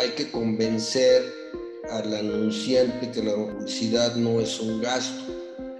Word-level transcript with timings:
Hay 0.00 0.12
que 0.12 0.30
convencer 0.30 1.22
al 1.92 2.14
anunciante 2.14 3.10
que 3.10 3.22
la 3.22 3.34
publicidad 3.34 4.14
no 4.16 4.40
es 4.40 4.58
un 4.58 4.80
gasto, 4.80 5.30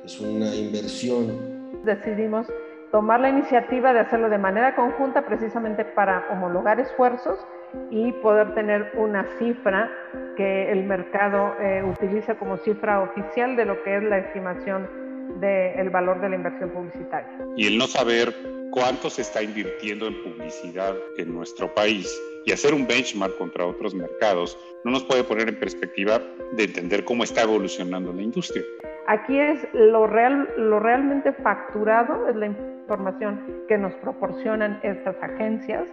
es 0.05 0.21
una 0.21 0.55
inversión. 0.55 1.83
Decidimos 1.85 2.47
tomar 2.93 3.21
la 3.21 3.31
iniciativa 3.31 3.95
de 3.95 4.01
hacerlo 4.01 4.29
de 4.29 4.37
manera 4.37 4.77
conjunta 4.77 5.25
precisamente 5.25 5.87
para 5.87 6.27
homologar 6.31 6.79
esfuerzos 6.79 7.39
y 7.91 8.13
poder 8.21 8.55
tener 8.55 8.93
una 8.99 9.27
cifra 9.39 9.91
que 10.37 10.71
el 10.71 10.85
mercado 10.85 11.55
eh, 11.59 11.83
utiliza 11.83 12.35
como 12.35 12.59
cifra 12.59 13.01
oficial 13.01 13.57
de 13.57 13.65
lo 13.65 13.83
que 13.83 13.97
es 13.97 14.03
la 14.03 14.19
estimación 14.19 14.87
del 15.41 15.89
valor 15.89 16.21
de 16.21 16.29
la 16.29 16.37
inversión 16.37 16.69
publicitaria. 16.69 17.39
Y 17.57 17.69
el 17.69 17.79
no 17.79 17.87
saber 17.87 18.35
cuánto 18.71 19.09
se 19.09 19.23
está 19.23 19.43
invirtiendo 19.43 20.07
en 20.09 20.23
publicidad 20.23 20.95
en 21.17 21.33
nuestro 21.33 21.73
país 21.75 22.15
y 22.45 22.53
hacer 22.53 22.75
un 22.75 22.87
benchmark 22.87 23.37
contra 23.39 23.67
otros 23.67 23.95
mercados 23.95 24.59
no 24.85 24.93
nos 24.93 25.05
puede 25.05 25.25
poner 25.25 25.49
en 25.49 25.59
perspectiva 25.59 26.21
de 26.53 26.65
entender 26.65 27.05
cómo 27.05 27.25
está 27.25 27.43
evolucionando 27.43 28.13
la 28.13 28.23
industria. 28.23 28.65
Aquí 29.07 29.39
es 29.39 29.67
lo, 29.73 30.07
real, 30.07 30.49
lo 30.57 30.79
realmente 30.79 31.33
facturado, 31.33 32.29
es 32.29 32.37
la 32.37 32.47
información 32.47 33.65
que 33.69 33.77
nos 33.77 33.93
proporcionan 33.95 34.81
estas 34.83 35.17
agencias 35.23 35.85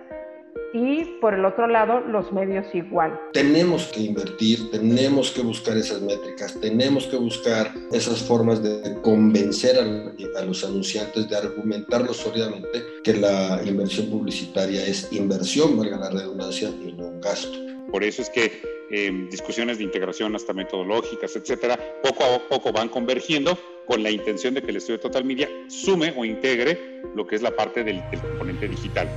y 0.73 1.05
por 1.21 1.33
el 1.33 1.45
otro 1.45 1.67
lado 1.67 2.01
los 2.01 2.31
medios 2.31 2.65
igual. 2.73 3.19
Tenemos 3.33 3.85
que 3.87 4.01
invertir, 4.01 4.69
tenemos 4.71 5.31
que 5.31 5.41
buscar 5.41 5.77
esas 5.77 6.01
métricas, 6.01 6.59
tenemos 6.59 7.07
que 7.07 7.17
buscar 7.17 7.73
esas 7.91 8.21
formas 8.21 8.61
de 8.61 9.01
convencer 9.01 9.77
a, 9.79 10.39
a 10.39 10.45
los 10.45 10.63
anunciantes, 10.63 11.29
de 11.29 11.35
argumentarlos 11.35 12.17
sólidamente 12.17 12.83
que 13.03 13.13
la 13.13 13.61
inversión 13.65 14.09
publicitaria 14.09 14.85
es 14.85 15.11
inversión, 15.11 15.77
valga 15.77 15.97
la 15.97 16.09
redundancia, 16.09 16.69
y 16.69 16.93
no 16.93 17.07
un 17.07 17.21
gasto. 17.21 17.57
Por 17.91 18.03
eso 18.03 18.21
es 18.21 18.29
que 18.29 18.51
eh, 18.89 19.27
discusiones 19.29 19.77
de 19.77 19.83
integración 19.83 20.35
hasta 20.35 20.53
metodológicas, 20.53 21.35
etcétera, 21.35 21.77
poco 22.03 22.23
a 22.23 22.39
poco 22.47 22.71
van 22.71 22.89
convergiendo 22.89 23.57
con 23.85 24.03
la 24.03 24.11
intención 24.11 24.53
de 24.53 24.61
que 24.61 24.71
el 24.71 24.77
estudio 24.77 24.99
Total 24.99 25.23
Media 25.23 25.49
sume 25.67 26.13
o 26.15 26.25
integre 26.25 27.01
lo 27.15 27.25
que 27.25 27.35
es 27.35 27.41
la 27.41 27.55
parte 27.55 27.83
del, 27.83 28.01
del 28.11 28.19
componente 28.21 28.67
digital. 28.67 29.09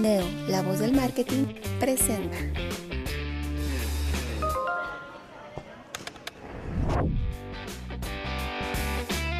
Neo, 0.00 0.24
la 0.48 0.62
voz 0.62 0.78
del 0.78 0.94
marketing, 0.94 1.44
presenta. 1.78 2.38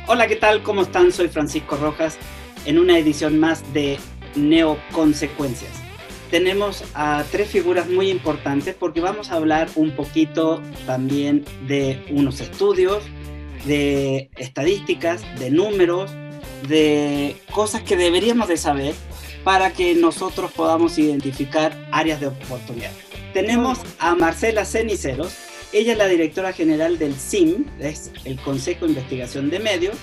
Hola, 0.06 0.26
¿qué 0.26 0.36
tal? 0.36 0.62
¿Cómo 0.62 0.82
están? 0.82 1.12
Soy 1.12 1.28
Francisco 1.28 1.76
Rojas 1.76 2.18
en 2.66 2.78
una 2.78 2.98
edición 2.98 3.38
más 3.38 3.72
de 3.72 3.98
Neo 4.34 4.76
Consecuencias. 4.92 5.70
Tenemos 6.30 6.84
a 6.92 7.24
tres 7.32 7.48
figuras 7.48 7.88
muy 7.88 8.10
importantes 8.10 8.74
porque 8.78 9.00
vamos 9.00 9.30
a 9.30 9.36
hablar 9.36 9.70
un 9.76 9.92
poquito 9.96 10.60
también 10.84 11.42
de 11.66 12.04
unos 12.10 12.42
estudios, 12.42 13.02
de 13.64 14.28
estadísticas, 14.36 15.22
de 15.38 15.50
números, 15.50 16.10
de 16.68 17.34
cosas 17.50 17.80
que 17.80 17.96
deberíamos 17.96 18.48
de 18.48 18.58
saber 18.58 18.94
para 19.44 19.72
que 19.72 19.94
nosotros 19.94 20.52
podamos 20.52 20.98
identificar 20.98 21.76
áreas 21.92 22.20
de 22.20 22.28
oportunidad. 22.28 22.92
Tenemos 23.32 23.78
a 23.98 24.14
Marcela 24.14 24.64
Ceniceros, 24.64 25.34
ella 25.72 25.92
es 25.92 25.98
la 25.98 26.08
directora 26.08 26.52
general 26.52 26.98
del 26.98 27.14
CIM, 27.14 27.64
es 27.78 28.10
el 28.24 28.40
Consejo 28.40 28.86
de 28.86 28.92
Investigación 28.92 29.50
de 29.50 29.60
Medios. 29.60 29.96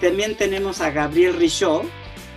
También 0.00 0.36
tenemos 0.36 0.80
a 0.80 0.90
Gabriel 0.90 1.34
Richaud, 1.34 1.82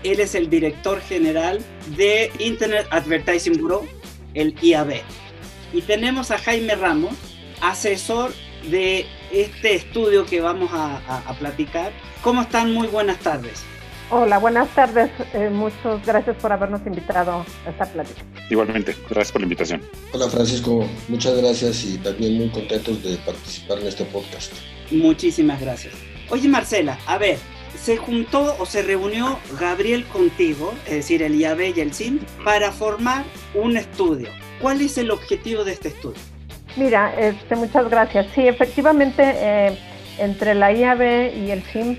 él 0.04 0.20
es 0.20 0.36
el 0.36 0.50
director 0.50 1.00
general 1.02 1.64
de 1.96 2.32
Internet 2.40 2.88
Advertising 2.90 3.62
Bureau, 3.62 3.88
el 4.34 4.56
IAB. 4.62 5.02
Y 5.72 5.82
tenemos 5.82 6.32
a 6.32 6.40
Jaime 6.40 6.76
Ramos, 6.76 7.14
asesor 7.62 8.34
de 8.70 9.06
este 9.32 9.76
estudio 9.76 10.26
que 10.26 10.42
vamos 10.42 10.72
a, 10.74 10.98
a, 11.08 11.30
a 11.30 11.34
platicar. 11.36 11.92
¿Cómo 12.22 12.42
están? 12.42 12.74
Muy 12.74 12.88
buenas 12.88 13.20
tardes. 13.20 13.64
Hola, 14.16 14.38
buenas 14.38 14.70
tardes. 14.76 15.10
Eh, 15.34 15.50
muchas 15.50 16.06
gracias 16.06 16.36
por 16.38 16.52
habernos 16.52 16.86
invitado 16.86 17.44
a 17.66 17.70
esta 17.72 17.86
plática. 17.86 18.22
Igualmente, 18.48 18.96
gracias 19.10 19.32
por 19.32 19.42
la 19.42 19.46
invitación. 19.46 19.82
Hola 20.12 20.30
Francisco, 20.30 20.88
muchas 21.08 21.36
gracias 21.36 21.84
y 21.84 21.98
también 21.98 22.38
muy 22.38 22.50
contentos 22.50 23.02
de 23.02 23.18
participar 23.18 23.80
en 23.80 23.88
este 23.88 24.06
podcast. 24.06 24.54
Muchísimas 24.92 25.60
gracias. 25.60 25.96
Oye 26.30 26.48
Marcela, 26.48 27.00
a 27.08 27.18
ver, 27.18 27.40
se 27.76 27.98
juntó 27.98 28.56
o 28.60 28.68
se 28.68 28.84
reunió 28.84 29.40
Gabriel 29.60 30.06
contigo, 30.06 30.76
es 30.86 30.92
decir, 30.92 31.24
el 31.24 31.34
IAB 31.34 31.76
y 31.76 31.80
el 31.80 31.92
CIM, 31.92 32.20
para 32.46 32.72
formar 32.72 33.24
un 33.56 33.78
estudio. 33.78 34.30
¿Cuál 34.62 34.82
es 34.82 34.96
el 35.00 35.10
objetivo 35.10 35.64
de 35.64 35.72
este 35.72 35.88
estudio? 35.88 36.22
Mira, 36.76 37.20
este, 37.20 37.56
muchas 37.56 37.90
gracias. 37.90 38.28
Sí, 38.36 38.48
efectivamente, 38.48 39.24
eh, 39.26 39.76
entre 40.20 40.54
la 40.54 40.72
IAB 40.72 41.36
y 41.36 41.50
el 41.50 41.64
CIM 41.64 41.98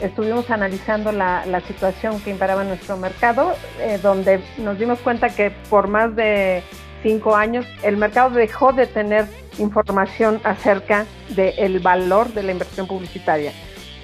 estuvimos 0.00 0.50
analizando 0.50 1.12
la, 1.12 1.44
la, 1.46 1.60
situación 1.60 2.20
que 2.20 2.30
imperaba 2.30 2.62
en 2.62 2.68
nuestro 2.68 2.96
mercado, 2.96 3.54
eh, 3.80 3.98
donde 4.02 4.40
nos 4.58 4.78
dimos 4.78 4.98
cuenta 5.00 5.28
que 5.30 5.50
por 5.70 5.88
más 5.88 6.14
de 6.16 6.62
cinco 7.02 7.36
años 7.36 7.66
el 7.82 7.96
mercado 7.96 8.30
dejó 8.30 8.72
de 8.72 8.86
tener 8.86 9.26
información 9.58 10.40
acerca 10.44 11.06
del 11.30 11.80
valor 11.80 12.32
de 12.32 12.42
la 12.42 12.52
inversión 12.52 12.86
publicitaria. 12.86 13.52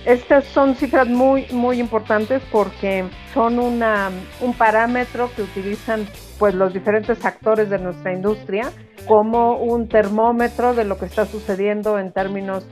Estas 0.05 0.45
son 0.45 0.75
cifras 0.75 1.09
muy, 1.09 1.47
muy 1.51 1.81
importantes 1.81 2.41
porque 2.51 3.05
son 3.35 3.59
una, 3.59 4.11
un 4.41 4.55
parámetro 4.55 5.31
que 5.35 5.43
utilizan 5.43 6.07
pues, 6.39 6.55
los 6.55 6.73
diferentes 6.73 7.25
actores 7.25 7.71
de 7.71 7.79
nuestra 7.79 8.13
industria 8.13 8.71
como 9.07 9.57
un 9.57 9.89
termómetro 9.89 10.75
de 10.75 10.85
lo 10.85 10.99
que 10.99 11.07
está 11.07 11.25
sucediendo 11.25 11.99
en 11.99 12.13
términos 12.13 12.67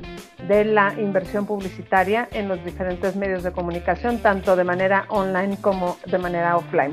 de 0.49 0.65
la 0.65 0.95
inversión 0.99 1.47
publicitaria 1.47 2.29
en 2.33 2.49
los 2.49 2.63
diferentes 2.65 3.17
medios 3.17 3.43
de 3.43 3.53
comunicación, 3.53 4.19
tanto 4.19 4.55
de 4.55 4.65
manera 4.65 5.07
online 5.09 5.57
como 5.61 5.97
de 6.07 6.19
manera 6.19 6.57
offline. 6.57 6.93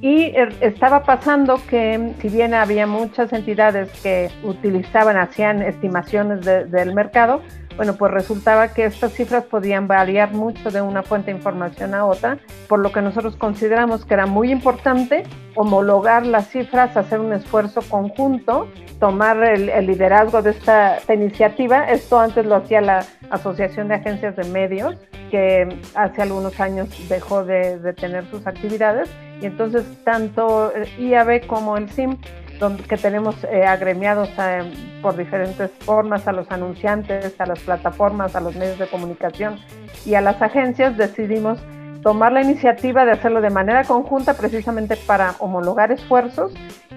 Y 0.00 0.32
estaba 0.60 1.02
pasando 1.02 1.56
que 1.68 2.14
si 2.20 2.28
bien 2.28 2.54
había 2.54 2.86
muchas 2.86 3.32
entidades 3.32 3.90
que 4.00 4.30
utilizaban, 4.44 5.16
hacían 5.16 5.60
estimaciones 5.60 6.44
de, 6.44 6.66
del 6.66 6.94
mercado, 6.94 7.42
bueno, 7.78 7.94
pues 7.94 8.10
resultaba 8.10 8.74
que 8.74 8.84
estas 8.86 9.12
cifras 9.12 9.44
podían 9.44 9.86
variar 9.86 10.32
mucho 10.32 10.72
de 10.72 10.82
una 10.82 11.04
fuente 11.04 11.30
de 11.30 11.36
información 11.36 11.94
a 11.94 12.06
otra, 12.06 12.38
por 12.68 12.80
lo 12.80 12.90
que 12.90 13.00
nosotros 13.00 13.36
consideramos 13.36 14.04
que 14.04 14.14
era 14.14 14.26
muy 14.26 14.50
importante 14.50 15.22
homologar 15.54 16.26
las 16.26 16.48
cifras, 16.48 16.96
hacer 16.96 17.20
un 17.20 17.32
esfuerzo 17.32 17.80
conjunto, 17.88 18.66
tomar 18.98 19.40
el, 19.44 19.86
liderazgo 19.86 20.42
de 20.42 20.50
esta, 20.50 20.98
iniciativa. 21.14 21.84
Esto 21.84 22.18
antes 22.18 22.44
lo 22.44 22.56
hacía 22.56 22.80
la 22.80 23.06
Asociación 23.30 23.86
de 23.86 23.94
Agencias 23.94 24.34
de 24.34 24.42
Medios, 24.46 24.96
que 25.30 25.68
hace 25.94 26.22
algunos 26.22 26.58
años 26.58 26.88
dejó 27.08 27.44
de, 27.44 27.78
de 27.78 27.92
tener 27.92 28.28
sus 28.28 28.44
actividades. 28.44 29.08
Y 29.40 29.46
entonces 29.46 29.84
tanto 30.02 30.72
IAB 30.98 31.46
como 31.46 31.76
el 31.76 31.88
CIM 31.90 32.16
donde, 32.58 32.82
que 32.82 32.96
tenemos 32.96 33.36
eh, 33.44 33.64
agremiados 33.64 34.28
a, 34.38 34.64
por 35.02 35.16
diferentes 35.16 35.70
formas 35.80 36.26
a 36.26 36.32
los 36.32 36.50
anunciantes, 36.50 37.40
a 37.40 37.46
las 37.46 37.60
plataformas, 37.60 38.36
a 38.36 38.40
los 38.40 38.56
medios 38.56 38.78
de 38.78 38.86
comunicación 38.86 39.58
y 40.04 40.14
a 40.14 40.20
las 40.20 40.40
agencias, 40.42 40.96
decidimos 40.96 41.58
tomar 42.02 42.32
la 42.32 42.42
iniciativa 42.42 43.04
de 43.04 43.12
hacerlo 43.12 43.40
de 43.40 43.50
manera 43.50 43.84
conjunta 43.84 44.34
precisamente 44.34 44.96
para 44.96 45.34
homologar 45.38 45.92
esfuerzos 45.92 46.52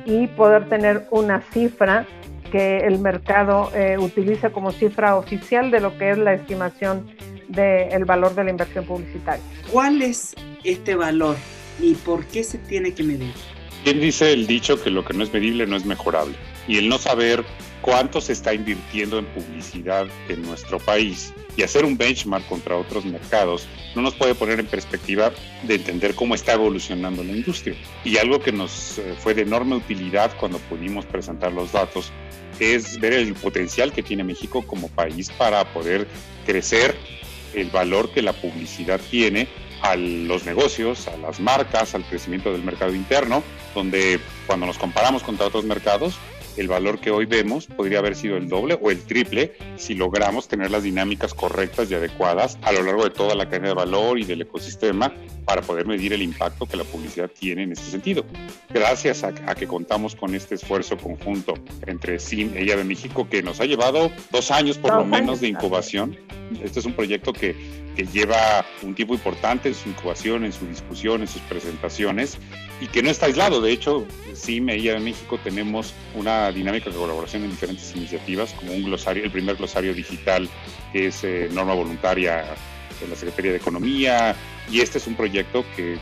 y 0.05 0.27
poder 0.27 0.69
tener 0.69 1.07
una 1.11 1.41
cifra 1.41 2.05
que 2.51 2.79
el 2.79 2.99
mercado 2.99 3.71
eh, 3.73 3.97
utilice 3.97 4.51
como 4.51 4.71
cifra 4.71 5.15
oficial 5.15 5.71
de 5.71 5.79
lo 5.79 5.97
que 5.97 6.11
es 6.11 6.17
la 6.17 6.33
estimación 6.33 7.09
del 7.47 8.05
valor 8.05 8.35
de 8.35 8.43
la 8.43 8.51
inversión 8.51 8.85
publicitaria. 8.85 9.43
¿Cuál 9.71 10.01
es 10.01 10.35
este 10.63 10.95
valor 10.95 11.35
y 11.79 11.95
por 11.95 12.25
qué 12.25 12.43
se 12.43 12.57
tiene 12.57 12.93
que 12.93 13.03
medir? 13.03 13.33
¿Quién 13.83 13.99
dice 13.99 14.33
el 14.33 14.47
dicho 14.47 14.81
que 14.81 14.89
lo 14.89 15.03
que 15.03 15.13
no 15.13 15.23
es 15.23 15.33
medible 15.33 15.65
no 15.67 15.75
es 15.75 15.85
mejorable? 15.85 16.35
y 16.67 16.77
el 16.77 16.89
no 16.89 16.97
saber 16.97 17.43
cuánto 17.81 18.21
se 18.21 18.33
está 18.33 18.53
invirtiendo 18.53 19.17
en 19.17 19.25
publicidad 19.25 20.07
en 20.29 20.41
nuestro 20.43 20.79
país 20.79 21.33
y 21.57 21.63
hacer 21.63 21.83
un 21.83 21.97
benchmark 21.97 22.47
contra 22.47 22.77
otros 22.77 23.05
mercados 23.05 23.67
no 23.95 24.01
nos 24.01 24.13
puede 24.13 24.35
poner 24.35 24.59
en 24.59 24.67
perspectiva 24.67 25.33
de 25.63 25.75
entender 25.75 26.15
cómo 26.15 26.35
está 26.35 26.53
evolucionando 26.53 27.23
la 27.23 27.31
industria. 27.31 27.75
Y 28.05 28.17
algo 28.17 28.39
que 28.39 28.51
nos 28.51 28.99
eh, 28.99 29.15
fue 29.19 29.33
de 29.33 29.41
enorme 29.41 29.75
utilidad 29.75 30.31
cuando 30.39 30.59
pudimos 30.59 31.05
presentar 31.05 31.51
los 31.51 31.71
datos 31.71 32.11
es 32.59 32.99
ver 32.99 33.13
el 33.13 33.33
potencial 33.33 33.91
que 33.91 34.03
tiene 34.03 34.23
México 34.23 34.61
como 34.65 34.87
país 34.87 35.29
para 35.31 35.65
poder 35.73 36.07
crecer 36.45 36.95
el 37.53 37.69
valor 37.69 38.11
que 38.11 38.21
la 38.21 38.33
publicidad 38.33 39.01
tiene 39.09 39.49
a 39.81 39.95
los 39.95 40.45
negocios, 40.45 41.07
a 41.07 41.17
las 41.17 41.39
marcas, 41.39 41.95
al 41.95 42.03
crecimiento 42.03 42.51
del 42.51 42.63
mercado 42.63 42.93
interno, 42.93 43.43
donde 43.73 44.19
cuando 44.47 44.65
nos 44.65 44.77
comparamos 44.77 45.23
contra 45.23 45.47
otros 45.47 45.65
mercados, 45.65 46.17
el 46.61 46.67
valor 46.67 46.99
que 46.99 47.09
hoy 47.11 47.25
vemos 47.25 47.65
podría 47.65 47.99
haber 47.99 48.15
sido 48.15 48.37
el 48.37 48.47
doble 48.47 48.77
o 48.79 48.91
el 48.91 49.01
triple 49.01 49.53
si 49.77 49.95
logramos 49.95 50.47
tener 50.47 50.69
las 50.69 50.83
dinámicas 50.83 51.33
correctas 51.33 51.89
y 51.89 51.95
adecuadas 51.95 52.57
a 52.61 52.71
lo 52.71 52.83
largo 52.83 53.03
de 53.03 53.09
toda 53.09 53.35
la 53.35 53.49
cadena 53.49 53.69
de 53.69 53.73
valor 53.73 54.19
y 54.19 54.25
del 54.25 54.43
ecosistema 54.43 55.11
para 55.43 55.63
poder 55.63 55.87
medir 55.87 56.13
el 56.13 56.21
impacto 56.21 56.67
que 56.67 56.77
la 56.77 56.83
publicidad 56.83 57.29
tiene 57.29 57.63
en 57.63 57.71
este 57.71 57.89
sentido. 57.89 58.23
Gracias 58.69 59.23
a, 59.23 59.33
que 59.33 59.67
contamos 59.67 60.15
con 60.15 60.35
este 60.35 60.55
esfuerzo 60.55 60.97
conjunto 60.97 61.55
entre 61.87 62.19
SIM 62.19 62.51
e 62.55 62.63
de 62.63 62.83
México 62.83 63.27
que 63.27 63.41
nos 63.41 63.59
ha 63.59 63.65
llevado 63.65 64.11
dos 64.31 64.51
años 64.51 64.77
por 64.77 64.93
lo 64.93 65.03
menos 65.03 65.41
de 65.41 65.47
incubación. 65.47 66.15
Este 66.63 66.79
es 66.79 66.85
un 66.85 66.93
proyecto 66.93 67.33
que 67.33 67.81
que 67.95 68.05
lleva 68.05 68.65
un 68.83 68.95
tiempo 68.95 69.13
importante 69.13 69.67
en 69.67 69.75
su 69.75 69.89
incubación, 69.89 70.45
en 70.45 70.53
su 70.53 70.65
discusión, 70.65 71.19
en 71.19 71.27
sus 71.27 71.41
presentaciones 71.41 72.37
y 72.81 72.87
que 72.87 73.03
no 73.03 73.09
está 73.09 73.27
aislado. 73.27 73.61
De 73.61 73.71
hecho, 73.71 74.05
sí, 74.33 74.59
MEIA 74.59 74.95
de 74.95 74.99
México 74.99 75.39
tenemos 75.41 75.93
una 76.15 76.51
dinámica 76.51 76.89
de 76.89 76.95
colaboración 76.97 77.43
en 77.43 77.51
diferentes 77.51 77.95
iniciativas, 77.95 78.51
como 78.53 78.73
un 78.73 78.83
glosario, 78.83 79.23
el 79.23 79.31
primer 79.31 79.55
glosario 79.55 79.93
digital 79.93 80.49
que 80.91 81.07
es 81.07 81.23
eh, 81.23 81.47
norma 81.53 81.75
voluntaria 81.75 82.43
de 82.99 83.07
la 83.07 83.15
Secretaría 83.15 83.51
de 83.51 83.57
Economía, 83.57 84.35
y 84.69 84.79
este 84.79 84.97
es 84.97 85.07
un 85.07 85.15
proyecto 85.15 85.65
que 85.75 85.97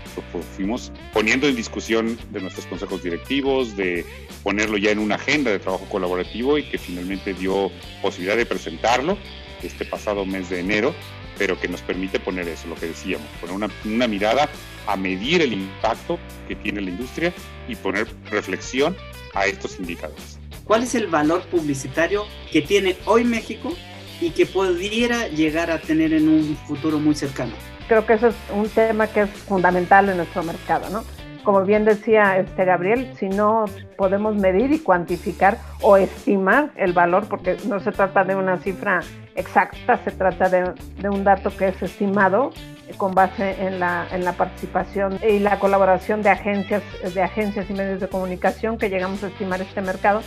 fuimos 0.56 0.92
poniendo 1.14 1.48
en 1.48 1.56
discusión 1.56 2.18
de 2.32 2.42
nuestros 2.42 2.66
consejos 2.66 3.04
directivos, 3.04 3.76
de 3.76 4.06
ponerlo 4.44 4.78
ya 4.78 4.92
en 4.92 5.00
una 5.00 5.16
agenda 5.16 5.52
de 5.52 5.60
trabajo 5.60 5.86
colaborativo 5.86 6.58
y 6.58 6.64
que 6.64 6.78
finalmente 6.78 7.34
dio 7.34 7.72
posibilidad 8.02 8.38
de 8.38 8.46
presentarlo 8.46 9.18
este 9.64 9.86
pasado 9.86 10.26
mes 10.26 10.50
de 10.50 10.60
enero 10.60 10.94
pero 11.40 11.60
que 11.60 11.70
nos 11.70 11.82
permite 11.82 12.20
poner 12.20 12.48
eso, 12.50 12.68
lo 12.68 12.76
que 12.76 12.88
decíamos, 12.88 13.26
poner 13.40 13.56
una, 13.56 13.70
una 13.86 14.08
mirada 14.08 14.50
a 14.86 14.98
medir 14.98 15.42
el 15.42 15.54
impacto 15.54 16.20
que 16.48 16.56
tiene 16.56 16.82
la 16.82 16.90
industria 16.90 17.34
y 17.68 17.76
poner 17.76 18.08
reflexión 18.30 18.96
a 19.34 19.46
estos 19.46 19.80
indicadores. 19.80 20.38
¿Cuál 20.66 20.84
es 20.84 20.94
el 20.94 21.08
valor 21.08 21.42
publicitario 21.44 22.26
que 22.52 22.62
tiene 22.62 22.98
hoy 23.06 23.24
México 23.24 23.74
y 24.20 24.32
que 24.32 24.46
pudiera 24.46 25.30
llegar 25.30 25.72
a 25.72 25.80
tener 25.80 26.14
en 26.14 26.28
un 26.28 26.58
futuro 26.68 27.00
muy 27.00 27.16
cercano? 27.16 27.54
Creo 27.88 28.06
que 28.06 28.14
eso 28.14 28.28
es 28.28 28.36
un 28.54 28.70
tema 28.70 29.08
que 29.08 29.22
es 29.22 29.30
fundamental 29.30 30.10
en 30.10 30.18
nuestro 30.18 30.44
mercado, 30.44 30.90
¿no? 30.90 31.06
Como 31.44 31.64
bien 31.64 31.86
decía 31.86 32.38
este 32.38 32.66
Gabriel, 32.66 33.14
si 33.18 33.30
no 33.30 33.66
podemos 33.98 34.36
medir 34.36 34.72
y 34.72 34.80
cuantificar 34.80 35.58
o 35.82 35.98
estimar 35.98 36.72
el 36.76 36.94
valor, 36.94 37.28
porque 37.28 37.58
no 37.68 37.80
se 37.80 37.92
trata 37.92 38.24
de 38.24 38.36
una 38.36 38.58
cifra 38.58 39.02
exacta, 39.36 39.98
se 40.04 40.12
trata 40.12 40.50
de, 40.50 41.10
un 41.10 41.24
dato 41.24 41.56
que 41.56 41.70
es 41.70 41.82
estimado 41.82 42.52
con 42.98 43.14
base 43.14 43.56
en 43.66 43.80
la, 43.80 44.08
en 44.12 44.26
la 44.26 44.34
participación 44.34 45.20
y 45.28 45.40
la 45.40 45.60
colaboración 45.60 46.22
de 46.22 46.30
agencias, 46.30 46.84
de 47.14 47.22
agencias 47.22 47.70
y 47.70 47.74
medios 47.74 48.00
de 48.00 48.10
comunicación 48.10 48.78
que 48.78 48.90
llegamos 48.90 49.24
a 49.24 49.28
estimar 49.28 49.62
este 49.62 49.82
mercado 49.82 50.22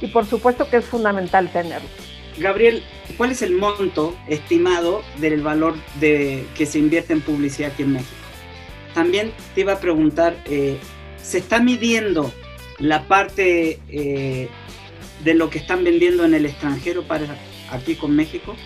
y 0.00 0.08
por 0.08 0.26
supuesto 0.26 0.68
que 0.68 0.78
es 0.78 0.84
fundamental 0.84 1.48
tenerlo. 1.48 1.88
Gabriel, 2.38 2.82
¿cuál 3.16 3.32
es 3.32 3.42
el 3.42 3.56
monto 3.56 4.14
estimado 4.28 5.02
del 5.18 5.42
valor 5.42 5.74
de, 5.98 6.46
que 6.56 6.66
se 6.66 6.78
invierte 6.78 7.12
en 7.12 7.20
publicidad 7.20 7.72
aquí 7.72 7.82
en 7.82 7.94
México? 7.94 8.27
También 8.98 9.32
te 9.54 9.60
iba 9.60 9.74
a 9.74 9.78
preguntar, 9.78 10.36
eh, 10.46 10.76
¿se 11.22 11.38
está 11.38 11.60
midiendo 11.60 12.32
la 12.80 13.06
parte 13.06 13.78
eh, 13.88 14.48
de 15.22 15.34
lo 15.34 15.50
que 15.50 15.58
están 15.58 15.84
vendiendo 15.84 16.24
en 16.24 16.34
el 16.34 16.46
extranjero 16.46 17.04
para 17.04 17.26
aquí 17.70 17.94
con 17.94 18.16
México? 18.16 18.56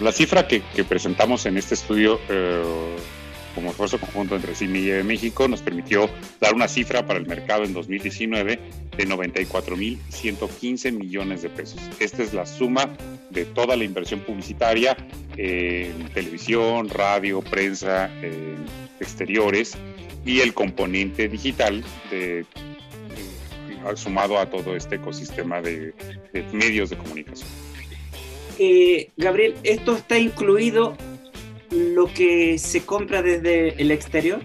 La 0.00 0.10
cifra 0.10 0.48
que, 0.48 0.60
presentamos 0.88 1.46
en 1.46 1.56
este 1.56 1.74
estudio 1.74 2.18
eh, 2.28 2.64
como 3.56 3.70
esfuerzo 3.70 3.98
conjunto 3.98 4.36
entre 4.36 4.54
CIMI 4.54 4.90
y 4.90 5.02
México 5.02 5.48
nos 5.48 5.62
permitió 5.62 6.08
dar 6.40 6.54
una 6.54 6.68
cifra 6.68 7.06
para 7.06 7.18
el 7.18 7.26
mercado 7.26 7.64
en 7.64 7.72
2019 7.72 8.60
de 8.96 9.08
94.115 9.08 10.92
millones 10.92 11.40
de 11.40 11.48
pesos. 11.48 11.80
Esta 11.98 12.22
es 12.22 12.34
la 12.34 12.44
suma 12.44 12.90
de 13.30 13.46
toda 13.46 13.74
la 13.74 13.84
inversión 13.84 14.20
publicitaria 14.20 14.94
en 15.38 16.08
televisión, 16.12 16.90
radio, 16.90 17.40
prensa, 17.40 18.10
exteriores 19.00 19.76
y 20.26 20.40
el 20.40 20.52
componente 20.52 21.26
digital 21.26 21.82
de, 22.10 22.44
sumado 23.94 24.38
a 24.38 24.50
todo 24.50 24.76
este 24.76 24.96
ecosistema 24.96 25.62
de 25.62 25.94
medios 26.52 26.90
de 26.90 26.98
comunicación. 26.98 27.48
Eh, 28.58 29.10
Gabriel, 29.16 29.54
¿esto 29.62 29.96
está 29.96 30.18
incluido 30.18 30.94
lo 31.70 32.12
que 32.12 32.58
se 32.58 32.84
compra 32.84 33.22
desde 33.22 33.80
el 33.80 33.90
exterior? 33.90 34.40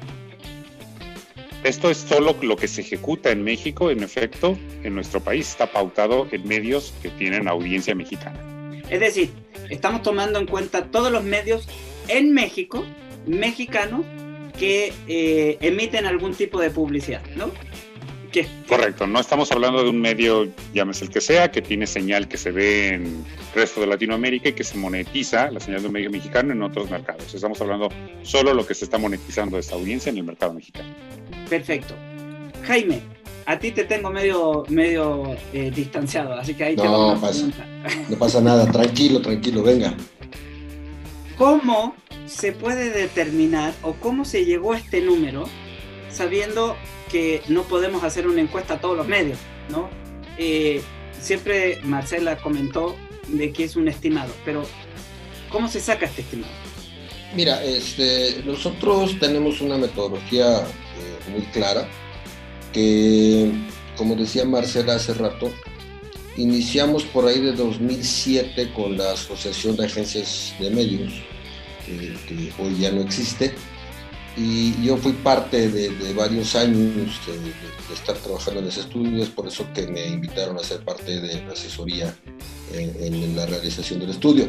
Esto 1.63 1.91
es 1.91 1.97
solo 1.97 2.35
lo 2.41 2.56
que 2.56 2.68
se 2.68 2.81
ejecuta 2.81 3.29
en 3.29 3.44
México, 3.44 3.91
en 3.91 4.01
efecto, 4.01 4.57
en 4.83 4.95
nuestro 4.95 5.19
país 5.19 5.47
está 5.47 5.71
pautado 5.71 6.27
en 6.31 6.47
medios 6.47 6.94
que 7.03 7.09
tienen 7.09 7.47
audiencia 7.47 7.94
mexicana. 7.94 8.39
Es 8.89 9.00
decir, 9.00 9.29
estamos 9.69 10.01
tomando 10.01 10.39
en 10.39 10.47
cuenta 10.47 10.85
todos 10.85 11.12
los 11.12 11.23
medios 11.23 11.69
en 12.07 12.33
México, 12.33 12.83
mexicanos, 13.27 14.06
que 14.57 14.91
eh, 15.07 15.57
emiten 15.62 16.06
algún 16.06 16.33
tipo 16.33 16.59
de 16.59 16.71
publicidad, 16.71 17.21
¿no? 17.35 17.51
Correcto, 18.68 19.07
no 19.07 19.19
estamos 19.19 19.51
hablando 19.51 19.83
de 19.83 19.89
un 19.89 20.00
medio, 20.00 20.48
llámese 20.74 21.06
el 21.06 21.12
que 21.12 21.22
sea, 21.22 21.51
que 21.51 21.62
tiene 21.62 21.86
señal 21.86 22.28
que 22.28 22.38
se 22.38 22.51
ve 22.51 22.89
en 22.89 23.06
el 23.06 23.25
resto 23.54 23.81
de 23.81 23.88
Latinoamérica 23.88 24.50
y 24.50 24.54
que 24.54 24.63
se 24.63 24.78
monetiza 24.78 25.51
la 25.51 25.60
señal 25.60 25.81
de 25.81 25.88
un 25.88 25.94
medio 25.94 26.10
mexicano 26.10 26.54
en 26.54 26.62
otros 26.62 26.89
mercados. 26.89 27.33
Estamos 27.33 27.60
hablando 27.62 27.89
solo 28.24 28.54
lo 28.54 28.66
que 28.66 28.74
se 28.74 28.86
está 28.86 28.98
monetizando 28.98 29.57
de 29.57 29.62
esta 29.62 29.75
audiencia 29.75 30.10
en 30.10 30.18
el 30.18 30.24
mercado 30.24 30.54
mexicano. 30.54 30.89
Perfecto. 31.50 31.94
Jaime, 32.63 33.01
a 33.45 33.60
ti 33.60 33.72
te 33.72 33.83
tengo 33.83 34.10
medio, 34.12 34.63
medio 34.69 35.36
eh, 35.51 35.72
distanciado, 35.74 36.33
así 36.33 36.54
que 36.54 36.63
ahí 36.63 36.75
no, 36.75 36.83
te 36.83 37.18
a 37.18 37.22
pasa, 37.22 37.48
No 38.10 38.18
pasa 38.18 38.42
nada, 38.42 38.72
tranquilo, 38.72 39.22
tranquilo, 39.22 39.63
venga. 39.63 39.94
¿Cómo 41.38 41.95
se 42.28 42.54
puede 42.54 42.92
determinar 42.92 43.74
o 43.81 43.94
cómo 43.94 44.25
se 44.25 44.45
llegó 44.45 44.74
a 44.74 44.78
este 44.78 45.01
número 45.01 45.45
sabiendo 46.12 46.76
que 47.12 47.42
no 47.47 47.64
podemos 47.64 48.04
hacer 48.04 48.28
una 48.28 48.42
encuesta 48.42 48.76
a 48.76 48.81
todos 48.81 48.97
los 48.97 49.07
medios, 49.07 49.38
¿no? 49.69 49.90
Eh, 50.38 50.81
siempre 51.19 51.80
Marcela 51.83 52.38
comentó 52.38 52.95
de 53.28 53.52
que 53.52 53.66
es 53.66 53.76
un 53.76 53.88
estimado, 53.88 54.33
pero 54.45 54.64
¿cómo 55.50 55.68
se 55.68 55.80
saca 55.80 56.06
este 56.06 56.21
estimado? 56.21 56.54
Mira, 57.35 57.64
este, 57.64 58.42
nosotros 58.45 59.18
tenemos 59.19 59.62
una 59.62 59.78
metodología 59.78 60.59
eh, 60.59 61.31
muy 61.31 61.44
clara 61.54 61.88
que, 62.74 63.52
como 63.95 64.16
decía 64.16 64.45
Marcela 64.45 64.95
hace 64.95 65.14
rato, 65.14 65.52
iniciamos 66.35 67.04
por 67.04 67.28
ahí 67.28 67.40
de 67.40 67.54
2007 67.54 68.74
con 68.74 68.97
la 68.97 69.14
Asociación 69.14 69.76
de 69.76 69.85
Agencias 69.85 70.54
de 70.59 70.69
Medios, 70.71 71.14
que 71.85 72.52
hoy 72.59 72.78
ya 72.80 72.92
no 72.92 73.02
existe, 73.02 73.54
y 74.38 74.81
yo 74.81 74.97
fui 74.97 75.11
parte 75.11 75.69
de, 75.69 76.14
varios 76.14 76.56
años 76.56 77.19
de, 77.26 77.94
estar 77.94 78.16
trabajando 78.18 78.61
en 78.61 78.68
ese 78.68 78.81
estudio, 78.81 79.21
es 79.23 79.30
por 79.30 79.47
eso 79.47 79.66
que 79.73 79.88
me 79.88 80.06
invitaron 80.07 80.57
a 80.57 80.64
ser 80.64 80.83
parte 80.83 81.19
de 81.19 81.44
la 81.44 81.52
asesoría 81.52 82.16
en, 82.73 83.35
la 83.35 83.45
realización 83.45 84.00
del 84.00 84.11
estudio. 84.11 84.47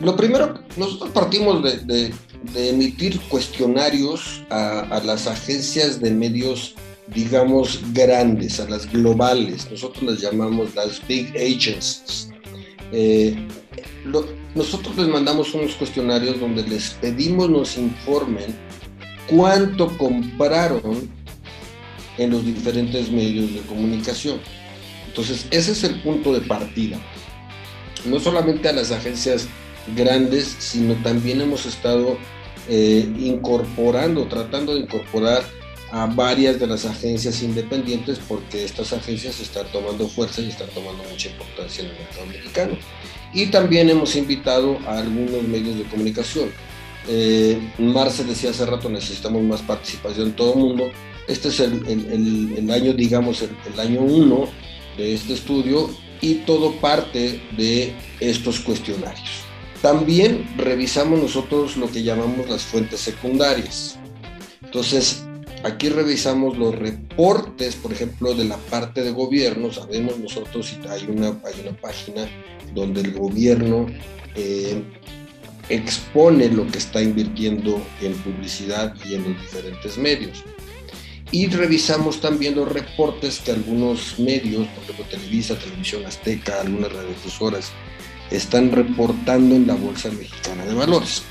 Lo 0.00 0.16
primero, 0.16 0.60
nosotros 0.76 1.10
partimos 1.10 1.62
de, 1.62 2.12
emitir 2.54 3.20
cuestionarios 3.28 4.42
a, 4.50 5.00
las 5.04 5.26
agencias 5.26 6.00
de 6.00 6.10
medios, 6.10 6.74
digamos, 7.14 7.80
grandes, 7.92 8.58
a 8.58 8.68
las 8.68 8.90
globales, 8.90 9.70
nosotros 9.70 10.02
las 10.02 10.20
llamamos 10.20 10.74
las 10.74 11.06
big 11.06 11.28
agencies. 11.36 12.30
Eh, 12.92 13.36
nosotros 14.54 14.96
les 14.96 15.08
mandamos 15.08 15.54
unos 15.54 15.74
cuestionarios 15.74 16.40
donde 16.40 16.62
les 16.62 16.90
pedimos 17.00 17.50
nos 17.50 17.76
informen 17.76 18.65
cuánto 19.28 19.96
compraron 19.96 21.10
en 22.18 22.30
los 22.30 22.44
diferentes 22.44 23.10
medios 23.10 23.54
de 23.54 23.60
comunicación. 23.60 24.40
Entonces, 25.06 25.46
ese 25.50 25.72
es 25.72 25.84
el 25.84 26.00
punto 26.02 26.32
de 26.32 26.40
partida. 26.40 26.98
No 28.04 28.20
solamente 28.20 28.68
a 28.68 28.72
las 28.72 28.92
agencias 28.92 29.48
grandes, 29.94 30.56
sino 30.58 30.94
también 31.02 31.40
hemos 31.40 31.66
estado 31.66 32.18
eh, 32.68 33.08
incorporando, 33.18 34.26
tratando 34.26 34.74
de 34.74 34.80
incorporar 34.80 35.42
a 35.92 36.06
varias 36.06 36.58
de 36.58 36.66
las 36.66 36.84
agencias 36.84 37.42
independientes 37.42 38.18
porque 38.26 38.64
estas 38.64 38.92
agencias 38.92 39.40
están 39.40 39.66
tomando 39.72 40.08
fuerza 40.08 40.40
y 40.40 40.48
están 40.48 40.68
tomando 40.70 41.04
mucha 41.04 41.28
importancia 41.28 41.84
en 41.84 41.90
el 41.90 41.96
mercado 41.96 42.26
mexicano. 42.26 42.76
Y 43.32 43.46
también 43.46 43.88
hemos 43.88 44.16
invitado 44.16 44.78
a 44.86 44.98
algunos 44.98 45.42
medios 45.44 45.78
de 45.78 45.84
comunicación. 45.84 46.50
Eh, 47.08 47.72
Marce 47.78 48.24
decía 48.24 48.50
hace 48.50 48.66
rato, 48.66 48.88
necesitamos 48.88 49.42
más 49.42 49.62
participación 49.62 50.32
todo 50.32 50.54
el 50.54 50.58
mundo. 50.58 50.90
Este 51.28 51.48
es 51.48 51.60
el, 51.60 52.70
año, 52.70 52.92
digamos, 52.92 53.42
el, 53.42 53.50
el 53.72 53.80
año 53.80 54.00
uno 54.00 54.48
de 54.96 55.14
este 55.14 55.34
estudio 55.34 55.90
y 56.20 56.34
todo 56.46 56.72
parte 56.76 57.40
de 57.56 57.94
estos 58.20 58.60
cuestionarios. 58.60 59.46
También 59.82 60.46
revisamos 60.56 61.20
nosotros 61.20 61.76
lo 61.76 61.90
que 61.90 62.02
llamamos 62.02 62.48
las 62.48 62.62
fuentes 62.62 63.00
secundarias. 63.00 63.98
Entonces, 64.64 65.24
aquí 65.62 65.88
revisamos 65.88 66.56
los 66.56 66.74
reportes, 66.74 67.76
por 67.76 67.92
ejemplo, 67.92 68.34
de 68.34 68.44
la 68.44 68.56
parte 68.56 69.02
de 69.02 69.10
gobierno. 69.10 69.72
Sabemos 69.72 70.18
nosotros 70.18 70.66
si 70.66 70.76
hay 70.88 71.06
una, 71.08 71.28
hay 71.28 71.60
una 71.62 71.76
página 71.80 72.28
donde 72.74 73.02
el 73.02 73.12
gobierno 73.12 73.86
eh, 74.34 74.82
expone 75.68 76.48
lo 76.48 76.66
que 76.66 76.78
está 76.78 77.02
invirtiendo 77.02 77.84
en 78.00 78.14
publicidad 78.14 78.94
y 79.04 79.14
en 79.14 79.24
los 79.24 79.42
diferentes 79.42 79.98
medios. 79.98 80.44
Y 81.32 81.48
revisamos 81.48 82.20
también 82.20 82.54
los 82.54 82.70
reportes 82.70 83.40
que 83.40 83.50
algunos 83.50 84.18
medios, 84.18 84.68
por 84.68 84.84
ejemplo 84.84 85.04
Televisa, 85.10 85.58
Televisión 85.58 86.06
Azteca, 86.06 86.60
algunas 86.60 86.92
radiofusoras, 86.92 87.72
están 88.30 88.70
reportando 88.70 89.54
en 89.56 89.66
la 89.66 89.74
Bolsa 89.74 90.10
Mexicana 90.10 90.64
de 90.64 90.74
Valores. 90.74 91.22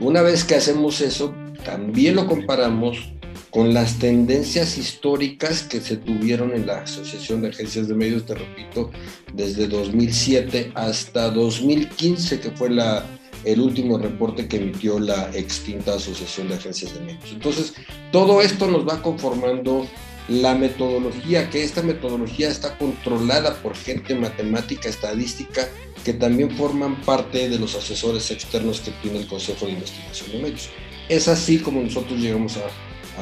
Una 0.00 0.22
vez 0.22 0.44
que 0.44 0.54
hacemos 0.54 1.00
eso, 1.00 1.34
también 1.64 2.16
lo 2.16 2.26
comparamos 2.26 3.10
con 3.54 3.72
las 3.72 4.00
tendencias 4.00 4.76
históricas 4.76 5.62
que 5.62 5.80
se 5.80 5.96
tuvieron 5.96 6.52
en 6.54 6.66
la 6.66 6.80
Asociación 6.80 7.40
de 7.40 7.50
Agencias 7.50 7.86
de 7.86 7.94
Medios, 7.94 8.26
te 8.26 8.34
repito, 8.34 8.90
desde 9.32 9.68
2007 9.68 10.72
hasta 10.74 11.30
2015, 11.30 12.40
que 12.40 12.50
fue 12.50 12.70
la, 12.70 13.06
el 13.44 13.60
último 13.60 13.96
reporte 13.96 14.48
que 14.48 14.56
emitió 14.56 14.98
la 14.98 15.30
extinta 15.36 15.94
Asociación 15.94 16.48
de 16.48 16.56
Agencias 16.56 16.94
de 16.94 17.00
Medios. 17.02 17.30
Entonces, 17.30 17.74
todo 18.10 18.42
esto 18.42 18.66
nos 18.66 18.88
va 18.88 19.00
conformando 19.00 19.86
la 20.28 20.56
metodología, 20.56 21.48
que 21.48 21.62
esta 21.62 21.82
metodología 21.84 22.48
está 22.48 22.76
controlada 22.76 23.54
por 23.62 23.76
gente 23.76 24.16
matemática, 24.16 24.88
estadística, 24.88 25.68
que 26.04 26.12
también 26.12 26.50
forman 26.56 27.00
parte 27.02 27.48
de 27.48 27.60
los 27.60 27.76
asesores 27.76 28.32
externos 28.32 28.80
que 28.80 28.90
tiene 29.00 29.20
el 29.20 29.28
Consejo 29.28 29.66
de 29.66 29.72
Investigación 29.74 30.32
de 30.32 30.38
Medios. 30.42 30.70
Es 31.08 31.28
así 31.28 31.58
como 31.58 31.82
nosotros 31.82 32.18
llegamos 32.18 32.56
a, 32.56 32.62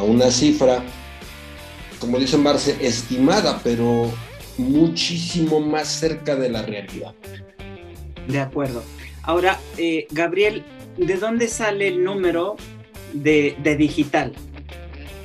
una 0.00 0.30
cifra, 0.30 0.82
como 1.98 2.18
dice 2.18 2.38
Marce, 2.38 2.76
estimada, 2.80 3.60
pero 3.62 4.10
muchísimo 4.56 5.60
más 5.60 5.88
cerca 5.88 6.36
de 6.36 6.48
la 6.48 6.62
realidad. 6.62 7.14
De 8.28 8.40
acuerdo. 8.40 8.82
Ahora, 9.22 9.58
eh, 9.76 10.06
Gabriel, 10.10 10.64
¿de 10.96 11.16
dónde 11.16 11.48
sale 11.48 11.88
el 11.88 12.02
número 12.02 12.56
de, 13.12 13.56
digital, 13.78 14.32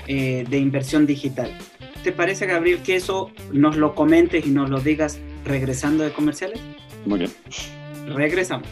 eh, 0.07 0.45
de 0.49 0.57
inversión 0.57 1.05
digital? 1.05 1.57
¿Te 2.03 2.11
parece, 2.11 2.45
Gabriel, 2.45 2.79
que 2.83 2.95
eso 2.95 3.31
nos 3.51 3.75
lo 3.75 3.95
comentes 3.95 4.45
y 4.45 4.49
nos 4.49 4.69
lo 4.69 4.79
digas 4.79 5.19
regresando 5.45 6.03
de 6.03 6.11
comerciales? 6.11 6.59
Muy 7.05 7.19
bien. 7.19 7.31
Regresamos. 8.07 8.67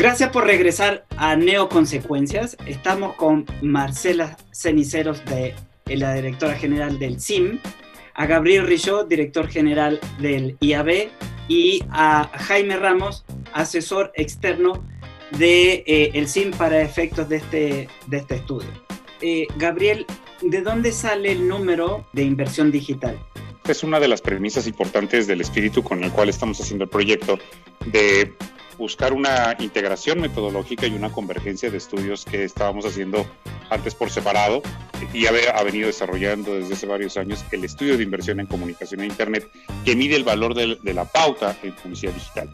Gracias 0.00 0.30
por 0.30 0.46
regresar 0.46 1.04
a 1.18 1.36
Neoconsecuencias. 1.36 2.56
Estamos 2.64 3.16
con 3.16 3.44
Marcela 3.60 4.38
Ceniceros, 4.50 5.22
de, 5.26 5.54
la 5.84 6.14
directora 6.14 6.54
general 6.54 6.98
del 6.98 7.20
CIM, 7.20 7.58
a 8.14 8.24
Gabriel 8.24 8.66
Richaud, 8.66 9.08
director 9.08 9.46
general 9.46 10.00
del 10.18 10.56
IAB, 10.60 11.10
y 11.48 11.84
a 11.90 12.30
Jaime 12.32 12.78
Ramos, 12.78 13.26
asesor 13.52 14.10
externo 14.14 14.82
de 15.32 15.84
eh, 15.86 16.26
CIM 16.26 16.52
para 16.52 16.80
efectos 16.80 17.28
de 17.28 17.36
este, 17.36 17.88
de 18.06 18.16
este 18.16 18.36
estudio. 18.36 18.70
Eh, 19.20 19.48
Gabriel, 19.56 20.06
¿de 20.40 20.62
dónde 20.62 20.92
sale 20.92 21.32
el 21.32 21.46
número 21.46 22.06
de 22.14 22.22
inversión 22.22 22.72
digital? 22.72 23.18
Es 23.68 23.84
una 23.84 24.00
de 24.00 24.08
las 24.08 24.22
premisas 24.22 24.66
importantes 24.66 25.26
del 25.26 25.42
espíritu 25.42 25.82
con 25.82 26.02
el 26.02 26.10
cual 26.10 26.30
estamos 26.30 26.58
haciendo 26.58 26.84
el 26.84 26.90
proyecto 26.90 27.38
de 27.84 28.32
buscar 28.80 29.12
una 29.12 29.54
integración 29.58 30.22
metodológica 30.22 30.86
y 30.86 30.94
una 30.94 31.12
convergencia 31.12 31.70
de 31.70 31.76
estudios 31.76 32.24
que 32.24 32.44
estábamos 32.44 32.86
haciendo 32.86 33.26
antes 33.68 33.94
por 33.94 34.10
separado 34.10 34.62
y 35.12 35.26
ha 35.26 35.62
venido 35.62 35.86
desarrollando 35.86 36.54
desde 36.54 36.72
hace 36.72 36.86
varios 36.86 37.18
años 37.18 37.44
el 37.52 37.62
estudio 37.62 37.98
de 37.98 38.02
inversión 38.02 38.40
en 38.40 38.46
comunicación 38.46 39.02
e 39.02 39.06
Internet 39.06 39.46
que 39.84 39.94
mide 39.94 40.16
el 40.16 40.24
valor 40.24 40.54
de, 40.54 40.78
de 40.82 40.94
la 40.94 41.04
pauta 41.04 41.56
en 41.62 41.74
publicidad 41.74 42.14
digital 42.14 42.48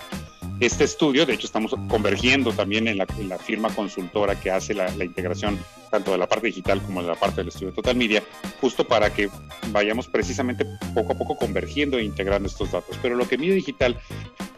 este 0.61 0.85
estudio. 0.85 1.27
De 1.27 1.35
hecho, 1.35 1.47
estamos 1.47 1.75
convergiendo 1.89 2.53
también 2.53 2.89
en 2.89 2.99
la, 2.99 3.07
firma 3.39 3.69
consultora 3.71 4.39
que 4.39 4.51
hace 4.51 4.75
la, 4.75 4.91
integración 5.05 5.59
tanto 5.91 6.13
de 6.13 6.19
la 6.19 6.27
parte 6.27 6.49
digital 6.49 6.81
como 6.83 7.03
de 7.03 7.09
la 7.09 7.15
parte 7.15 7.37
del 7.37 7.49
estudio 7.49 7.73
Total 7.73 7.97
Media, 7.97 8.23
justo 8.61 8.87
para 8.87 9.13
que 9.13 9.29
vayamos 9.69 10.09
precisamente 10.09 10.67
poco 10.95 11.13
a 11.13 11.19
poco 11.19 11.37
convergiendo 11.37 11.99
e 11.99 12.05
integrando 12.05 12.49
estos 12.49 12.73
datos. 12.73 12.99
Pero 13.03 13.15
lo 13.17 13.29
que 13.29 13.39
mide 13.39 13.55
digital 13.55 13.99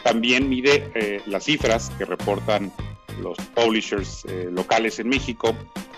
también 0.02 0.48
mide 0.48 0.90
eh, 0.94 1.20
las 1.26 1.44
cifras 1.44 1.90
que 1.98 2.04
reportan 2.04 2.72
los 3.20 3.36
publishers 3.54 4.24
eh, 4.26 4.48
locales 4.50 4.98
en 4.98 5.08
México, 5.08 5.54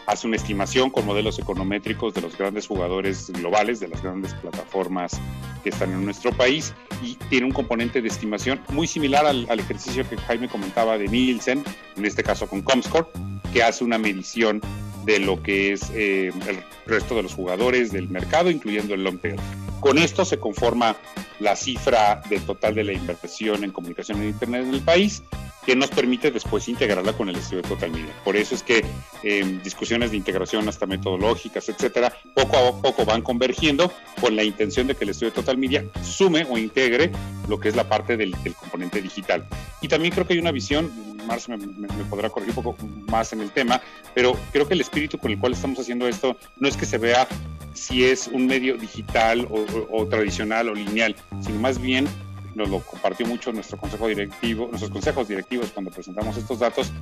hace 0.06 0.26
una 0.26 0.36
estimación 0.36 0.90
con 0.90 1.06
modelos 1.06 1.38
econométricos 1.38 2.14
de 2.14 2.20
los 2.20 2.36
grandes 2.36 2.66
jugadores 2.66 3.30
globales, 3.30 3.80
de 3.80 3.88
las 3.88 4.02
grandes 4.02 4.34
plataformas 4.34 5.20
que 5.62 5.70
están 5.70 5.92
en 5.92 6.04
nuestro 6.04 6.32
país 6.32 6.74
y 7.02 7.14
tiene 7.28 7.46
un 7.46 7.52
componente 7.52 8.02
de 8.02 8.08
estimación 8.08 8.60
muy 8.70 8.86
similar 8.86 9.26
al, 9.26 9.46
ejercicio 9.60 10.08
que 10.08 10.16
Jaime 10.16 10.48
comentaba 10.48 10.98
de 10.98 11.08
Nielsen, 11.08 11.62
en 11.96 12.04
este 12.04 12.22
caso 12.22 12.48
con 12.48 12.62
Comscore, 12.62 13.06
que 13.52 13.62
hace 13.62 13.84
una 13.84 13.98
medición 13.98 14.60
de 15.04 15.18
lo 15.18 15.42
que 15.42 15.72
es 15.72 15.90
eh, 15.94 16.32
el 16.48 16.58
resto 16.86 17.14
de 17.14 17.22
los 17.22 17.34
jugadores 17.34 17.92
del 17.92 18.08
mercado, 18.08 18.50
incluyendo 18.50 18.94
el 18.94 19.04
long 19.04 19.18
tail. 19.18 19.36
Con 19.80 19.96
esto 19.96 20.24
se 20.24 20.38
conforma 20.38 20.96
la 21.38 21.56
cifra 21.56 22.20
del 22.28 22.42
total 22.42 22.74
de 22.74 22.84
la 22.84 22.92
inversión 22.92 23.64
en 23.64 23.72
comunicación 23.72 24.20
en 24.20 24.28
Internet 24.28 24.64
en 24.64 24.74
el 24.74 24.82
país 24.82 25.22
que 25.64 25.76
nos 25.76 25.90
permite 25.90 26.30
después 26.30 26.68
integrarla 26.68 27.12
con 27.12 27.28
el 27.28 27.36
estudio 27.36 27.62
de 27.62 27.68
Total 27.68 27.90
Media. 27.90 28.12
Por 28.24 28.36
eso 28.36 28.54
es 28.54 28.62
que 28.62 28.84
eh, 29.22 29.60
discusiones 29.62 30.10
de 30.10 30.16
integración 30.16 30.68
hasta 30.68 30.86
metodológicas, 30.86 31.68
etcétera, 31.68 32.12
poco 32.34 32.56
a 32.56 32.80
poco 32.80 33.04
van 33.04 33.22
convergiendo 33.22 33.92
con 34.20 34.36
la 34.36 34.42
intención 34.42 34.86
de 34.86 34.94
que 34.94 35.04
el 35.04 35.10
estudio 35.10 35.30
de 35.30 35.36
Total 35.36 35.58
Media 35.58 35.84
sume 36.02 36.46
o 36.48 36.56
integre 36.56 37.10
lo 37.48 37.60
que 37.60 37.68
es 37.68 37.76
la 37.76 37.88
parte 37.88 38.16
del, 38.16 38.34
componente 38.58 39.02
digital. 39.02 39.46
Y 39.80 39.88
también 39.88 40.12
creo 40.12 40.26
que 40.26 40.34
hay 40.34 40.38
una 40.38 40.52
visión, 40.52 40.90
Marcio 41.26 41.56
me, 41.56 41.88
podrá 42.04 42.30
corregir 42.30 42.56
un 42.56 42.64
poco 42.64 42.76
más 43.08 43.32
en 43.32 43.40
el 43.40 43.50
tema, 43.50 43.80
pero 44.14 44.36
creo 44.52 44.66
que 44.66 44.74
el 44.74 44.80
espíritu 44.80 45.18
con 45.18 45.30
el 45.30 45.38
cual 45.38 45.52
estamos 45.52 45.78
haciendo 45.78 46.08
esto 46.08 46.36
no 46.58 46.68
es 46.68 46.76
que 46.76 46.86
se 46.86 46.98
vea 46.98 47.26
si 47.74 48.04
es 48.04 48.28
un 48.28 48.46
medio 48.46 48.76
digital 48.76 49.46
o 49.50 50.06
tradicional 50.06 50.68
o 50.68 50.74
lineal, 50.74 51.14
sino 51.40 51.60
más 51.60 51.80
bien 51.80 52.08
nos 52.54 52.68
lo 52.68 52.80
compartió 52.80 53.26
mucho 53.26 53.52
nuestro 53.52 53.78
consejo 53.78 54.08
directivo, 54.08 54.66
nuestros 54.68 54.90
consejos 54.90 55.28
directivos 55.28 55.70
cuando 55.72 55.90
presentamos 55.90 56.36
estos 56.36 56.58
datos, 56.58 56.92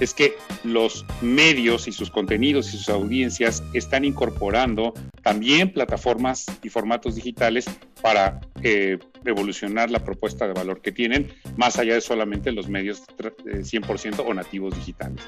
es 0.00 0.14
que 0.14 0.34
los 0.64 1.04
medios 1.20 1.86
y 1.86 1.92
sus 1.92 2.10
contenidos 2.10 2.72
y 2.72 2.78
sus 2.78 2.88
audiencias 2.88 3.62
están 3.74 4.04
incorporando 4.04 4.94
también 5.22 5.72
plataformas 5.72 6.46
y 6.62 6.70
formatos 6.70 7.14
digitales 7.14 7.66
para 8.00 8.40
eh, 8.62 8.98
evolucionar 9.24 9.90
la 9.90 10.02
propuesta 10.02 10.46
de 10.46 10.54
valor 10.54 10.80
que 10.80 10.92
tienen, 10.92 11.28
más 11.56 11.78
allá 11.78 11.94
de 11.94 12.00
solamente 12.00 12.50
los 12.52 12.68
medios 12.68 13.02
100% 13.18 14.24
o 14.26 14.34
nativos 14.34 14.74
digitales. 14.74 15.20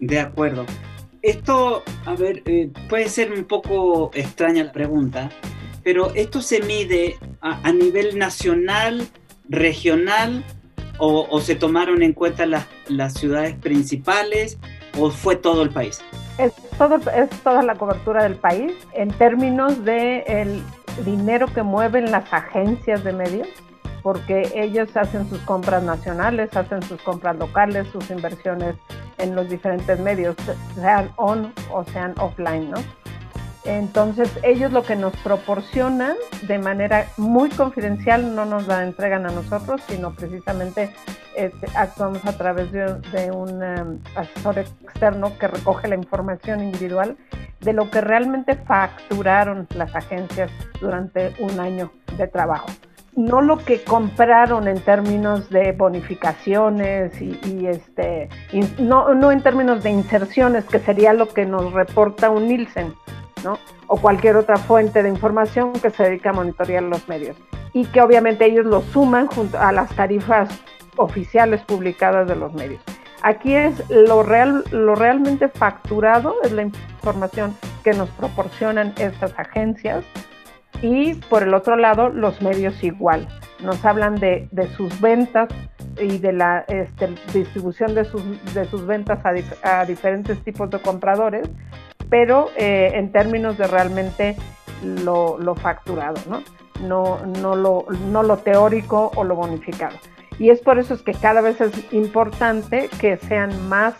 De 0.00 0.18
acuerdo. 0.18 0.66
Esto, 1.22 1.82
a 2.06 2.14
ver, 2.14 2.42
eh, 2.46 2.70
puede 2.88 3.08
ser 3.08 3.32
un 3.32 3.44
poco 3.44 4.10
extraña 4.14 4.62
la 4.64 4.72
pregunta, 4.72 5.30
pero 5.88 6.14
esto 6.14 6.42
se 6.42 6.60
mide 6.60 7.16
a, 7.40 7.72
nivel 7.72 8.18
nacional, 8.18 9.08
regional, 9.48 10.44
o, 10.98 11.40
se 11.40 11.54
tomaron 11.54 12.02
en 12.02 12.12
cuenta 12.12 12.44
las 12.44 13.14
ciudades 13.14 13.54
principales, 13.54 14.58
o 14.98 15.08
fue 15.08 15.36
todo 15.36 15.62
el 15.62 15.70
país? 15.70 16.02
Es, 16.36 16.52
toda 17.42 17.62
la 17.62 17.74
cobertura 17.76 18.22
del 18.22 18.34
país 18.34 18.74
en 18.92 19.08
términos 19.12 19.82
de 19.86 20.60
dinero 21.06 21.46
que 21.54 21.62
mueven 21.62 22.10
las 22.10 22.30
agencias 22.34 23.02
de 23.02 23.14
medios, 23.14 23.48
porque 24.02 24.52
ellos 24.54 24.94
hacen 24.94 25.26
sus 25.30 25.38
compras 25.38 25.82
nacionales, 25.84 26.54
hacen 26.54 26.82
sus 26.82 27.00
compras 27.00 27.38
locales, 27.38 27.88
sus 27.92 28.10
inversiones 28.10 28.74
en 29.16 29.34
los 29.34 29.48
diferentes 29.48 29.98
medios, 30.00 30.36
sean 30.74 31.10
on 31.16 31.50
o 31.72 31.82
sean 31.84 32.12
offline, 32.18 32.70
¿no? 32.70 33.07
Entonces 33.68 34.30
ellos 34.44 34.72
lo 34.72 34.82
que 34.82 34.96
nos 34.96 35.14
proporcionan 35.18 36.16
de 36.46 36.58
manera 36.58 37.06
muy 37.18 37.50
confidencial 37.50 38.34
no 38.34 38.46
nos 38.46 38.66
la 38.66 38.82
entregan 38.82 39.26
a 39.26 39.30
nosotros, 39.30 39.82
sino 39.86 40.14
precisamente 40.14 40.90
este, 41.36 41.66
actuamos 41.74 42.24
a 42.24 42.32
través 42.32 42.72
de, 42.72 43.30
un 43.30 43.62
um, 43.62 43.98
asesor 44.16 44.58
externo 44.58 45.36
que 45.38 45.48
recoge 45.48 45.86
la 45.86 45.96
información 45.96 46.62
individual 46.62 47.18
de 47.60 47.74
lo 47.74 47.90
que 47.90 48.00
realmente 48.00 48.56
facturaron 48.56 49.68
las 49.74 49.94
agencias 49.94 50.50
durante 50.80 51.34
un 51.38 51.60
año 51.60 51.92
de 52.16 52.26
trabajo. 52.26 52.68
No 53.16 53.42
lo 53.42 53.58
que 53.58 53.84
compraron 53.84 54.66
en 54.66 54.80
términos 54.80 55.50
de 55.50 55.72
bonificaciones 55.72 57.20
y, 57.20 57.66
este 57.66 58.30
no, 58.78 59.12
no 59.14 59.30
en 59.30 59.42
términos 59.42 59.82
de 59.82 59.90
inserciones 59.90 60.64
que 60.64 60.78
sería 60.78 61.12
lo 61.12 61.28
que 61.28 61.44
nos 61.44 61.70
reporta 61.74 62.30
un 62.30 62.48
Nielsen 62.48 62.94
¿no? 63.44 63.58
o 63.86 63.96
cualquier 64.00 64.36
otra 64.36 64.56
fuente 64.56 65.02
de 65.02 65.08
información 65.08 65.72
que 65.72 65.90
se 65.90 66.04
dedica 66.04 66.30
a 66.30 66.34
monitorear 66.34 66.82
los 66.82 67.08
medios 67.08 67.36
y 67.72 67.86
que 67.86 68.00
obviamente 68.00 68.44
ellos 68.46 68.66
lo 68.66 68.82
suman 68.82 69.26
junto 69.26 69.58
a 69.58 69.72
las 69.72 69.94
tarifas 69.94 70.48
oficiales 70.96 71.62
publicadas 71.62 72.28
de 72.28 72.36
los 72.36 72.52
medios. 72.54 72.82
Aquí 73.22 73.54
es 73.54 73.88
lo 73.90 74.22
real, 74.22 74.64
lo 74.70 74.94
realmente 74.94 75.48
facturado 75.48 76.36
es 76.44 76.52
la 76.52 76.62
información 76.62 77.56
que 77.82 77.92
nos 77.92 78.08
proporcionan 78.10 78.94
estas 78.96 79.36
agencias 79.38 80.04
y 80.82 81.14
por 81.14 81.42
el 81.42 81.54
otro 81.54 81.76
lado 81.76 82.10
los 82.10 82.40
medios 82.42 82.82
igual. 82.84 83.26
Nos 83.60 83.84
hablan 83.84 84.16
de, 84.16 84.48
sus 84.76 85.00
ventas 85.00 85.48
y 86.00 86.18
de 86.18 86.32
la 86.32 86.64
este, 86.68 87.08
distribución 87.32 87.94
de 87.94 88.04
sus, 88.04 88.22
de 88.54 88.64
sus 88.66 88.86
ventas 88.86 89.18
a, 89.64 89.84
diferentes 89.84 90.42
tipos 90.44 90.70
de 90.70 90.80
compradores, 90.80 91.48
pero 92.10 92.50
eh, 92.56 92.92
en 92.94 93.12
términos 93.12 93.58
de 93.58 93.66
realmente 93.66 94.36
lo, 94.82 95.54
facturado, 95.56 96.20
¿no? 96.28 96.42
No, 96.80 97.26
no, 97.40 97.56
lo, 97.56 97.86
no 98.10 98.22
lo 98.22 98.38
teórico 98.38 99.10
o 99.16 99.24
lo 99.24 99.34
bonificado. 99.34 99.96
Y 100.38 100.50
es 100.50 100.60
por 100.60 100.78
eso 100.78 100.94
es 100.94 101.02
que 101.02 101.12
cada 101.12 101.40
vez 101.40 101.60
es 101.60 101.72
importante 101.92 102.88
que 103.00 103.16
sean 103.16 103.68
más 103.68 103.94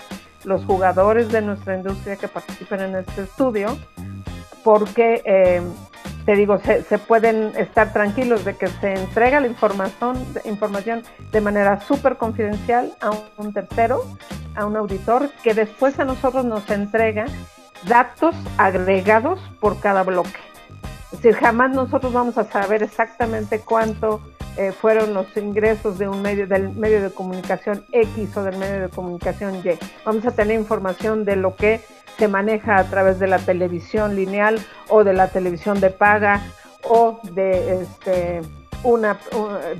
los 0.45 0.65
jugadores 0.65 1.31
de 1.31 1.43
nuestra 1.43 1.77
industria 1.77 2.17
que 2.17 2.29
participen 2.29 2.81
en 2.81 2.97
este 2.97 3.23
estudio, 3.23 3.77
porque 4.62 5.23
eh, 5.25 5.61
te 6.25 6.37
digo, 6.37 6.59
se, 6.59 6.99
pueden 6.99 7.53
estar 7.57 7.93
tranquilos 7.93 8.45
de 8.45 8.55
que 8.55 8.69
se 8.69 8.93
entrega 8.93 9.41
la 9.41 9.47
información, 9.47 10.23
información 10.45 11.03
de 11.33 11.41
manera 11.41 11.81
súper 11.81 12.17
confidencial 12.17 12.93
a 13.00 13.11
un, 13.38 13.53
tercero, 13.53 14.05
a 14.55 14.67
un 14.67 14.77
auditor, 14.77 15.31
que 15.43 15.55
después 15.55 15.99
a 15.99 16.05
nosotros 16.05 16.45
nos 16.45 16.69
entrega 16.71 17.25
datos 17.85 18.35
agregados 18.56 19.40
por 19.61 19.80
cada 19.80 20.02
bloque. 20.02 20.38
Es 21.12 21.23
decir, 21.23 21.40
jamás 21.40 21.70
nosotros 21.70 22.12
vamos 22.12 22.37
a 22.37 22.44
saber 22.44 22.82
exactamente 22.82 23.61
cuánto 23.61 24.20
eh, 24.56 24.73
fueron 24.73 25.14
los 25.14 25.35
ingresos 25.37 25.99
de 25.99 26.08
un 26.08 26.20
medio, 26.20 26.47
del 26.47 26.70
medio 26.70 27.00
de 27.00 27.11
comunicación 27.11 27.85
X 27.92 28.37
o 28.37 28.42
del 28.42 28.58
medio 28.58 28.80
de 28.82 28.88
comunicación 28.88 29.56
Y. 29.56 29.78
Vamos 30.04 30.26
a 30.26 30.32
tener 30.32 30.58
información 30.58 31.25
de 31.25 31.37
lo 31.37 31.54
que 31.56 31.80
se 32.18 32.28
maneja 32.28 32.76
a 32.76 32.85
través 32.85 33.18
de 33.20 33.28
la 33.28 33.38
televisión 33.38 34.16
lineal 34.16 34.58
o 34.88 35.04
de 35.04 35.12
la 35.12 35.28
televisión 35.28 35.80
de 35.80 35.90
paga 35.90 36.42
o 36.82 37.20
de 37.23 37.82
este, 37.82 38.42
una 38.85 39.18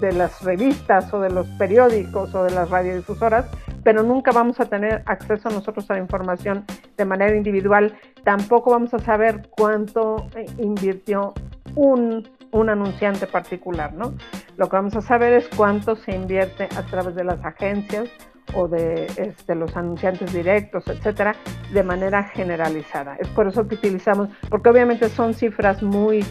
de 0.00 0.12
las 0.12 0.42
revistas 0.42 1.12
o 1.12 1.20
de 1.20 1.30
los 1.30 1.46
periódicos 1.58 2.34
o 2.34 2.44
de 2.44 2.50
las 2.50 2.70
radiodifusoras, 2.70 3.46
pero 3.84 4.02
nunca 4.02 4.32
vamos 4.32 4.60
a 4.60 4.66
tener 4.66 5.02
acceso 5.06 5.50
nosotros 5.50 5.90
a 5.90 5.94
la 5.94 6.00
información 6.00 6.64
de 6.96 7.04
manera 7.04 7.36
individual. 7.36 7.94
Tampoco 8.24 8.70
vamos 8.70 8.92
a 8.94 8.98
saber 8.98 9.48
cuánto 9.50 10.26
invirtió 10.58 11.32
un, 11.74 12.28
un 12.50 12.68
anunciante 12.70 13.26
particular, 13.26 13.92
¿no? 13.94 14.14
Lo 14.56 14.68
que 14.68 14.76
vamos 14.76 14.96
a 14.96 15.00
saber 15.00 15.34
es 15.34 15.48
cuánto 15.56 15.96
se 15.96 16.14
invierte 16.14 16.68
a 16.76 16.82
través 16.82 17.14
de 17.14 17.24
las 17.24 17.44
agencias 17.44 18.08
o 18.54 18.66
de 18.66 19.06
este, 19.16 19.54
los 19.54 19.76
anunciantes 19.76 20.32
directos, 20.32 20.88
etcétera, 20.88 21.34
de 21.72 21.82
manera 21.82 22.24
generalizada. 22.24 23.16
Es 23.20 23.28
por 23.28 23.46
eso 23.46 23.68
que 23.68 23.74
utilizamos, 23.74 24.28
porque 24.48 24.70
obviamente 24.70 25.08
son 25.08 25.34
cifras 25.34 25.82
muy 25.82 26.24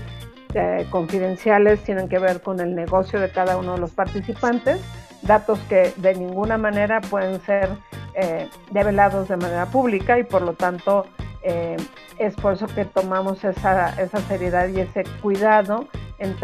eh, 0.53 0.87
confidenciales, 0.89 1.83
tienen 1.83 2.07
que 2.07 2.19
ver 2.19 2.41
con 2.41 2.59
el 2.59 2.73
negocio 2.73 3.19
de 3.19 3.29
cada 3.29 3.57
uno 3.57 3.73
de 3.73 3.79
los 3.79 3.91
participantes, 3.91 4.79
datos 5.21 5.59
que 5.67 5.93
de 5.97 6.15
ninguna 6.15 6.57
manera 6.57 7.01
pueden 7.01 7.41
ser 7.41 7.69
eh, 8.13 8.49
develados 8.71 9.27
de 9.27 9.37
manera 9.37 9.65
pública 9.65 10.17
y 10.17 10.23
por 10.23 10.41
lo 10.41 10.53
tanto 10.53 11.05
eh, 11.43 11.75
es 12.17 12.33
por 12.35 12.53
eso 12.53 12.67
que 12.67 12.85
tomamos 12.85 13.43
esa, 13.43 13.89
esa 14.01 14.19
seriedad 14.21 14.69
y 14.69 14.79
ese 14.79 15.03
cuidado 15.21 15.87
en, 16.17 16.35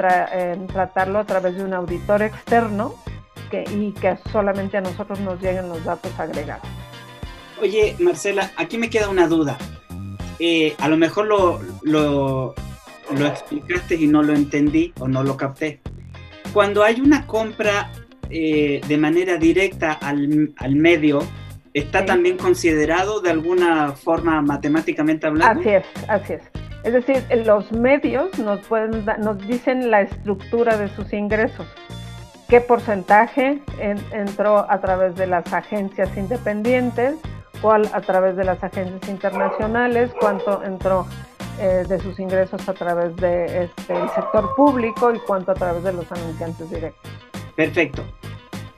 tratarlo 0.67 1.19
a 1.19 1.25
través 1.25 1.55
de 1.55 1.63
un 1.63 1.73
auditor 1.73 2.21
externo 2.21 2.95
y 3.51 3.91
que 3.93 4.17
solamente 4.31 4.77
a 4.77 4.81
nosotros 4.81 5.19
nos 5.19 5.39
lleguen 5.39 5.69
los 5.69 5.83
datos 5.83 6.11
agregados. 6.19 6.67
Oye, 7.61 7.95
Marcela, 7.99 8.51
aquí 8.57 8.77
me 8.77 8.89
queda 8.89 9.09
una 9.09 9.27
duda. 9.27 9.57
A 10.79 10.87
lo 10.87 10.97
mejor 10.97 11.27
lo, 11.27 12.55
lo, 13.13 13.27
explicaste 13.27 13.95
y 13.95 14.07
no 14.07 14.23
lo 14.23 14.33
entendí 14.33 14.93
o 14.99 15.07
no 15.07 15.23
lo 15.23 15.37
capté. 15.37 15.81
Cuando 16.53 16.83
hay 16.83 17.01
una 17.01 17.25
compra 17.25 17.91
eh, 18.29 18.81
de 18.87 18.97
manera 18.97 19.37
directa 19.37 19.93
al, 19.93 20.53
al 20.57 20.75
medio, 20.75 21.21
¿está 21.73 22.05
también 22.05 22.37
considerado 22.37 23.21
de 23.21 23.31
alguna 23.31 23.93
forma 23.93 24.41
matemáticamente 24.41 25.27
hablando? 25.27 25.59
Así 25.59 25.69
es, 25.69 25.85
así 26.07 26.33
es. 26.33 26.41
Es 26.83 26.93
decir, 26.93 27.23
los 27.45 27.71
medios 27.71 28.37
nos, 28.39 28.59
pueden, 28.67 29.05
nos 29.19 29.37
dicen 29.47 29.89
la 29.89 30.01
estructura 30.01 30.75
de 30.77 30.89
sus 30.89 31.13
ingresos 31.13 31.65
qué 32.53 32.61
porcentaje 32.61 33.61
entró 34.11 34.69
a 34.69 34.79
través 34.79 35.15
de 35.15 35.25
las 35.25 35.51
agencias 35.51 36.15
independientes, 36.15 37.15
cuál 37.63 37.89
a 37.93 38.01
través 38.01 38.35
de 38.35 38.43
las 38.43 38.63
agencias 38.63 39.09
internacionales, 39.09 40.11
cuánto 40.19 40.61
entró 40.63 41.07
eh, 41.59 41.85
de 41.87 41.99
sus 41.99 42.19
ingresos 42.19 42.67
a 42.67 42.73
través 42.73 43.15
del 43.17 43.63
este, 43.63 43.93
sector 44.15 44.55
público 44.55 45.13
y 45.13 45.19
cuánto 45.19 45.51
a 45.51 45.55
través 45.55 45.83
de 45.83 45.93
los 45.93 46.11
anunciantes 46.11 46.69
directos. 46.69 47.11
Perfecto. 47.55 48.03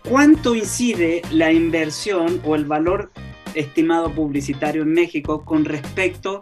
¿Cuánto 0.10 0.54
incide 0.54 1.22
la 1.32 1.52
inversión 1.52 2.42
o 2.46 2.56
el 2.56 2.66
valor 2.66 3.12
estimado 3.56 4.12
publicitario 4.12 4.84
en 4.84 4.94
México 4.94 5.44
con 5.44 5.66
respecto 5.66 6.42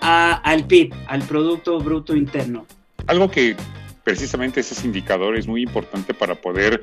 al 0.00 0.66
PIB, 0.66 0.94
al 1.08 1.22
Producto 1.22 1.78
Bruto 1.78 2.16
Interno? 2.16 2.66
Algo 3.06 3.30
que 3.30 3.56
precisamente 4.04 4.60
ese 4.60 4.86
indicador 4.86 5.36
es 5.36 5.46
muy 5.46 5.62
importante 5.62 6.14
para 6.14 6.34
poder 6.34 6.82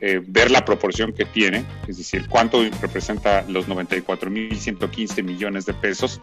eh, 0.00 0.22
ver 0.24 0.50
la 0.50 0.64
proporción 0.64 1.12
que 1.12 1.24
tiene, 1.24 1.64
es 1.86 1.98
decir, 1.98 2.26
cuánto 2.28 2.62
representa 2.80 3.44
los 3.48 3.68
94.115 3.68 5.22
millones 5.22 5.66
de 5.66 5.74
pesos 5.74 6.20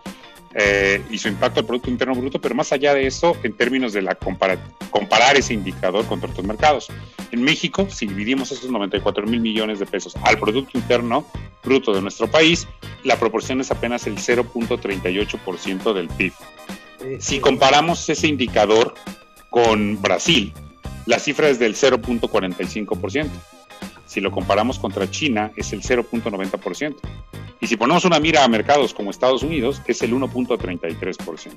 eh, 0.54 1.02
y 1.12 1.18
su 1.18 1.28
impacto 1.28 1.60
al 1.60 1.66
Producto 1.66 1.90
Interno 1.90 2.16
Bruto, 2.16 2.40
pero 2.40 2.56
más 2.56 2.72
allá 2.72 2.94
de 2.94 3.06
eso, 3.06 3.36
en 3.44 3.52
términos 3.52 3.92
de 3.92 4.02
la 4.02 4.16
comparar 4.16 5.36
ese 5.36 5.54
indicador 5.54 6.06
contra 6.06 6.30
otros 6.30 6.46
mercados. 6.46 6.88
En 7.32 7.44
México, 7.44 7.88
si 7.90 8.08
dividimos 8.08 8.54
esos 8.54 8.72
94 8.72 9.28
mil 9.28 9.42
millones 9.42 9.80
de 9.80 9.86
pesos 9.86 10.16
al 10.24 10.40
Producto 10.40 10.78
Interno 10.78 11.26
Bruto 11.62 11.94
de 11.94 12.02
nuestro 12.02 12.28
país, 12.32 12.70
la 13.04 13.20
proporción 13.20 13.60
es 13.60 13.72
apenas 13.72 14.08
el 14.08 14.16
0.38% 14.16 15.94
del 15.94 16.08
PIB. 16.08 16.32
Si 17.20 17.40
comparamos 17.40 18.08
ese 18.08 18.28
indicador 18.28 18.94
con 19.50 20.02
Brasil, 20.02 20.54
la 21.06 21.20
cifra 21.20 21.50
es 21.50 21.60
del 21.60 21.76
0.45%. 21.76 23.28
Si 24.16 24.22
lo 24.22 24.32
comparamos 24.32 24.80
contra 24.80 25.12
China, 25.12 25.52
es 25.58 25.74
el 25.74 25.82
0.90%. 25.82 26.96
Y 27.60 27.68
si 27.68 27.76
ponemos 27.76 28.06
una 28.06 28.18
mira 28.18 28.46
a 28.46 28.48
mercados 28.48 28.94
como 28.94 29.12
Estados 29.12 29.44
Unidos, 29.44 29.82
es 29.88 30.02
el 30.04 30.14
1.33%. 30.14 31.52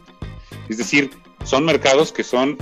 Es 0.68 0.76
decir, 0.76 1.12
son 1.44 1.64
mercados 1.64 2.10
que 2.10 2.24
son 2.24 2.58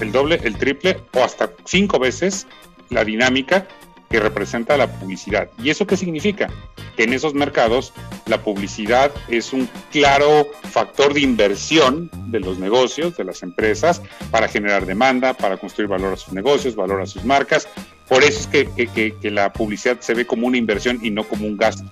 el 0.00 0.12
doble, 0.12 0.38
el 0.44 0.56
triple 0.56 1.00
o 1.14 1.24
hasta 1.24 1.50
cinco 1.64 1.98
veces 1.98 2.46
la 2.90 3.04
dinámica 3.04 3.66
que 4.08 4.20
representa 4.20 4.76
la 4.76 4.86
publicidad. 4.86 5.50
¿Y 5.60 5.70
eso 5.70 5.84
qué 5.84 5.96
significa? 5.96 6.48
Que 6.96 7.02
en 7.02 7.12
esos 7.12 7.34
mercados 7.34 7.92
la 8.26 8.40
publicidad 8.40 9.10
es 9.26 9.52
un 9.52 9.68
claro 9.90 10.46
factor 10.70 11.12
de 11.12 11.22
inversión 11.22 12.08
de 12.28 12.38
los 12.38 12.60
negocios, 12.60 13.16
de 13.16 13.24
las 13.24 13.42
empresas, 13.42 14.00
para 14.30 14.46
generar 14.46 14.86
demanda, 14.86 15.34
para 15.34 15.56
construir 15.56 15.88
valor 15.88 16.12
a 16.12 16.16
sus 16.16 16.32
negocios, 16.32 16.76
valor 16.76 17.00
a 17.00 17.06
sus 17.06 17.24
marcas. 17.24 17.66
Por 18.08 18.22
eso 18.22 18.40
es 18.40 18.46
que, 18.46 19.14
que, 19.20 19.30
la 19.30 19.52
publicidad 19.52 20.00
se 20.00 20.14
ve 20.14 20.26
como 20.26 20.46
una 20.46 20.58
inversión 20.58 20.98
y 21.02 21.10
no 21.10 21.24
como 21.24 21.46
un 21.46 21.56
gasto. 21.56 21.84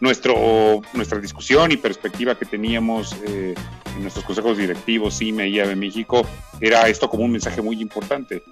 Nuestro, 0.00 0.80
nuestra 0.94 1.18
discusión 1.18 1.72
y 1.72 1.76
perspectiva 1.76 2.38
que 2.38 2.46
teníamos 2.46 3.16
eh, 3.26 3.54
en 3.96 4.02
nuestros 4.02 4.24
consejos 4.24 4.56
directivos, 4.56 5.18
CIME 5.18 5.48
y 5.48 5.58
AVE 5.60 5.74
México, 5.74 6.26
era 6.60 6.88
esto 6.88 7.10
como 7.10 7.24
un 7.24 7.32
mensaje 7.32 7.60
muy 7.60 7.80
importante 7.82 8.42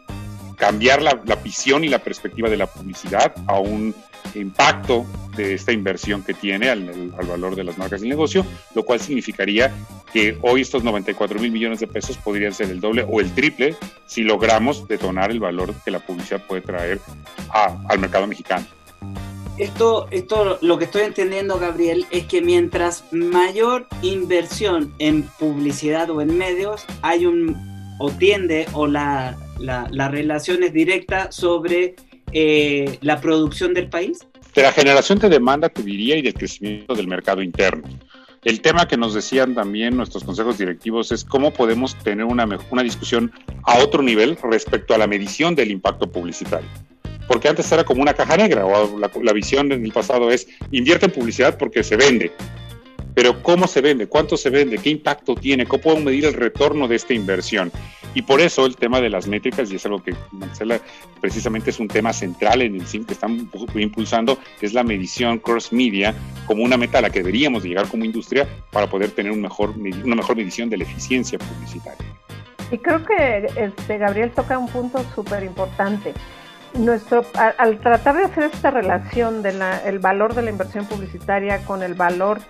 cambiar 0.56 1.02
la, 1.02 1.14
visión 1.44 1.84
y 1.84 1.88
la 1.88 1.98
perspectiva 1.98 2.48
de 2.48 2.56
la 2.56 2.66
publicidad 2.66 3.32
a 3.46 3.60
un 3.60 3.94
impacto 4.35 5.07
de 5.37 5.55
esta 5.55 5.72
inversión 5.72 6.22
que 6.22 6.35
tiene 6.35 6.70
al, 6.70 7.11
valor 7.29 7.57
de 7.57 7.64
las 7.64 7.79
marcas 7.79 8.00
del 8.00 8.11
negocio, 8.11 8.44
lo 8.74 8.85
cual 8.85 9.00
significaría 9.00 9.72
que 10.12 10.38
hoy 10.42 10.62
estos 10.62 10.83
94 10.83 11.38
mil 11.38 11.50
millones 11.52 11.81
de 11.81 11.87
pesos 11.87 12.16
podrían 12.16 12.52
ser 12.52 12.70
el 12.70 12.81
doble 12.81 13.05
o 13.09 13.20
el 13.20 13.33
triple 13.35 13.76
si 14.07 14.22
logramos 14.22 14.88
detonar 14.88 15.31
el 15.31 15.40
valor 15.40 15.74
que 15.85 15.90
la 15.90 16.00
publicidad 16.00 16.44
puede 16.46 16.62
traer 16.62 17.00
al 17.52 17.98
mercado 17.98 18.26
mexicano. 18.26 18.66
Esto, 19.59 20.07
esto 20.11 20.59
lo 20.61 20.76
que 20.76 20.85
estoy 20.85 21.02
entendiendo, 21.02 21.59
Gabriel, 21.59 22.05
es 22.11 22.26
que 22.26 22.42
mientras 22.42 23.05
mayor 23.11 23.87
inversión 24.02 24.92
en 24.98 25.22
publicidad 25.38 26.11
o 26.11 26.20
en 26.20 26.37
medios, 26.37 26.85
hay 27.00 27.24
un, 27.24 27.57
o 27.98 28.11
tiende, 28.11 28.66
o 28.74 28.87
la, 28.87 29.38
la, 29.59 30.09
relación 30.09 30.62
es 30.62 30.72
directa 30.72 31.33
sobre 31.33 31.96
eh, 32.32 32.98
la 33.00 33.20
producción 33.20 33.74
del 33.74 33.88
país. 33.88 34.26
De 34.54 34.62
la 34.62 34.72
generación 34.72 35.18
de 35.18 35.28
demanda, 35.28 35.68
te 35.68 35.82
diría, 35.82 36.16
y 36.16 36.22
del 36.22 36.34
crecimiento 36.34 36.94
del 36.94 37.08
mercado 37.08 37.42
interno. 37.42 37.88
El 38.44 38.60
tema 38.60 38.86
que 38.86 38.96
nos 38.96 39.12
decían 39.12 39.54
también 39.54 39.96
nuestros 39.96 40.22
consejos 40.22 40.56
directivos 40.56 41.10
es 41.10 41.24
cómo 41.24 41.52
podemos 41.52 41.96
tener 41.96 42.24
una, 42.24 42.46
una 42.70 42.82
discusión 42.82 43.32
a 43.64 43.78
otro 43.78 44.02
nivel 44.02 44.38
respecto 44.42 44.94
a 44.94 44.98
la 44.98 45.06
medición 45.06 45.54
del 45.54 45.70
impacto 45.70 46.10
publicitario 46.10 46.68
porque 47.26 47.48
antes 47.48 47.70
era 47.72 47.84
como 47.84 48.02
una 48.02 48.14
caja 48.14 48.36
negra, 48.36 48.64
o 48.64 48.98
la, 48.98 49.32
visión 49.32 49.72
en 49.72 49.84
el 49.84 49.92
pasado 49.92 50.30
es 50.30 50.46
invierte 50.70 51.06
en 51.06 51.12
publicidad 51.12 51.58
porque 51.58 51.82
se 51.82 51.96
vende. 51.96 52.32
Pero 53.16 53.42
¿cómo 53.42 53.66
se 53.66 53.81
vende? 53.81 54.09
¿Cuánto 54.09 54.37
se 54.37 54.50
vende? 54.50 54.76
¿Qué 54.76 54.90
impacto 54.90 55.35
tiene? 55.35 55.64
¿Cómo 55.64 55.83
podemos 55.83 56.05
medir 56.05 56.26
el 56.26 56.35
retorno 56.35 56.87
de 56.87 56.96
esta 56.96 57.14
inversión? 57.14 57.72
Y 58.12 58.20
por 58.20 58.42
eso 58.42 58.66
el 58.66 58.76
tema 58.76 59.00
de 59.00 59.09
las 59.09 59.26
métricas, 59.26 59.72
y 59.72 59.76
es 59.76 59.87
algo 59.87 60.02
que 60.02 60.14
Marcela 60.33 60.79
precisamente 61.22 61.70
es 61.70 61.81
un 61.81 61.88
tema 61.88 62.12
central 62.12 62.61
en 62.61 62.74
el 62.74 62.87
CIM 62.87 63.07
que 63.07 63.14
están 63.14 63.50
impulsando, 63.74 64.38
es 64.61 64.74
la 64.74 64.85
medición 64.85 65.38
cross 65.38 65.72
media 65.72 66.14
como 66.46 66.62
una 66.62 66.76
meta 66.76 66.98
a 66.98 67.00
la 67.00 67.09
que 67.09 67.20
deberíamos 67.20 67.64
llegar 67.64 67.88
como 67.88 68.05
industria 68.05 68.46
para 68.70 68.87
poder 68.87 69.11
tener 69.12 69.33
una 69.33 69.48
mejor 69.48 70.37
medición 70.37 70.68
de 70.68 70.76
la 70.76 70.85
eficiencia 70.85 71.38
publicitaria. 71.38 72.07
Y 72.70 72.76
creo 72.76 73.02
que 73.02 73.46
este, 73.57 73.96
Gabriel 73.96 74.31
toca 74.33 74.59
un 74.59 74.68
punto 74.68 75.02
súper 75.14 75.42
importante 75.42 76.12
nuestro, 76.74 77.24
al, 77.57 77.79
tratar 77.81 78.14
de 78.18 78.24
hacer 78.24 78.50
esta 78.52 78.70
relación 78.70 79.42
del 79.42 79.62
el 79.87 80.00
valor 80.00 80.35
de 80.35 80.42
la 80.42 80.50
inversión 80.50 80.85
publicitaria 80.85 81.64
con 81.64 81.83
el 81.83 81.94
valor 81.94 82.40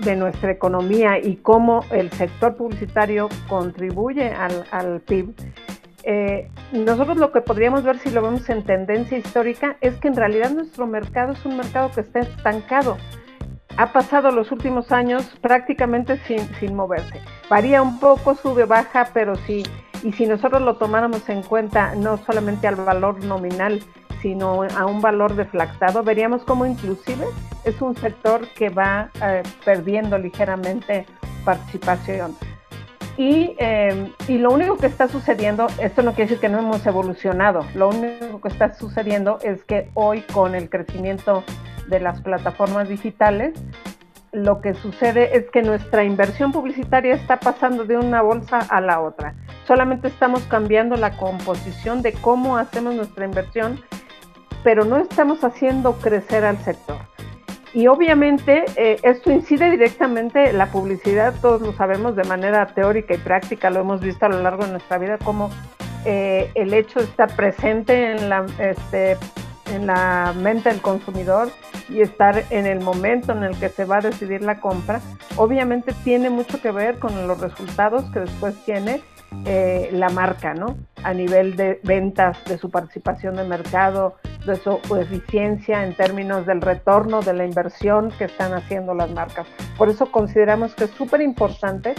de 0.00 0.16
nuestra 0.16 0.50
economía 0.50 1.18
y 1.18 1.36
cómo 1.36 1.84
el 1.90 2.10
sector 2.12 2.56
publicitario 2.56 3.28
contribuye 3.48 4.30
al, 4.30 5.00
PIB, 5.00 5.34
eh, 6.02 6.48
nosotros 6.72 7.18
lo 7.18 7.30
que 7.30 7.40
podríamos 7.40 7.84
ver 7.84 7.98
si 7.98 8.10
lo 8.10 8.22
vemos 8.22 8.48
en 8.48 8.64
tendencia 8.64 9.18
histórica 9.18 9.76
es 9.80 9.96
que 9.96 10.08
en 10.08 10.16
realidad 10.16 10.50
nuestro 10.50 10.86
mercado 10.86 11.32
es 11.32 11.44
un 11.44 11.56
mercado 11.56 11.90
que 11.90 12.00
está 12.00 12.20
estancado. 12.20 12.96
Ha 13.76 13.92
pasado 13.92 14.30
los 14.30 14.50
últimos 14.50 14.92
años 14.92 15.24
prácticamente 15.40 16.18
sin, 16.26 16.40
sin 16.56 16.74
moverse. 16.74 17.20
Varía 17.48 17.82
un 17.82 18.00
poco, 18.00 18.34
sube, 18.34 18.64
baja, 18.64 19.08
pero 19.12 19.36
sí. 19.36 19.62
Y 20.02 20.12
si 20.12 20.26
nosotros 20.26 20.62
lo 20.62 20.76
tomáramos 20.76 21.28
en 21.28 21.42
cuenta 21.42 21.94
no 21.94 22.16
solamente 22.18 22.66
al 22.66 22.76
valor 22.76 23.22
nominal, 23.24 23.82
sino 24.22 24.62
a 24.62 24.86
un 24.86 25.00
valor 25.00 25.34
deflactado, 25.34 26.02
veríamos 26.02 26.42
como 26.44 26.66
inclusive 26.66 27.26
es 27.64 27.80
un 27.80 27.96
sector 27.96 28.46
que 28.48 28.68
va 28.68 29.10
eh, 29.22 29.42
perdiendo 29.64 30.18
ligeramente 30.18 31.06
participación. 31.44 32.36
Y, 33.16 33.54
eh, 33.58 34.12
y, 34.28 34.38
lo 34.38 34.50
único 34.50 34.78
que 34.78 34.86
está 34.86 35.08
sucediendo, 35.08 35.66
esto 35.78 36.02
no 36.02 36.12
quiere 36.12 36.30
decir 36.30 36.40
que 36.40 36.48
no 36.48 36.58
hemos 36.58 36.86
evolucionado, 36.86 37.66
lo 37.74 37.90
único 37.90 38.40
que 38.40 38.48
está 38.48 38.72
sucediendo 38.72 39.38
es 39.42 39.62
que 39.64 39.90
hoy 39.94 40.22
con 40.32 40.54
el 40.54 40.70
crecimiento 40.70 41.44
de 41.88 42.00
las 42.00 42.22
plataformas 42.22 42.88
digitales, 42.88 43.52
lo 44.32 44.60
que 44.60 44.74
sucede 44.74 45.36
es 45.36 45.50
que 45.50 45.62
nuestra 45.62 46.04
inversión 46.04 46.52
publicitaria 46.52 47.14
está 47.14 47.40
pasando 47.40 47.84
de 47.84 47.96
una 47.96 48.22
bolsa 48.22 48.58
a 48.58 48.80
la 48.80 49.00
otra. 49.00 49.34
Solamente 49.66 50.08
estamos 50.08 50.42
cambiando 50.44 50.96
la 50.96 51.16
composición 51.16 52.02
de 52.02 52.12
cómo 52.12 52.56
hacemos 52.56 52.94
nuestra 52.94 53.24
inversión, 53.24 53.80
pero 54.62 54.84
no 54.84 54.98
estamos 54.98 55.42
haciendo 55.42 55.94
crecer 55.94 56.44
al 56.44 56.58
sector. 56.58 56.98
Y 57.72 57.86
obviamente 57.86 58.64
eh, 58.76 58.98
esto 59.02 59.30
incide 59.30 59.70
directamente 59.70 60.52
la 60.52 60.66
publicidad, 60.66 61.34
todos 61.40 61.60
lo 61.60 61.72
sabemos 61.72 62.16
de 62.16 62.24
manera 62.24 62.66
teórica 62.66 63.14
y 63.14 63.18
práctica, 63.18 63.70
lo 63.70 63.80
hemos 63.80 64.00
visto 64.00 64.26
a 64.26 64.28
lo 64.28 64.42
largo 64.42 64.64
de 64.64 64.72
nuestra 64.72 64.98
vida, 64.98 65.18
como 65.18 65.50
eh, 66.04 66.50
el 66.54 66.74
hecho 66.74 66.98
está 66.98 67.28
presente 67.28 68.12
en 68.12 68.28
la, 68.28 68.44
este, 68.58 69.16
en 69.72 69.86
la 69.86 70.34
mente 70.36 70.68
del 70.68 70.80
consumidor 70.80 71.48
y 71.90 72.00
estar 72.00 72.44
en 72.50 72.66
el 72.66 72.80
momento 72.80 73.32
en 73.32 73.42
el 73.42 73.58
que 73.58 73.68
se 73.68 73.84
va 73.84 73.98
a 73.98 74.00
decidir 74.00 74.42
la 74.42 74.60
compra, 74.60 75.00
obviamente 75.36 75.92
tiene 76.04 76.30
mucho 76.30 76.60
que 76.60 76.70
ver 76.70 76.98
con 76.98 77.26
los 77.26 77.40
resultados 77.40 78.04
que 78.12 78.20
después 78.20 78.54
tiene 78.64 79.02
eh, 79.44 79.90
la 79.92 80.08
marca, 80.08 80.54
¿no? 80.54 80.76
A 81.04 81.14
nivel 81.14 81.56
de 81.56 81.80
ventas, 81.84 82.42
de 82.46 82.58
su 82.58 82.70
participación 82.70 83.36
de 83.36 83.44
mercado, 83.44 84.16
de 84.44 84.56
su 84.56 84.80
eficiencia 84.96 85.84
en 85.84 85.94
términos 85.94 86.46
del 86.46 86.60
retorno 86.60 87.20
de 87.22 87.34
la 87.34 87.44
inversión 87.44 88.10
que 88.18 88.24
están 88.24 88.54
haciendo 88.54 88.94
las 88.94 89.10
marcas. 89.10 89.46
Por 89.76 89.88
eso 89.88 90.10
consideramos 90.10 90.74
que 90.74 90.84
es 90.84 90.90
súper 90.90 91.20
importante 91.20 91.94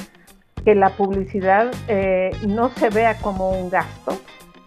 que 0.66 0.76
la 0.76 0.90
publicidad 0.90 1.72
eh, 1.88 2.32
no 2.48 2.70
se 2.70 2.90
vea 2.90 3.18
como 3.18 3.52
un 3.52 3.70
gasto, 3.70 4.20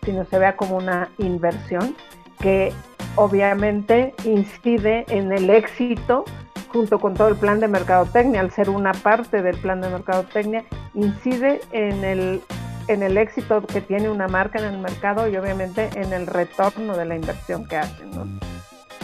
sino 0.05 0.25
se 0.25 0.39
vea 0.39 0.57
como 0.57 0.77
una 0.77 1.11
inversión 1.19 1.95
que 2.41 2.73
obviamente 3.17 4.15
incide 4.25 5.05
en 5.09 5.33
el 5.33 5.51
éxito 5.51 6.25
junto 6.69 6.99
con 6.99 7.15
todo 7.15 7.29
el 7.29 7.37
plan 7.37 7.61
de 7.61 7.69
mercadotecnia, 7.69 8.41
al 8.41 8.51
ser 8.51 8.69
una 8.69 8.93
parte 8.93 9.43
del 9.43 9.57
plan 9.59 9.81
de 9.81 9.89
mercadotecnia, 9.91 10.65
incide 10.95 11.61
en 11.71 12.03
el, 12.03 12.43
en 12.89 13.05
el 13.05 13.17
éxito 13.17 13.63
que 13.63 13.81
tiene 13.81 14.11
una 14.11 14.27
marca 14.27 14.59
en 14.59 14.65
el 14.65 14.79
mercado 14.79 15.29
y 15.29 15.37
obviamente 15.37 15.89
en 15.95 16.13
el 16.13 16.27
retorno 16.27 16.97
de 16.97 17.05
la 17.05 17.15
inversión 17.15 17.67
que 17.69 17.77
hacen. 17.77 18.11
¿no? 18.11 18.27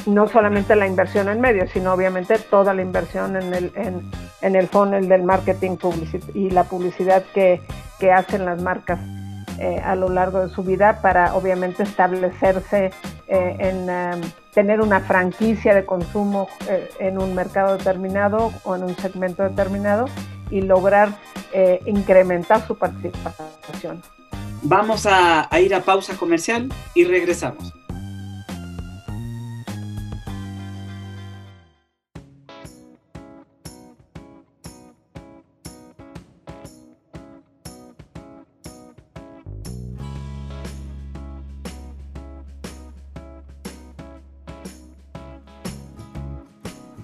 no 0.07 0.29
solamente 0.29 0.75
la 0.77 0.87
inversión 0.87 1.29
en 1.29 1.41
medios, 1.41 1.71
sino 1.71 1.93
obviamente 1.93 2.39
toda 2.39 2.75
la 2.75 2.83
inversión 2.83 3.37
en 3.37 3.55
el, 3.55 3.73
en, 3.75 4.11
en 4.43 4.57
el 4.57 4.67
funnel 4.67 5.09
del 5.09 5.23
marketing 5.23 5.77
y 6.35 6.51
la 6.51 6.65
publicidad 6.65 7.23
que, 7.35 7.61
que 7.99 8.11
hacen 8.11 8.45
las 8.45 8.61
marcas 8.63 8.99
eh, 9.61 9.79
a 9.85 9.95
lo 9.95 10.09
largo 10.09 10.41
de 10.41 10.49
su 10.49 10.63
vida 10.63 11.03
para 11.03 11.35
obviamente 11.35 11.83
establecerse 11.83 12.93
eh, 13.29 13.57
en 13.59 13.91
em, 13.91 14.21
tener 14.55 14.81
una 14.81 15.01
franquicia 15.01 15.75
de 15.75 15.85
consumo 15.85 16.49
eh, 16.67 16.89
en 16.99 17.21
un 17.21 17.35
mercado 17.35 17.77
determinado 17.77 18.53
o 18.65 18.75
en 18.75 18.85
un 18.85 18.97
segmento 18.97 19.43
determinado 19.43 20.07
y 20.51 20.63
lograr 20.63 21.11
incrementar 21.85 22.65
su 22.67 22.77
participación. 22.77 24.03
Vamos 24.63 25.05
a 25.07 25.49
ir 25.61 25.75
a 25.75 25.81
pausa 25.81 26.17
comercial 26.17 26.73
y 26.95 27.05
regresamos. 27.05 27.75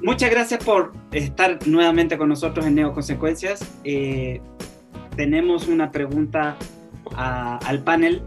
Muchas 0.06 0.30
gracias 0.30 0.62
por 0.62 0.92
estar 1.10 1.58
nuevamente 1.66 2.16
con 2.16 2.28
nosotros 2.28 2.64
en 2.64 2.76
Neoconsecuencias. 2.76 3.60
Eh, 3.82 4.40
tenemos 5.16 5.66
una 5.66 5.90
pregunta 5.90 6.56
al 7.16 7.82
panel. 7.82 8.22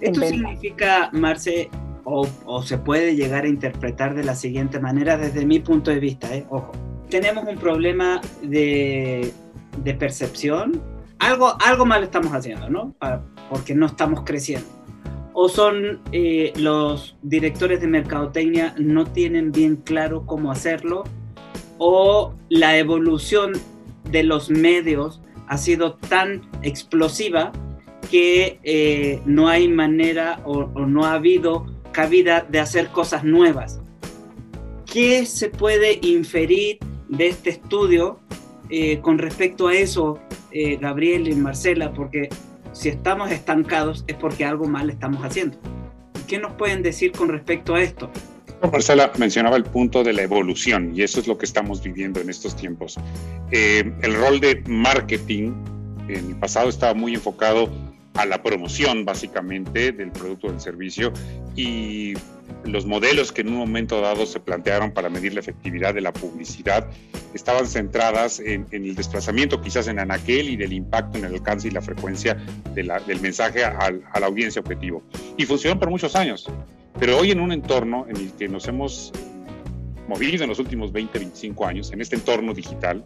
¿Esto 0.00 0.22
significa, 0.22 1.10
Marce, 1.12 1.68
o, 2.04 2.26
se 2.62 2.78
puede 2.78 3.14
llegar 3.14 3.44
a 3.44 3.48
interpretar 3.48 4.14
de 4.14 4.24
la 4.24 4.34
siguiente 4.34 4.80
manera 4.80 5.18
desde 5.18 5.44
mi 5.44 5.60
punto 5.60 5.90
de 5.90 6.00
vista? 6.00 6.34
Eh? 6.34 6.46
Ojo, 6.48 6.72
tenemos 7.10 7.44
un 7.46 7.58
problema 7.58 8.22
de, 8.42 9.30
percepción. 9.98 10.80
Algo, 11.18 11.54
algo 11.60 11.84
mal 11.84 12.02
estamos 12.04 12.32
haciendo, 12.32 12.70
¿no? 12.70 12.94
porque 13.50 13.74
no 13.74 13.86
estamos 13.86 14.22
creciendo 14.24 14.66
o 15.40 15.48
son 15.48 16.00
eh, 16.10 16.52
los 16.56 17.16
directores 17.22 17.80
de 17.80 17.86
mercadotecnia 17.86 18.74
no 18.76 19.06
tienen 19.06 19.52
bien 19.52 19.76
claro 19.76 20.26
cómo 20.26 20.50
hacerlo 20.50 21.04
o 21.78 22.34
la 22.48 22.76
evolución 22.76 23.52
de 24.10 24.22
los 24.22 24.50
medios 24.50 25.20
ha 25.46 25.56
sido 25.56 25.94
tan 25.94 26.42
explosiva 26.62 27.52
que 28.10 28.58
eh, 28.64 29.20
no 29.26 29.48
hay 29.48 29.68
manera 29.68 30.40
o, 30.44 30.64
no 30.86 31.04
ha 31.04 31.14
habido 31.14 31.66
cabida 31.92 32.46
de 32.48 32.60
hacer 32.60 32.88
cosas 32.88 33.24
nuevas. 33.24 33.80
¿Qué 34.86 35.26
se 35.26 35.50
puede 35.50 35.98
inferir 36.02 36.78
de 37.08 37.28
este 37.28 37.50
estudio 37.50 38.20
eh, 38.70 39.00
con 39.00 39.18
respecto 39.18 39.68
a 39.68 39.74
eso, 39.74 40.18
eh, 40.50 40.76
Gabriel 40.76 41.28
y 41.28 41.34
Marcela? 41.34 41.92
Porque 41.92 42.28
si 42.72 42.88
estamos 42.88 43.30
estancados 43.30 44.04
es 44.06 44.16
porque 44.16 44.44
algo 44.44 44.66
mal 44.66 44.88
estamos 44.88 45.22
haciendo. 45.22 45.58
¿Qué 46.26 46.38
nos 46.38 46.52
pueden 46.52 46.82
decir 46.82 47.12
con 47.12 47.28
respecto 47.28 47.74
a 47.74 47.82
esto? 47.82 48.10
Marcela 48.66 49.12
mencionaba 49.18 49.56
el 49.56 49.64
punto 49.64 50.02
de 50.02 50.12
la 50.12 50.22
evolución 50.22 50.92
y 50.94 51.02
eso 51.02 51.20
es 51.20 51.26
lo 51.26 51.38
que 51.38 51.46
estamos 51.46 51.82
viviendo 51.82 52.20
en 52.20 52.28
estos 52.28 52.56
tiempos. 52.56 52.96
Eh, 53.50 53.92
el 54.02 54.14
rol 54.14 54.40
de 54.40 54.62
marketing 54.66 55.52
en 56.08 56.30
el 56.30 56.36
pasado 56.36 56.68
estaba 56.68 56.94
muy 56.94 57.14
enfocado 57.14 57.70
a 58.14 58.26
la 58.26 58.42
promoción 58.42 59.04
básicamente 59.04 59.92
del 59.92 60.10
producto 60.10 60.48
o 60.48 60.50
del 60.50 60.60
servicio 60.60 61.12
y 61.54 62.14
los 62.64 62.86
modelos 62.86 63.32
que 63.32 63.42
en 63.42 63.48
un 63.48 63.56
momento 63.56 64.00
dado 64.00 64.26
se 64.26 64.40
plantearon 64.40 64.92
para 64.92 65.08
medir 65.08 65.34
la 65.34 65.40
efectividad 65.40 65.94
de 65.94 66.00
la 66.00 66.12
publicidad 66.12 66.86
estaban 67.34 67.66
centradas 67.66 68.40
en, 68.40 68.66
el 68.72 68.94
desplazamiento 68.94 69.60
quizás 69.60 69.88
en 69.88 69.98
anaquel 69.98 70.50
y 70.50 70.56
del 70.56 70.72
impacto 70.72 71.18
en 71.18 71.24
el 71.24 71.34
alcance 71.34 71.68
y 71.68 71.70
la 71.70 71.82
frecuencia 71.82 72.36
del 72.74 73.20
mensaje 73.20 73.64
a 73.64 73.90
la 73.90 74.26
audiencia 74.26 74.60
objetivo. 74.60 75.02
Y 75.36 75.44
funcionó 75.44 75.78
por 75.78 75.90
muchos 75.90 76.14
años. 76.16 76.48
Pero 76.98 77.18
hoy 77.18 77.30
en 77.30 77.40
un 77.40 77.52
entorno 77.52 78.06
en 78.08 78.16
el 78.16 78.32
que 78.32 78.48
nos 78.48 78.66
hemos 78.66 79.12
movido 80.08 80.42
en 80.42 80.48
los 80.48 80.58
últimos 80.58 80.90
20, 80.90 81.18
25 81.18 81.66
años, 81.66 81.92
en 81.92 82.00
este 82.00 82.16
entorno 82.16 82.54
digital, 82.54 83.04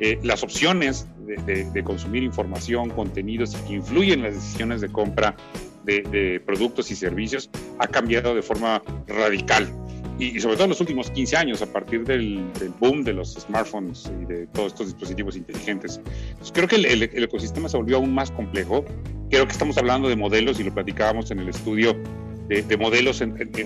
eh, 0.00 0.18
las 0.22 0.42
opciones 0.42 1.06
de, 1.26 1.82
consumir 1.84 2.22
información, 2.22 2.90
contenidos 2.90 3.54
que 3.66 3.74
influyen 3.74 4.20
en 4.20 4.24
las 4.26 4.34
decisiones 4.34 4.80
de 4.80 4.88
compra 4.88 5.36
de, 5.84 6.40
productos 6.44 6.90
y 6.90 6.96
servicios 6.96 7.50
ha 7.78 7.86
cambiado 7.86 8.34
de 8.34 8.42
forma 8.42 8.82
radical. 9.06 9.68
Y, 10.18 10.40
sobre 10.40 10.56
todo 10.56 10.64
en 10.64 10.70
los 10.70 10.80
últimos 10.80 11.10
15 11.10 11.36
años, 11.36 11.62
a 11.62 11.72
partir 11.72 12.04
del, 12.04 12.42
boom 12.80 13.04
de 13.04 13.12
los 13.12 13.34
smartphones 13.34 14.10
y 14.20 14.24
de 14.24 14.46
todos 14.48 14.72
estos 14.72 14.86
dispositivos 14.86 15.36
inteligentes. 15.36 16.00
creo 16.52 16.66
que 16.66 16.76
el, 16.76 16.86
el 16.86 17.24
ecosistema 17.24 17.68
se 17.68 17.76
volvió 17.76 17.98
aún 17.98 18.12
más 18.12 18.30
complejo. 18.32 18.84
Creo 19.30 19.46
que 19.46 19.52
estamos 19.52 19.78
hablando 19.78 20.08
de 20.08 20.16
modelos, 20.16 20.58
y 20.58 20.64
lo 20.64 20.74
platicábamos 20.74 21.30
en 21.30 21.38
el 21.38 21.48
estudio, 21.48 21.96
de, 22.48 22.76
modelos 22.78 23.22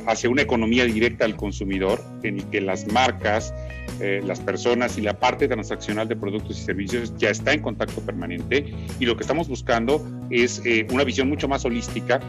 hacia 0.07 0.29
una 0.29 0.43
economía 0.43 0.85
directa 0.85 1.25
al 1.25 1.37
consumidor, 1.37 2.03
en 2.25 2.39
que 2.51 2.61
las 2.61 2.87
marcas, 2.89 3.55
eh, 4.01 4.21
las 4.27 4.41
personas 4.41 4.99
y 4.99 5.03
la 5.03 5.19
parte 5.19 5.47
transaccional 5.47 6.09
de 6.09 6.17
productos 6.17 6.59
y 6.59 6.65
servicios 6.65 7.15
ya 7.17 7.31
está 7.31 7.53
en 7.53 7.63
contacto 7.63 8.01
permanente 8.01 8.75
y 8.99 9.07
lo 9.07 9.17
que 9.17 9.23
estamos 9.23 9.49
buscando 9.49 10.05
es 10.31 10.63
eh, 10.65 10.87
una 10.91 11.05
visión 11.05 11.29
mucho 11.29 11.47
más 11.47 11.65
holística 11.65 12.21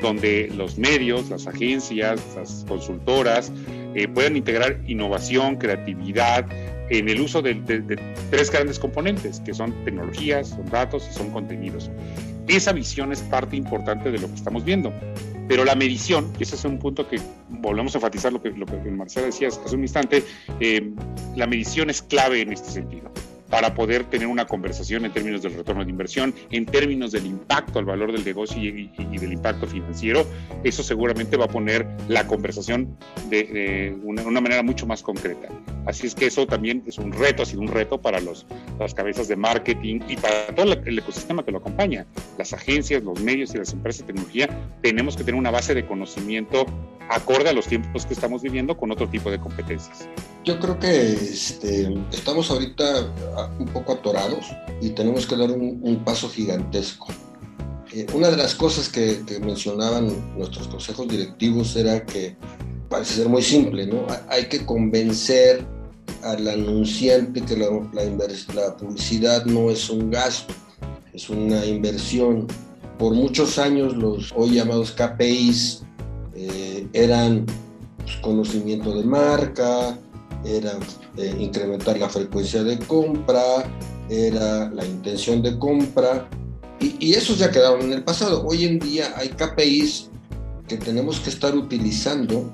donde 0.00 0.50
los 0.56 0.78
medios, 0.78 1.28
las 1.30 1.46
agencias, 1.46 2.20
las 2.34 2.64
consultoras 2.66 3.52
eh, 3.94 4.08
puedan 4.08 4.36
integrar 4.36 4.80
innovación, 4.86 5.56
creatividad, 5.56 6.46
en 6.88 7.08
el 7.08 7.20
uso 7.20 7.40
de, 7.40 7.54
de, 7.54 7.96
tres 8.30 8.50
grandes 8.50 8.78
componentes, 8.78 9.40
que 9.40 9.54
son 9.54 9.72
tecnologías, 9.84 10.48
son 10.48 10.66
datos 10.70 11.06
y 11.08 11.14
son 11.14 11.30
contenidos. 11.30 11.88
Esa 12.50 12.72
visión 12.72 13.12
es 13.12 13.20
parte 13.22 13.56
importante 13.56 14.10
de 14.10 14.18
lo 14.18 14.26
que 14.26 14.34
estamos 14.34 14.64
viendo. 14.64 14.92
Pero 15.46 15.64
la 15.64 15.74
medición, 15.74 16.32
y 16.38 16.42
ese 16.42 16.56
es 16.56 16.64
un 16.64 16.78
punto 16.78 17.08
que 17.08 17.20
volvemos 17.48 17.94
a 17.94 17.98
enfatizar 17.98 18.32
lo 18.32 18.42
que, 18.42 18.50
Marcela 18.50 19.26
decía 19.26 19.48
hace 19.48 19.74
un 19.74 19.82
instante, 19.82 20.24
eh, 20.58 20.92
la 21.36 21.46
medición 21.46 21.90
es 21.90 22.02
clave 22.02 22.40
en 22.42 22.52
este 22.52 22.70
sentido 22.70 23.10
para 23.50 23.74
poder 23.74 24.04
tener 24.04 24.28
una 24.28 24.46
conversación 24.46 25.04
en 25.04 25.12
términos 25.12 25.42
del 25.42 25.54
retorno 25.54 25.84
de 25.84 25.90
inversión, 25.90 26.32
en 26.50 26.64
términos 26.66 27.12
del 27.12 27.26
impacto 27.26 27.78
al 27.78 27.84
valor 27.84 28.12
del 28.12 28.24
negocio 28.24 28.62
y, 28.62 28.90
del 28.96 29.32
impacto 29.32 29.66
financiero, 29.66 30.24
eso 30.64 30.82
seguramente 30.82 31.36
va 31.36 31.46
a 31.46 31.48
poner 31.48 31.86
la 32.08 32.26
conversación 32.26 32.96
de, 33.28 33.96
una, 34.02 34.40
manera 34.40 34.62
mucho 34.62 34.86
más 34.86 35.02
concreta. 35.02 35.48
Así 35.86 36.06
es 36.06 36.14
que 36.14 36.26
eso 36.26 36.46
también 36.46 36.82
es 36.86 36.98
un 36.98 37.12
reto, 37.12 37.42
ha 37.42 37.46
sido 37.46 37.62
un 37.62 37.68
reto 37.68 38.00
para 38.00 38.20
los, 38.20 38.46
las 38.78 38.94
cabezas 38.94 39.28
de 39.28 39.36
marketing 39.36 40.00
y 40.08 40.16
para 40.16 40.46
todo 40.54 40.72
el 40.72 40.98
ecosistema 40.98 41.44
que 41.44 41.50
lo 41.50 41.58
acompaña. 41.58 42.06
Las 42.38 42.52
agencias, 42.52 43.02
los 43.02 43.20
medios 43.20 43.54
y 43.54 43.58
las 43.58 43.72
empresas 43.72 44.02
de 44.02 44.12
tecnología 44.12 44.48
tenemos 44.82 45.16
que 45.16 45.24
tener 45.24 45.38
una 45.38 45.50
base 45.50 45.74
de 45.74 45.84
conocimiento 45.86 46.66
acorde 47.10 47.48
a 47.48 47.52
los 47.52 47.66
tiempos 47.66 48.06
que 48.06 48.14
estamos 48.14 48.40
viviendo 48.40 48.76
con 48.76 48.90
otro 48.90 49.08
tipo 49.08 49.30
de 49.30 49.40
competencias. 49.40 50.08
Yo 50.44 50.58
creo 50.60 50.78
que 50.78 51.12
este, 51.12 51.92
estamos 52.12 52.50
ahorita 52.50 53.12
un 53.58 53.66
poco 53.66 53.94
atorados 53.94 54.46
y 54.80 54.90
tenemos 54.90 55.26
que 55.26 55.36
dar 55.36 55.50
un, 55.50 56.02
paso 56.04 56.30
gigantesco. 56.30 57.08
Eh, 57.92 58.06
una 58.14 58.30
de 58.30 58.36
las 58.36 58.54
cosas 58.54 58.88
que, 58.88 59.20
mencionaban 59.42 60.38
nuestros 60.38 60.68
consejos 60.68 61.08
directivos 61.08 61.74
era 61.74 62.06
que 62.06 62.36
parece 62.88 63.14
ser 63.14 63.28
muy 63.28 63.42
simple, 63.42 63.86
¿no? 63.86 64.06
Hay 64.28 64.48
que 64.48 64.64
convencer 64.64 65.66
al 66.22 66.46
anunciante 66.48 67.42
que 67.42 67.56
la, 67.56 67.66
la, 68.54 68.76
publicidad 68.76 69.44
no 69.46 69.70
es 69.70 69.90
un 69.90 70.10
gasto, 70.10 70.54
es 71.12 71.28
una 71.28 71.66
inversión. 71.66 72.46
Por 72.98 73.14
muchos 73.14 73.58
años 73.58 73.96
los 73.96 74.32
hoy 74.36 74.54
llamados 74.54 74.92
KPIs 74.92 75.82
eh, 76.42 76.69
eran 76.92 77.46
pues, 77.98 78.16
conocimiento 78.16 78.94
de 78.94 79.04
marca, 79.04 79.98
era 80.44 80.78
eh, 81.16 81.36
incrementar 81.38 81.98
la 81.98 82.08
frecuencia 82.08 82.62
de 82.62 82.78
compra, 82.78 83.64
era 84.08 84.70
la 84.70 84.84
intención 84.84 85.42
de 85.42 85.58
compra, 85.58 86.28
y, 86.80 87.12
esos 87.12 87.38
ya 87.38 87.50
quedaron 87.50 87.82
en 87.82 87.92
el 87.92 88.04
pasado. 88.04 88.42
Hoy 88.46 88.64
en 88.64 88.78
día 88.78 89.12
hay 89.16 89.28
KPIs 89.28 90.08
que 90.66 90.78
tenemos 90.78 91.20
que 91.20 91.28
estar 91.28 91.54
utilizando 91.54 92.50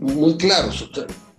muy 0.00 0.36
claros. 0.36 0.90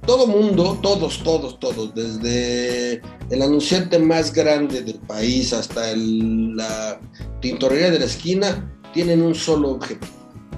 todo 0.06 0.28
mundo, 0.28 0.78
todos, 0.84 1.24
todos, 1.24 1.60
todos, 1.60 1.96
desde 1.96 3.02
el 3.30 3.42
anunciante 3.42 3.98
más 3.98 4.32
grande 4.34 4.82
del 4.82 5.00
país 5.00 5.52
hasta 5.54 5.96
la 5.96 7.00
tintorería 7.40 7.90
de 7.90 8.00
la 8.00 8.06
esquina, 8.06 8.72
tienen 8.94 9.22
un 9.22 9.34
solo 9.34 9.72
objetivo, 9.72 10.12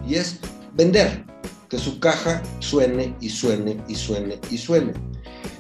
y 0.07 0.15
es 0.15 0.39
vender, 0.73 1.25
que 1.73 1.79
su 1.79 1.97
caja 1.97 2.43
suene 2.59 3.15
y 3.19 3.29
suene 3.29 3.75
y 3.87 3.95
suene 3.95 4.39
y 4.51 4.59
suene. 4.59 4.93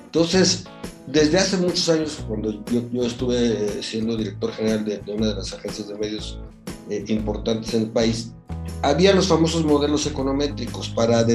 Entonces, 0.05 0.65
desde 1.07 1.39
hace 1.39 1.57
muchos 1.57 1.89
años, 1.89 2.23
cuando 2.27 2.63
yo, 2.65 3.03
estuve 3.03 3.81
siendo 3.81 4.15
director 4.15 4.51
general 4.51 4.85
de, 4.85 5.01
una 5.11 5.29
de 5.29 5.35
las 5.35 5.53
agencias 5.53 5.87
de 5.87 5.95
medios 5.95 6.37
eh, 6.91 7.03
importantes 7.07 7.73
en 7.73 7.81
el 7.81 7.89
país, 7.89 8.31
había 8.83 9.15
los 9.15 9.25
famosos 9.25 9.65
modelos 9.65 10.05
econométricos 10.05 10.87
para, 10.89 11.25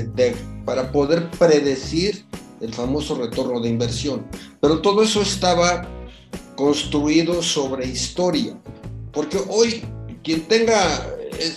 para 0.65 0.93
poder 0.93 1.29
predecir 1.33 2.25
el 2.61 2.73
famoso 2.73 3.17
retorno 3.17 3.61
de 3.61 3.71
inversión. 3.71 4.29
Pero 4.61 4.81
todo 4.81 5.03
eso 5.03 5.23
estaba 5.23 5.89
construido 6.55 7.43
sobre 7.43 7.85
historia, 7.85 8.57
porque 9.13 9.41
hoy 9.49 9.83
quien 10.23 10.47
tenga 10.47 11.05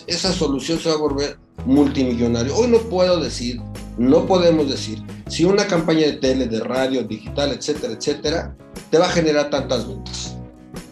esa 0.08 0.34
solución 0.34 0.80
se 0.80 0.90
va 0.90 0.96
a 0.96 0.98
volver 0.98 1.41
multimillonario. 1.66 2.56
Hoy 2.56 2.70
no 2.70 2.80
puedo 2.80 3.20
decir, 3.20 3.60
no 3.98 4.26
podemos 4.26 4.70
decir 4.70 5.02
si 5.28 5.46
una 5.46 5.66
campaña 5.66 6.02
de 6.02 6.14
tele, 6.14 6.48
de 6.48 6.60
radio, 6.60 7.04
digital, 7.04 7.52
etcétera, 7.52 7.94
etcétera, 7.94 8.56
te 8.90 8.98
va 8.98 9.06
a 9.06 9.12
generar 9.12 9.50
tantas 9.50 9.88
ventas. 9.88 10.36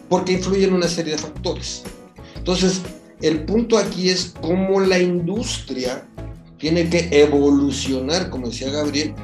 Porque 0.08 0.32
influyen 0.32 0.72
una 0.72 0.88
serie 0.88 1.12
de 1.12 1.18
factores. 1.18 1.82
Entonces, 2.36 2.80
el 3.20 3.44
punto 3.44 3.76
aquí 3.76 4.08
es 4.08 4.34
cómo 4.40 4.80
la 4.80 4.98
industria 4.98 6.06
tiene 6.58 6.88
que 6.88 7.08
evolucionar, 7.12 8.30
como 8.30 8.48
decía 8.48 8.70
Gabriel, 8.70 9.14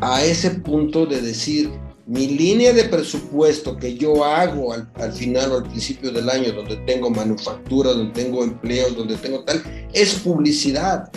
a 0.00 0.24
ese 0.24 0.50
punto 0.50 1.04
de 1.06 1.20
decir, 1.20 1.70
mi 2.10 2.26
línea 2.26 2.72
de 2.72 2.86
presupuesto 2.86 3.76
que 3.76 3.96
yo 3.96 4.24
hago 4.24 4.72
al, 4.72 4.90
al, 4.96 5.12
final 5.12 5.52
o 5.52 5.58
al 5.58 5.62
principio 5.62 6.10
del 6.10 6.28
año, 6.28 6.52
donde 6.52 6.74
tengo 6.78 7.08
manufactura, 7.08 7.92
donde 7.92 8.12
tengo 8.20 8.42
empleos, 8.42 8.96
donde 8.96 9.14
tengo 9.16 9.44
tal, 9.44 9.62
es 9.92 10.14
publicidad. 10.14 11.08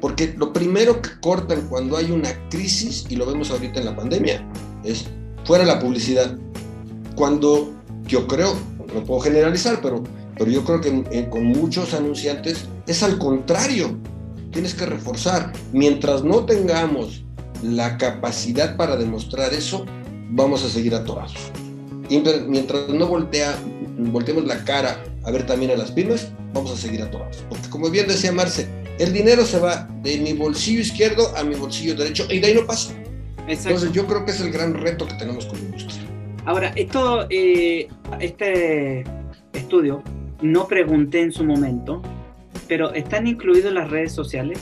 Porque 0.00 0.34
lo 0.36 0.52
primero 0.52 1.00
que 1.00 1.10
cortan 1.20 1.68
cuando 1.68 1.96
hay 1.96 2.10
una 2.10 2.30
crisis, 2.48 3.06
y 3.08 3.14
lo 3.14 3.26
vemos 3.26 3.52
ahorita 3.52 3.78
en 3.78 3.86
la 3.86 3.94
pandemia, 3.94 4.44
es 4.82 5.04
fuera 5.44 5.64
la 5.64 5.78
publicidad. 5.78 6.36
Cuando 7.14 7.72
yo 8.08 8.26
creo, 8.26 8.56
no 8.92 9.04
puedo 9.04 9.20
generalizar, 9.20 9.80
pero, 9.80 10.02
pero 10.36 10.50
yo 10.50 10.64
creo 10.64 10.80
que 10.80 11.28
con 11.30 11.44
muchos 11.44 11.94
anunciantes 11.94 12.64
es 12.88 13.04
al 13.04 13.18
contrario. 13.18 13.96
Tienes 14.50 14.74
que 14.74 14.86
reforzar. 14.86 15.52
Mientras 15.72 16.24
no 16.24 16.44
tengamos 16.44 17.22
la 17.62 17.96
capacidad 17.98 18.76
para 18.76 18.96
demostrar 18.96 19.54
eso, 19.54 19.86
vamos 20.30 20.64
a 20.64 20.68
seguir 20.68 20.94
atorados. 20.94 21.34
Mientras 22.08 22.88
no 22.88 23.06
voltea, 23.06 23.56
volteemos 23.98 24.44
la 24.44 24.64
cara 24.64 25.02
a 25.24 25.30
ver 25.30 25.46
también 25.46 25.70
a 25.70 25.76
las 25.76 25.92
pymes, 25.92 26.28
vamos 26.52 26.72
a 26.72 26.76
seguir 26.76 27.02
atorados. 27.02 27.44
Porque 27.48 27.68
como 27.68 27.90
bien 27.90 28.08
decía 28.08 28.32
Marce, 28.32 28.66
el 28.98 29.12
dinero 29.12 29.44
se 29.44 29.58
va 29.58 29.88
de 30.02 30.18
mi 30.18 30.32
bolsillo 30.32 30.80
izquierdo 30.80 31.34
a 31.36 31.44
mi 31.44 31.54
bolsillo 31.54 31.94
derecho 31.94 32.26
y 32.30 32.38
de 32.40 32.48
ahí 32.48 32.54
no 32.54 32.66
pasa. 32.66 32.94
Entonces 33.46 33.92
yo 33.92 34.06
creo 34.06 34.24
que 34.24 34.30
es 34.32 34.40
el 34.40 34.50
gran 34.50 34.74
reto 34.74 35.06
que 35.06 35.14
tenemos 35.14 35.46
como 35.46 35.60
industria. 35.60 36.00
Ahora, 36.46 36.72
esto, 36.76 37.26
eh, 37.30 37.88
este 38.20 39.04
estudio, 39.52 40.02
no 40.40 40.66
pregunté 40.66 41.20
en 41.20 41.32
su 41.32 41.44
momento, 41.44 42.02
pero 42.66 42.92
¿están 42.92 43.26
incluidos 43.26 43.72
las 43.72 43.90
redes 43.90 44.12
sociales? 44.12 44.58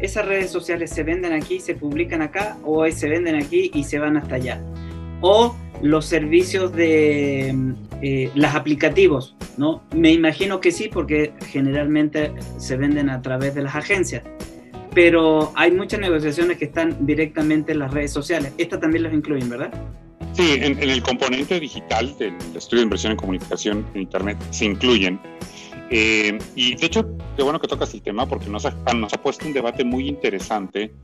¿Esas 0.00 0.26
redes 0.26 0.50
sociales 0.50 0.90
se 0.90 1.02
venden 1.02 1.32
aquí, 1.32 1.58
se 1.60 1.74
publican 1.74 2.22
acá 2.22 2.58
o 2.64 2.88
se 2.90 3.08
venden 3.08 3.36
aquí 3.36 3.70
y 3.74 3.84
se 3.84 3.98
van 3.98 4.16
hasta 4.16 4.36
allá? 4.36 4.62
¿O 5.20 5.56
los 5.82 6.06
servicios 6.06 6.72
de 6.72 7.54
eh, 8.02 8.30
aplicativos, 8.52 9.36
¿no? 9.56 9.82
Me 9.94 10.12
imagino 10.12 10.60
que 10.60 10.72
sí, 10.72 10.88
porque 10.92 11.32
generalmente 11.46 12.32
se 12.58 12.76
venden 12.76 13.10
a 13.10 13.22
través 13.22 13.54
de 13.54 13.62
las 13.62 13.74
agencias. 13.74 14.22
pero 14.94 15.52
hay 15.54 15.72
muchas 15.72 16.00
negociaciones 16.00 16.56
que 16.56 16.64
están 16.64 17.04
directamente 17.04 17.72
en 17.72 17.80
las 17.80 17.92
redes 17.92 18.10
sociales. 18.12 18.54
Estas 18.56 18.80
también 18.80 19.02
las 19.02 19.12
incluyen, 19.12 19.50
¿verdad? 19.50 19.70
Sí, 20.32 20.54
en, 20.54 20.78
el 20.78 21.02
componente 21.02 21.60
digital 21.60 22.16
del 22.16 22.34
estudio 22.54 22.78
de 22.78 22.84
inversión 22.84 23.12
en 23.12 23.18
comunicación 23.18 23.84
en 23.92 24.00
Internet 24.00 24.38
se 24.50 24.64
incluyen. 24.64 25.20
Eh, 25.90 26.38
y 26.54 26.76
de 26.76 26.86
hecho, 26.86 27.06
qué 27.36 27.42
bueno 27.42 27.60
que 27.60 27.68
tocas 27.68 27.92
el 27.92 28.00
tema 28.00 28.26
porque 28.26 28.48
nos 28.48 28.64
ha 28.64 29.22
puesto 29.22 29.46
un 29.46 29.52
debate 29.52 29.84
muy 29.84 30.08
interesante 30.08 30.94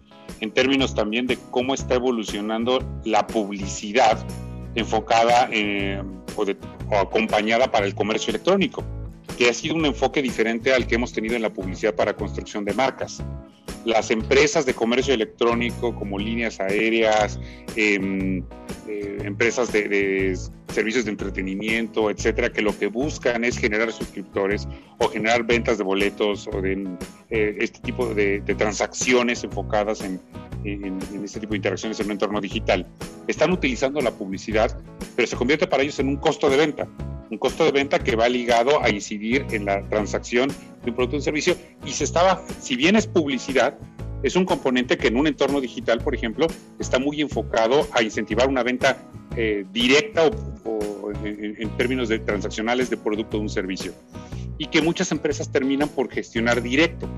en 0.41 0.51
términos 0.51 0.95
también 0.95 1.27
de 1.27 1.39
cómo 1.51 1.75
está 1.75 1.95
evolucionando 1.95 2.85
la 3.05 3.27
publicidad 3.27 4.19
enfocada 4.75 5.49
eh, 5.53 6.03
o, 6.37 6.97
acompañada 6.97 7.71
para 7.71 7.87
el 7.87 7.95
comercio 7.95 8.31
electrónico, 8.31 8.85
que 9.39 9.49
ha 9.49 9.55
sido 9.55 9.75
un 9.75 9.87
enfoque 9.87 10.23
diferente 10.23 10.73
al 10.73 10.87
que 10.87 10.97
hemos 10.97 11.13
tenido 11.13 11.37
en 11.37 11.43
la 11.43 11.53
publicidad 11.53 11.95
para 11.95 12.15
construcción 12.15 12.65
de 12.65 12.75
marcas. 12.75 13.23
Las 13.85 14.11
empresas 14.11 14.67
de 14.67 14.75
comercio 14.75 15.15
electrónico 15.15 15.95
como 15.95 16.19
líneas 16.19 16.61
aéreas, 16.61 17.39
em, 17.77 18.45
eh, 18.89 19.19
empresas 19.25 19.73
de, 19.73 20.37
servicios 20.73 21.05
de 21.05 21.13
entretenimiento, 21.13 22.11
etcétera, 22.11 22.53
que 22.53 22.63
lo 22.63 22.77
que 22.77 22.87
buscan 22.87 23.45
es 23.45 23.59
generar 23.59 23.93
suscriptores 23.93 24.67
o 24.99 25.09
generar 25.09 25.45
ventas 25.45 25.79
de 25.79 25.85
boletos 25.85 26.49
o 26.53 26.61
de 26.61 26.87
eh, 27.31 27.57
este 27.61 27.81
tipo 27.81 28.15
de, 28.15 28.41
transacciones 28.57 29.45
enfocadas 29.45 30.01
en, 30.03 30.21
en, 30.65 31.01
este 31.25 31.41
tipo 31.41 31.53
de 31.53 31.59
interacciones 31.59 32.01
en 32.01 32.07
un 32.07 32.13
entorno 32.13 32.41
digital. 32.41 32.87
Están 33.29 33.53
utilizando 33.53 34.01
la 34.01 34.13
publicidad, 34.13 34.77
pero 35.17 35.29
se 35.29 35.37
convierte 35.37 35.67
para 35.67 35.83
ellos 35.83 35.99
en 35.99 36.09
un 36.09 36.17
costo 36.17 36.49
de 36.51 36.57
venta 36.57 36.89
un 37.33 37.39
costo 37.39 37.65
de 37.65 37.73
venta 37.73 37.99
que 37.99 38.15
va 38.15 38.29
ligado 38.29 38.83
a 38.85 38.91
incidir 38.91 39.47
en 39.53 39.65
la 39.65 39.83
transacción 39.89 40.51
de 40.51 40.91
un 40.91 40.95
producto 40.95 41.17
o 41.17 41.19
un 41.21 41.23
servicio 41.23 41.57
y 41.83 41.93
se 41.93 42.05
estaba, 42.05 42.45
si 42.61 42.77
bien 42.77 42.95
es 42.95 43.07
publicidad, 43.07 43.79
es 44.23 44.37
un 44.37 44.45
componente 44.45 44.99
que 44.99 45.09
en 45.09 45.17
un 45.17 45.27
entorno 45.27 45.61
digital, 45.61 45.99
por 46.01 46.15
ejemplo, 46.15 46.47
está 46.79 46.99
muy 46.99 47.23
enfocado 47.23 47.89
a 47.93 48.03
incentivar 48.03 48.49
una 48.49 48.63
venta 48.63 48.99
eh, 49.37 49.65
directa 49.73 50.31
o, 50.65 51.13
en, 51.25 51.77
términos 51.77 52.09
de 52.09 52.19
transaccionales 52.19 52.91
de 52.91 52.97
producto 52.97 53.39
o 53.39 53.41
un 53.41 53.49
servicio 53.49 53.93
y 54.59 54.67
que 54.67 54.83
muchas 54.83 55.11
empresas 55.11 55.51
terminan 55.51 55.89
por 55.89 56.11
gestionar 56.11 56.63
directo 56.63 57.09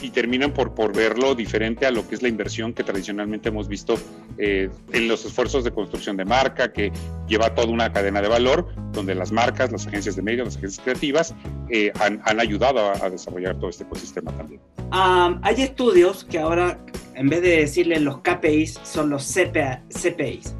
y 0.00 0.10
terminan 0.10 0.52
por, 0.52 0.74
por 0.74 0.94
verlo 0.94 1.34
diferente 1.34 1.86
a 1.86 1.90
lo 1.90 2.06
que 2.06 2.14
es 2.14 2.22
la 2.22 2.28
inversión 2.28 2.74
que 2.74 2.84
tradicionalmente 2.84 3.48
hemos 3.48 3.68
visto 3.68 3.96
eh, 4.38 4.68
en 4.92 5.08
los 5.08 5.24
esfuerzos 5.24 5.64
de 5.64 5.70
construcción 5.70 6.16
de 6.16 6.24
marca, 6.24 6.72
que 6.72 6.92
lleva 7.26 7.54
toda 7.54 7.68
una 7.68 7.92
cadena 7.92 8.20
de 8.20 8.28
valor, 8.28 8.68
donde 8.92 9.14
las 9.14 9.32
marcas, 9.32 9.72
las 9.72 9.86
agencias 9.86 10.14
de 10.14 10.22
medios, 10.22 10.46
las 10.46 10.56
agencias 10.58 10.84
creativas 10.84 11.34
eh, 11.70 11.90
han, 12.00 12.20
han, 12.24 12.38
ayudado 12.38 12.80
a, 12.80 13.08
desarrollar 13.08 13.58
todo 13.58 13.70
este 13.70 13.84
ecosistema 13.84 14.30
también. 14.36 14.60
hay 14.90 15.62
estudios 15.62 16.24
que 16.24 16.38
ahora, 16.38 16.78
en 17.14 17.28
vez 17.30 17.40
de 17.40 17.60
decirle 17.60 17.98
los 17.98 18.18
KPIs, 18.18 18.80
son 18.82 19.08
los 19.08 19.24
CPA, 19.24 19.82
CPIs 19.88 20.54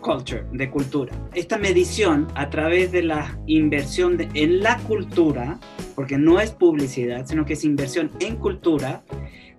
culture, 0.00 0.44
de 0.52 0.70
cultura. 0.70 1.12
Esta 1.34 1.58
medición 1.58 2.28
a 2.34 2.50
través 2.50 2.92
de 2.92 3.02
la 3.02 3.38
inversión 3.46 4.18
en 4.34 4.62
la 4.62 4.78
cultura, 4.78 5.58
porque 5.94 6.18
no 6.18 6.40
es 6.40 6.50
publicidad, 6.50 7.26
sino 7.26 7.44
que 7.44 7.54
es 7.54 7.64
inversión 7.64 8.10
en 8.20 8.36
cultura, 8.36 9.02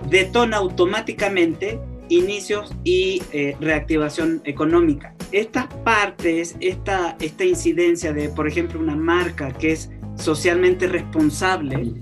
detona 0.10 0.58
automáticamente 0.58 1.80
inicios 2.10 2.74
y 2.84 3.22
eh, 3.32 3.56
reactivación 3.60 4.42
económica. 4.46 5.14
Estas 5.32 5.68
partes, 5.84 6.56
esta, 6.60 7.16
esta 7.20 7.46
incidencia 7.46 8.14
de, 8.14 8.30
por 8.30 8.48
ejemplo, 8.48 8.80
una 8.80 8.96
marca 8.96 9.52
que 9.52 9.74
es 9.74 9.92
socialmente 10.16 10.88
responsable, 10.88 11.94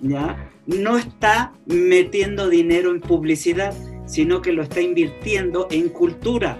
¿ya? 0.00 0.50
no 0.66 0.96
está 0.96 1.52
metiendo 1.66 2.48
dinero 2.48 2.90
en 2.90 3.00
publicidad, 3.00 3.74
sino 4.06 4.40
que 4.40 4.52
lo 4.52 4.62
está 4.62 4.80
invirtiendo 4.80 5.68
en 5.70 5.88
cultura 5.88 6.58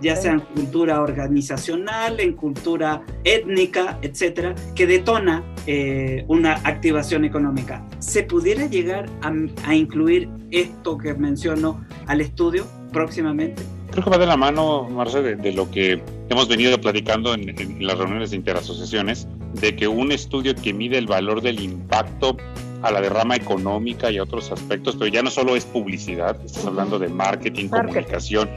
ya 0.00 0.16
sea 0.16 0.32
en 0.32 0.40
cultura 0.40 1.00
organizacional, 1.00 2.20
en 2.20 2.34
cultura 2.34 3.02
étnica, 3.24 3.98
etcétera, 4.02 4.54
que 4.74 4.86
detona 4.86 5.42
eh, 5.66 6.24
una 6.28 6.54
activación 6.64 7.24
económica. 7.24 7.84
¿Se 7.98 8.22
pudiera 8.22 8.66
llegar 8.66 9.06
a, 9.22 9.74
incluir 9.74 10.28
esto 10.50 10.98
que 10.98 11.14
menciono 11.14 11.84
al 12.06 12.20
estudio 12.20 12.66
próximamente? 12.92 13.62
Creo 13.90 14.04
que 14.04 14.10
va 14.10 14.18
de 14.18 14.26
la 14.26 14.36
mano, 14.36 14.88
Marce, 14.90 15.22
de, 15.22 15.52
lo 15.52 15.70
que 15.70 16.02
hemos 16.28 16.48
venido 16.48 16.78
platicando 16.80 17.34
en, 17.34 17.48
en 17.58 17.86
las 17.86 17.96
reuniones 17.98 18.30
de 18.30 18.36
interasociaciones, 18.36 19.26
de 19.54 19.74
que 19.74 19.88
un 19.88 20.12
estudio 20.12 20.54
que 20.54 20.72
mide 20.72 20.98
el 20.98 21.06
valor 21.06 21.40
del 21.40 21.60
impacto 21.60 22.36
a 22.82 22.90
la 22.90 23.00
derrama 23.00 23.36
económica 23.36 24.10
y 24.10 24.18
a 24.18 24.22
otros 24.22 24.52
aspectos, 24.52 24.96
pero 24.96 25.08
ya 25.08 25.22
no 25.22 25.30
solo 25.30 25.56
es 25.56 25.64
publicidad, 25.64 26.36
estás 26.44 26.66
hablando 26.66 26.98
de 26.98 27.08
marketing, 27.08 27.68
comunicación, 27.68 28.48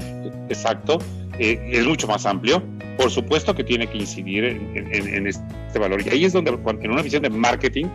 exacto, 0.49 0.99
eh, 1.39 1.59
es 1.71 1.85
mucho 1.85 2.07
más 2.07 2.25
amplio. 2.25 2.61
Por 2.97 3.09
supuesto 3.09 3.55
que 3.55 3.63
tiene 3.63 3.87
que 3.87 3.97
incidir 3.97 4.43
en, 4.43 5.27
este 5.27 5.79
valor. 5.79 6.01
Y 6.05 6.09
ahí 6.09 6.25
es 6.25 6.33
donde, 6.33 6.51
en 6.51 6.91
una 6.91 7.01
visión 7.01 7.23
de 7.23 7.29
marketing, 7.29 7.85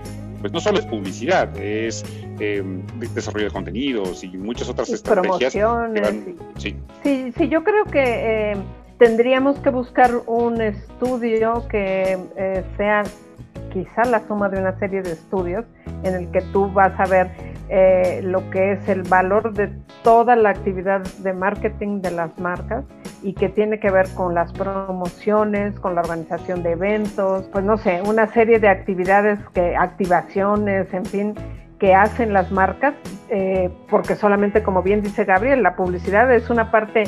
pues 0.40 0.52
no 0.52 0.61
solo 0.61 0.78
es 0.78 0.87
publicidad, 0.87 1.54
es 1.59 2.04
em, 2.38 2.83
desarrollo 3.14 3.46
de 3.46 3.50
contenidos 3.50 4.24
y 4.24 4.28
muchas 4.28 4.68
otras 4.68 4.90
estrategias. 4.90 5.54
Promociones. 5.54 6.37
sí. 6.57 6.76
sí. 7.02 7.33
sí, 7.37 7.48
yo 7.48 7.62
creo 7.64 7.85
que 7.87 8.52
eh, 8.52 8.57
tendríamos 8.98 9.59
que 9.61 9.70
buscar 9.70 10.11
un 10.26 10.61
estudio 10.61 11.66
que 11.68 12.18
eh, 12.37 12.64
sea 12.76 13.04
quizá 13.72 14.04
la 14.04 14.26
suma 14.26 14.48
de 14.48 14.61
una 14.61 14.78
serie 14.78 15.02
de 15.02 15.12
estudios 15.12 15.64
en 16.02 16.14
el 16.14 16.30
que 16.30 16.40
tú 16.52 16.70
vas 16.72 16.92
a 16.98 17.07
ver 17.07 17.30
eh, 17.68 18.20
lo 18.22 18.48
que 18.50 18.72
es 18.72 18.88
el 18.88 19.02
valor 19.02 19.52
de 19.52 19.70
toda 20.02 20.37
la 20.37 20.50
actividad 20.50 21.02
de 21.18 21.33
marketing 21.33 22.00
de 22.00 22.11
las 22.11 22.38
marcas 22.38 22.85
y 23.24 23.32
que 23.32 23.48
tiene 23.48 23.80
que 23.80 23.90
ver 23.90 24.06
con 24.14 24.34
las 24.34 24.52
promociones, 24.52 25.80
con 25.80 25.94
la 25.94 26.02
organización 26.02 26.62
de 26.62 26.72
eventos, 26.72 27.48
pues 27.50 27.64
no 27.64 27.78
sé, 27.78 28.02
una 28.06 28.26
serie 28.26 28.58
de 28.58 28.68
actividades, 28.68 29.38
que, 29.54 29.74
activaciones, 29.74 30.92
en 30.92 31.06
fin, 31.06 31.34
que 31.78 31.94
hacen 31.94 32.34
las 32.34 32.52
marcas, 32.52 32.94
eh, 33.30 33.70
porque 33.88 34.14
solamente, 34.14 34.62
como 34.62 34.82
bien 34.82 35.00
dice 35.02 35.24
Gabriel, 35.24 35.62
la 35.62 35.74
publicidad 35.74 36.30
es 36.34 36.50
una 36.50 36.70
parte, 36.70 37.04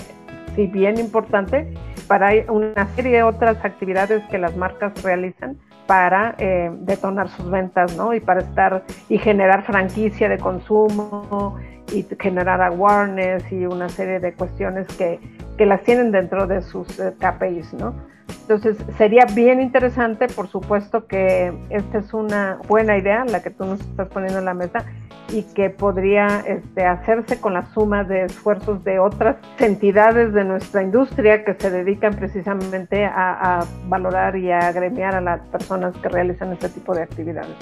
si 0.55 0.67
bien 0.67 0.99
importante, 0.99 1.75
para 2.09 2.31
una 2.49 2.87
serie 2.97 3.17
de 3.17 3.23
otras 3.23 3.63
actividades 3.63 4.25
que 4.31 4.39
las 4.39 4.57
marcas 4.57 5.03
realizan 5.03 5.59
para 5.87 6.35
eh, 6.39 6.71
detonar 6.81 7.29
sus 7.29 7.51
ventas, 7.51 7.95
¿no? 7.95 8.15
Y 8.15 8.21
para 8.21 8.41
estar 8.41 8.85
y 9.11 9.19
generar 9.19 9.65
franquicia 9.65 10.31
de 10.31 10.39
consumo 10.39 11.59
y 11.93 12.05
generar 12.19 12.63
awareness 12.63 13.51
y 13.53 13.67
una 13.67 13.89
serie 13.89 14.19
de 14.19 14.33
cuestiones 14.33 14.87
que, 14.97 15.21
que 15.57 15.67
las 15.67 15.83
tienen 15.83 16.13
dentro 16.13 16.47
de 16.47 16.63
sus 16.63 16.99
eh, 16.99 17.15
KPIs, 17.19 17.75
¿no? 17.75 17.95
Entonces, 18.43 18.77
sería 18.99 19.25
bien 19.35 19.61
interesante, 19.61 20.29
por 20.29 20.49
supuesto 20.49 21.07
que 21.07 21.53
esta 21.71 21.99
es 21.99 22.13
una 22.13 22.59
buena 22.69 22.97
idea, 22.97 23.25
la 23.25 23.43
que 23.43 23.51
tú 23.51 23.65
nos 23.65 23.81
estás 23.81 24.09
poniendo 24.09 24.39
en 24.39 24.45
la 24.45 24.55
mesa, 24.55 24.85
y 25.33 25.43
que 25.43 25.71
podría 25.71 26.45
este, 26.47 26.85
hacerse 26.85 27.41
con 27.41 27.55
la 27.55 27.73
suma 27.73 28.05
de 28.05 28.25
esfuerzos 28.25 28.83
de 28.85 28.99
otras 28.99 29.37
entidades 29.59 30.33
de 30.33 30.45
nuestra 30.45 30.83
industria 30.83 31.45
que 31.45 31.55
se 31.59 31.71
dedican 31.71 32.15
precisamente 32.15 33.05
a, 33.05 33.67
valorar 33.89 34.37
y 34.37 34.51
a 34.51 34.69
agremiar 34.69 35.15
a 35.15 35.21
las 35.21 35.41
personas 35.49 35.95
que 36.03 36.09
realizan 36.09 36.53
este 36.53 36.69
tipo 36.69 36.95
de 36.95 37.03
actividades. 37.03 37.55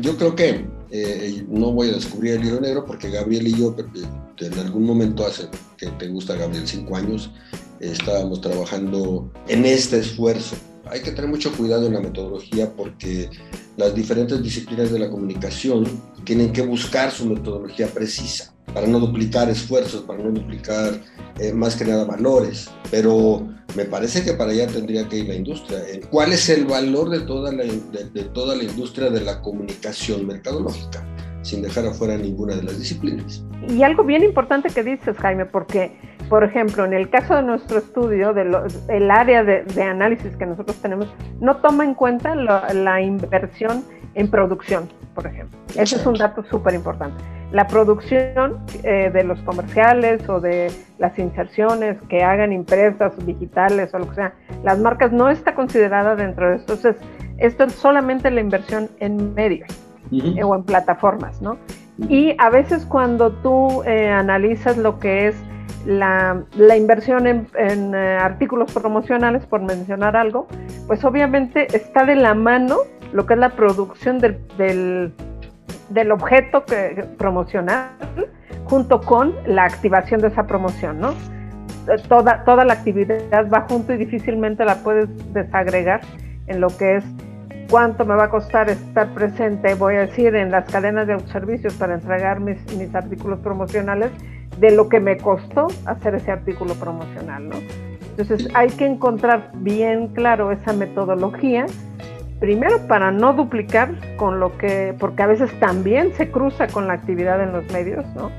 Yo 0.00 0.16
creo 0.16 0.34
que 0.34 0.66
eh, 0.90 1.44
no 1.48 1.72
voy 1.72 1.90
a 1.90 1.92
descubrir 1.92 2.34
el 2.34 2.42
libro 2.42 2.60
negro 2.60 2.84
porque 2.84 3.10
Gabriel 3.10 3.46
y 3.46 3.56
yo 3.56 3.74
eh, 3.78 4.04
en 4.38 4.58
algún 4.58 4.84
momento 4.84 5.26
hace 5.26 5.48
que 5.76 5.86
te 5.86 6.08
gusta 6.08 6.34
Gabriel 6.34 6.66
cinco 6.66 6.96
años 6.96 7.32
estábamos 7.80 8.40
trabajando 8.40 9.30
en 9.48 9.64
este 9.64 9.98
esfuerzo. 9.98 10.56
Hay 10.86 11.00
que 11.02 11.12
tener 11.12 11.30
mucho 11.30 11.52
cuidado 11.52 11.86
en 11.86 11.94
la 11.94 12.00
metodología 12.00 12.70
porque 12.76 13.30
las 13.76 13.94
diferentes 13.94 14.42
disciplinas 14.42 14.90
de 14.90 14.98
la 14.98 15.10
comunicación 15.10 15.86
tienen 16.24 16.52
que 16.52 16.62
buscar 16.62 17.10
su 17.10 17.26
metodología 17.26 17.86
precisa 17.88 18.54
para 18.74 18.86
no 18.86 19.00
duplicar 19.00 19.48
esfuerzos, 19.48 20.02
para 20.02 20.22
no 20.22 20.30
duplicar 20.30 21.00
eh, 21.38 21.52
más 21.52 21.76
que 21.76 21.84
nada 21.84 22.04
valores. 22.04 22.70
Pero 22.90 23.48
me 23.74 23.84
parece 23.84 24.22
que 24.22 24.34
para 24.34 24.52
allá 24.52 24.66
tendría 24.66 25.08
que 25.08 25.18
ir 25.18 25.28
la 25.28 25.34
industria. 25.34 25.80
¿Cuál 26.10 26.32
es 26.32 26.48
el 26.48 26.66
valor 26.66 27.10
de 27.10 27.20
toda 27.20 27.52
la, 27.52 27.64
de 27.64 28.24
toda 28.32 28.54
la 28.54 28.64
industria 28.64 29.10
de 29.10 29.22
la 29.22 29.40
comunicación 29.40 30.26
mercadológica? 30.26 31.06
sin 31.42 31.62
dejar 31.62 31.86
afuera 31.86 32.16
ninguna 32.16 32.54
de 32.56 32.62
las 32.62 32.78
disciplinas. 32.78 33.42
Y 33.68 33.82
algo 33.82 34.04
bien 34.04 34.22
importante 34.22 34.68
que 34.70 34.82
dices, 34.82 35.16
Jaime, 35.16 35.46
porque, 35.46 35.92
por 36.30 36.44
ejemplo, 36.44 36.86
en 36.86 36.94
el 36.94 37.10
caso 37.10 37.34
de 37.34 37.42
nuestro 37.42 37.78
estudio, 37.78 38.32
de 38.32 38.42
el 38.88 39.10
área 39.10 39.44
de, 39.44 39.82
análisis 39.82 40.34
que 40.36 40.46
nosotros 40.46 40.80
tenemos, 40.80 41.12
no 41.40 41.56
toma 41.56 41.84
en 41.84 41.94
cuenta 41.94 42.34
la 42.34 43.02
inversión 43.02 43.84
en 44.14 44.30
producción, 44.30 44.88
por 45.14 45.26
ejemplo. 45.26 45.58
Ese 45.76 45.96
es 45.96 46.06
un 46.06 46.14
dato 46.14 46.42
súper 46.44 46.74
importante. 46.74 47.22
La 47.52 47.66
producción 47.66 48.58
eh, 48.84 49.10
de 49.12 49.24
los 49.24 49.40
comerciales 49.40 50.28
o 50.28 50.40
de 50.40 50.70
las 50.98 51.18
inserciones 51.18 51.96
que 52.08 52.22
hagan 52.22 52.52
impresas, 52.52 53.12
digitales 53.26 53.92
o 53.92 53.98
lo 53.98 54.08
que 54.08 54.14
sea, 54.14 54.34
las 54.62 54.78
marcas 54.78 55.12
no 55.12 55.28
está 55.28 55.54
considerada 55.54 56.14
dentro 56.14 56.48
de 56.48 56.56
esto. 56.56 56.74
Entonces, 56.74 57.02
esto 57.38 57.64
es 57.64 57.72
solamente 57.72 58.30
la 58.30 58.40
inversión 58.40 58.88
en 59.00 59.34
medios. 59.34 59.68
Eh, 60.12 60.42
o 60.42 60.56
en 60.56 60.64
plataformas, 60.64 61.40
¿no? 61.40 61.56
Y 62.08 62.34
a 62.38 62.50
veces 62.50 62.84
cuando 62.84 63.30
tú 63.30 63.84
eh, 63.84 64.08
analizas 64.08 64.76
lo 64.76 64.98
que 64.98 65.28
es 65.28 65.36
la, 65.86 66.44
inversión 66.76 67.26
en, 67.26 67.46
eh, 67.94 68.18
artículos 68.20 68.72
promocionales, 68.72 69.44
por 69.46 69.60
mencionar 69.60 70.16
algo, 70.16 70.46
pues 70.86 71.04
obviamente 71.04 71.66
está 71.76 72.04
de 72.04 72.16
la 72.16 72.34
mano 72.34 72.78
lo 73.12 73.26
que 73.26 73.34
es 73.34 73.40
la 73.40 73.50
producción 73.50 74.18
del, 74.18 75.12
del, 75.88 76.12
objeto 76.12 76.64
que, 76.64 77.04
promocional 77.18 77.88
junto 78.64 79.00
con 79.00 79.34
la 79.46 79.64
activación 79.64 80.20
de 80.20 80.28
esa 80.28 80.46
promoción, 80.46 81.00
¿no? 81.00 81.14
Toda, 82.08 82.44
toda 82.44 82.64
la 82.64 82.74
actividad 82.74 83.50
va 83.52 83.62
junto 83.62 83.92
y 83.92 83.96
difícilmente 83.96 84.64
la 84.64 84.76
puedes 84.76 85.08
desagregar 85.32 86.02
en 86.46 86.60
lo 86.60 86.68
que 86.68 86.96
es 86.96 87.04
cuánto 87.70 88.04
me 88.04 88.14
va 88.14 88.24
a 88.24 88.30
costar 88.30 88.68
estar 88.68 89.08
presente, 89.14 89.74
voy 89.74 89.94
a 89.94 90.00
decir, 90.00 90.34
en 90.34 90.50
las 90.50 90.70
cadenas 90.70 91.06
de 91.06 91.14
autoservicios 91.14 91.74
para 91.74 91.94
entregar 91.94 92.40
mis, 92.40 92.58
mis 92.76 92.94
artículos 92.94 93.38
promocionales, 93.38 94.10
de 94.58 94.70
lo 94.72 94.88
que 94.88 95.00
me 95.00 95.16
costó 95.16 95.68
hacer 95.86 96.14
ese 96.14 96.30
artículo 96.30 96.74
promocional, 96.74 97.48
¿no? 97.48 97.56
Entonces 98.16 98.48
hay 98.54 98.68
que 98.68 98.86
encontrar 98.86 99.50
bien 99.54 100.08
claro 100.08 100.52
esa 100.52 100.72
metodología, 100.72 101.66
primero 102.38 102.86
para 102.86 103.10
no 103.10 103.32
duplicar 103.32 103.94
con 104.16 104.40
lo 104.40 104.56
que, 104.58 104.94
porque 104.98 105.22
a 105.22 105.26
veces 105.26 105.50
también 105.60 106.12
se 106.14 106.30
cruza 106.30 106.66
con 106.66 106.86
la 106.86 106.94
actividad 106.94 107.42
en 107.42 107.52
los 107.52 107.70
medios, 107.72 108.04
¿no? 108.14 108.30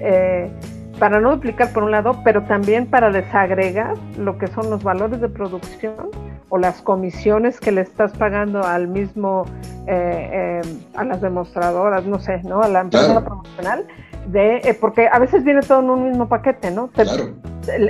Eh, 0.00 0.50
para 0.98 1.20
no 1.20 1.32
duplicar 1.32 1.72
por 1.72 1.82
un 1.82 1.90
lado, 1.90 2.20
pero 2.24 2.44
también 2.44 2.86
para 2.86 3.10
desagregar 3.10 3.96
lo 4.18 4.38
que 4.38 4.46
son 4.48 4.70
los 4.70 4.82
valores 4.82 5.20
de 5.20 5.28
producción 5.28 6.10
o 6.48 6.58
las 6.58 6.80
comisiones 6.82 7.58
que 7.58 7.72
le 7.72 7.80
estás 7.80 8.12
pagando 8.12 8.62
al 8.62 8.86
mismo, 8.86 9.44
eh, 9.86 10.60
eh, 10.62 10.62
a 10.94 11.04
las 11.04 11.20
demostradoras, 11.20 12.04
no 12.04 12.18
sé, 12.20 12.42
¿no? 12.44 12.62
A 12.62 12.68
la 12.68 12.80
empresa 12.80 13.24
promocional, 13.24 13.86
de, 14.26 14.56
eh, 14.58 14.74
porque 14.78 15.08
a 15.10 15.18
veces 15.18 15.44
viene 15.44 15.60
todo 15.60 15.80
en 15.80 15.90
un 15.90 16.08
mismo 16.08 16.28
paquete, 16.28 16.70
¿no? 16.70 16.90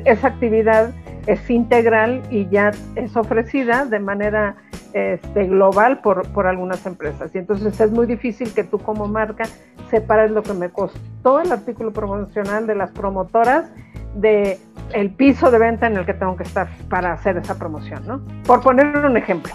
Esa 0.05 0.28
actividad 0.28 0.91
es 1.26 1.49
integral 1.51 2.22
y 2.30 2.49
ya 2.49 2.72
es 2.97 3.16
ofrecida 3.16 3.87
de 3.87 3.99
manera 3.99 4.57
este, 4.93 5.47
global 5.47 6.01
por, 6.01 6.28
por 6.28 6.47
algunas 6.47 6.85
empresas. 6.87 7.35
Y 7.35 7.39
entonces 7.39 7.80
es 7.80 7.91
muy 7.91 8.07
difícil 8.07 8.53
que 8.53 8.64
tú 8.64 8.78
como 8.78 9.07
marca 9.07 9.45
separes 9.91 10.30
lo 10.30 10.43
que 10.43 10.55
me 10.55 10.70
costó 10.70 11.41
el 11.41 11.51
artículo 11.53 11.93
promocional 11.93 12.66
de 12.66 12.74
las 12.74 12.91
promotoras 12.91 13.70
de 14.14 14.59
el 14.93 15.11
piso 15.11 15.51
de 15.51 15.59
venta 15.59 15.87
en 15.87 15.97
el 15.97 16.07
que 16.07 16.14
tengo 16.14 16.37
que 16.37 16.45
estar 16.45 16.68
para 16.89 17.12
hacer 17.12 17.37
esa 17.37 17.59
promoción, 17.59 18.07
¿no? 18.07 18.20
Por 18.47 18.61
poner 18.61 18.97
un 18.99 19.16
ejemplo. 19.16 19.53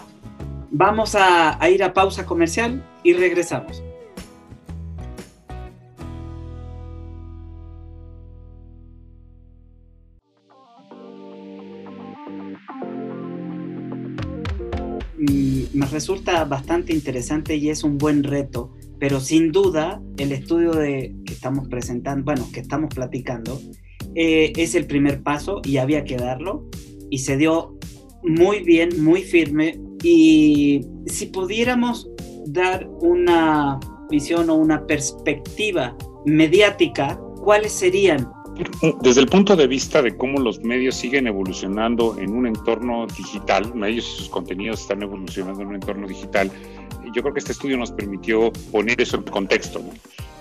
Vamos 0.72 1.16
a, 1.16 1.58
ir 1.70 1.84
a 1.84 1.94
pausa 1.94 2.26
comercial 2.26 2.84
y 3.04 3.14
regresamos. 3.14 3.84
Me 15.20 15.86
resulta 15.88 16.45
bastante 16.45 16.93
interesante 16.93 17.55
y 17.55 17.70
es 17.70 17.84
un 17.84 17.97
buen 17.97 18.24
reto, 18.24 18.74
pero 18.99 19.20
sin 19.20 19.51
duda 19.51 20.01
el 20.17 20.32
estudio 20.32 20.72
de, 20.72 21.15
que 21.26 21.34
estamos 21.34 21.67
presentando, 21.67 22.24
bueno, 22.24 22.47
que 22.53 22.61
estamos 22.61 22.93
platicando, 22.93 23.59
eh, 24.15 24.53
es 24.55 24.76
el 24.76 24.86
primer 24.86 25.22
paso 25.22 25.61
y 25.63 25.78
había 25.78 26.03
que 26.03 26.17
darlo 26.17 26.67
y 27.09 27.20
se 27.20 27.38
dio 27.38 27.78
muy 28.24 28.63
bien, 28.63 29.03
muy 29.03 29.22
firme 29.22 29.80
y 30.03 30.82
si 31.05 31.28
pudiéramos 31.28 32.09
dar 32.47 32.89
una 33.01 33.80
visión 34.09 34.49
o 34.49 34.55
una 34.55 34.86
perspectiva 34.88 35.95
mediática, 36.26 37.20
¿cuáles 37.43 37.72
serían? 37.72 38.30
Desde 39.01 39.22
el 39.22 39.28
punto 39.28 39.55
de 39.55 39.68
vista 39.68 40.01
de 40.01 40.16
cómo 40.16 40.39
los 40.39 40.60
medios 40.60 40.95
siguen 40.95 41.28
evolucionando 41.28 42.18
en 42.20 42.34
un 42.34 42.47
entorno 42.47 43.07
digital, 43.07 43.74
medios 43.74 44.05
y 44.05 44.18
sus 44.18 44.30
contenidos 44.30 44.82
están 44.82 45.01
evolucionando 45.03 45.62
en 45.62 45.68
un 45.70 45.76
entorno 45.76 46.07
digital, 46.07 46.51
yo 47.14 47.22
creo 47.22 47.34
que 47.34 47.39
este 47.39 47.53
estudio 47.53 47.78
nos 47.78 47.91
permitió 47.91 48.51
poner 48.72 49.01
eso 49.01 49.18
en 49.18 49.24
contexto. 49.24 49.82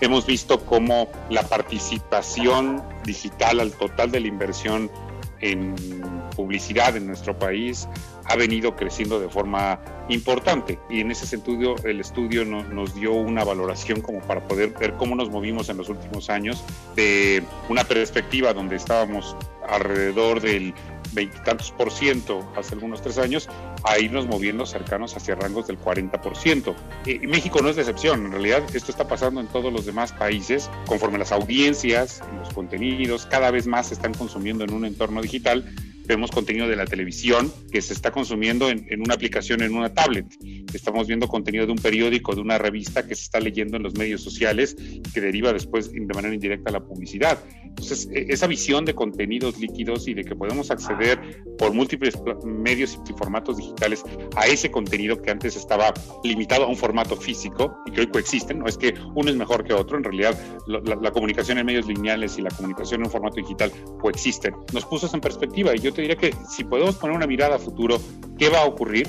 Hemos 0.01 0.27
visto 0.27 0.61
cómo 0.61 1.09
la 1.31 1.43
participación 1.43 2.83
digital 3.05 3.61
al 3.61 3.73
total 3.73 4.11
de 4.11 4.21
la 4.21 4.29
inversión 4.29 4.91
en 5.41 5.75
publicidad 6.39 6.97
en 6.97 7.09
nuestro 7.09 7.37
país 7.37 7.89
ha 8.27 8.37
venido 8.37 8.77
creciendo 8.77 9.19
de 9.19 9.29
forma 9.29 9.81
importante 10.09 10.79
y 10.89 11.01
en 11.01 11.11
ese 11.11 11.27
sentido 11.27 11.75
el 11.83 11.99
estudio 11.99 12.45
nos 12.45 12.95
dio 12.95 13.13
una 13.13 13.43
valoración 13.43 14.01
como 14.01 14.21
para 14.21 14.47
poder 14.47 14.71
ver 14.79 14.95
cómo 14.95 15.17
nos 15.17 15.31
movimos 15.31 15.69
en 15.69 15.79
los 15.79 15.89
últimos 15.89 16.31
años 16.31 16.63
de 16.95 17.43
una 17.69 17.83
perspectiva 17.83 18.55
donde 18.55 18.77
estábamos 18.77 19.37
alrededor 19.69 20.41
del 20.41 20.75
veintitantos 21.13 21.73
por 21.73 21.91
ciento 21.91 22.49
hace 22.57 22.75
algunos 22.75 23.03
tres 23.03 23.19
años 23.19 23.49
a 23.85 23.99
irnos 23.99 24.27
moviendo 24.27 24.67
cercanos 24.67 25.17
hacia 25.17 25.35
rangos 25.35 25.67
del 25.67 25.79
40 25.79 26.21
por 26.21 26.37
ciento. 26.37 26.77
México 27.27 27.61
no 27.63 27.69
es 27.69 27.77
la 27.77 27.83
excepción, 27.83 28.27
en 28.27 28.33
realidad 28.33 28.63
esto 28.75 28.91
está 28.91 29.09
pasando 29.09 29.41
en 29.41 29.47
todos 29.49 29.73
los 29.73 29.87
demás 29.87 30.13
países, 30.13 30.71
conforme 30.87 31.19
las 31.19 31.33
audiencias, 31.33 32.23
los 32.39 32.53
contenidos 32.53 33.27
cada 33.27 33.51
vez 33.51 33.67
más 33.67 33.89
se 33.89 33.95
están 33.95 34.15
consumiendo 34.15 34.65
en 34.65 34.73
un 34.73 34.85
entorno 34.85 35.23
digital, 35.23 35.75
vemos 36.09 36.31
contenido 36.31 36.67
de 36.67 36.75
la 36.75 36.87
televisión 36.87 37.53
que 37.71 37.83
se 37.83 37.93
está 37.93 38.11
consumiendo 38.11 38.71
en, 38.71 39.01
una 39.01 39.15
aplicación, 39.15 39.63
en 39.63 39.75
una 39.75 39.93
tablet. 39.93 40.27
Estamos 40.73 41.07
viendo 41.07 41.29
contenido 41.29 41.67
de 41.67 41.73
un 41.73 41.79
periódico, 41.79 42.35
de 42.35 42.41
una 42.41 42.57
revista 42.57 43.07
que 43.07 43.15
se 43.15 43.25
está 43.25 43.39
leyendo 43.41 43.77
en 43.77 43.83
los 43.83 43.95
medios 43.95 44.23
sociales, 44.23 44.75
que 45.13 45.21
deriva 45.21 45.53
después 45.53 45.93
de 45.93 46.01
manera 46.15 46.35
indirecta 46.35 46.71
a 46.71 46.73
la 46.73 46.81
publicidad. 46.81 47.39
Entonces, 47.63 48.09
e, 48.11 48.27
esa 48.31 48.47
visión 48.47 48.87
de 48.87 48.95
contenidos 48.95 49.59
líquidos 49.59 50.09
y 50.09 50.15
de 50.15 50.25
que 50.25 50.35
podemos 50.35 50.71
acceder 50.71 51.45
por 51.59 51.75
múltiples 51.75 52.19
medios 52.43 52.99
y 53.09 53.13
formatos 53.13 53.59
digitales 53.59 54.03
a 54.35 54.47
ese 54.47 54.71
contenido 54.71 55.21
que 55.21 55.31
antes 55.31 55.57
estaba 55.57 55.93
limitado 56.25 56.65
a 56.65 56.69
un 56.69 56.77
formato 56.77 57.17
físico 57.17 57.77
y 57.85 57.91
que 57.93 58.01
hoy 58.01 58.07
coexisten, 58.07 58.61
no 58.61 58.67
es 58.67 58.79
que 58.79 58.95
uno 59.15 59.31
es 59.31 59.37
mejor 59.37 59.63
que 59.63 59.75
otro, 59.75 59.99
en 59.99 60.05
realidad 60.05 60.39
la, 60.67 60.81
la 60.81 61.11
comunicación 61.11 61.59
en 61.59 61.67
medios 61.67 61.87
lineales 61.87 62.39
y 62.39 62.43
la 62.43 62.51
comunicación 62.51 63.03
en 63.03 63.07
un 63.07 63.13
formato 63.13 63.37
digital 63.37 63.71
coexisten. 64.01 64.55
Nos 64.73 64.87
puso 64.87 65.07
eso 65.07 65.17
en 65.17 65.21
perspectiva 65.21 65.77
y 65.77 65.81
yo 65.81 65.93
diría 66.03 66.17
que 66.17 66.35
si 66.49 66.65
podemos 66.65 66.97
poner 66.97 67.17
una 67.17 67.27
mirada 67.27 67.57
a 67.57 67.59
futuro, 67.59 68.01
¿qué 68.39 68.49
va 68.49 68.61
a 68.61 68.65
ocurrir? 68.67 69.09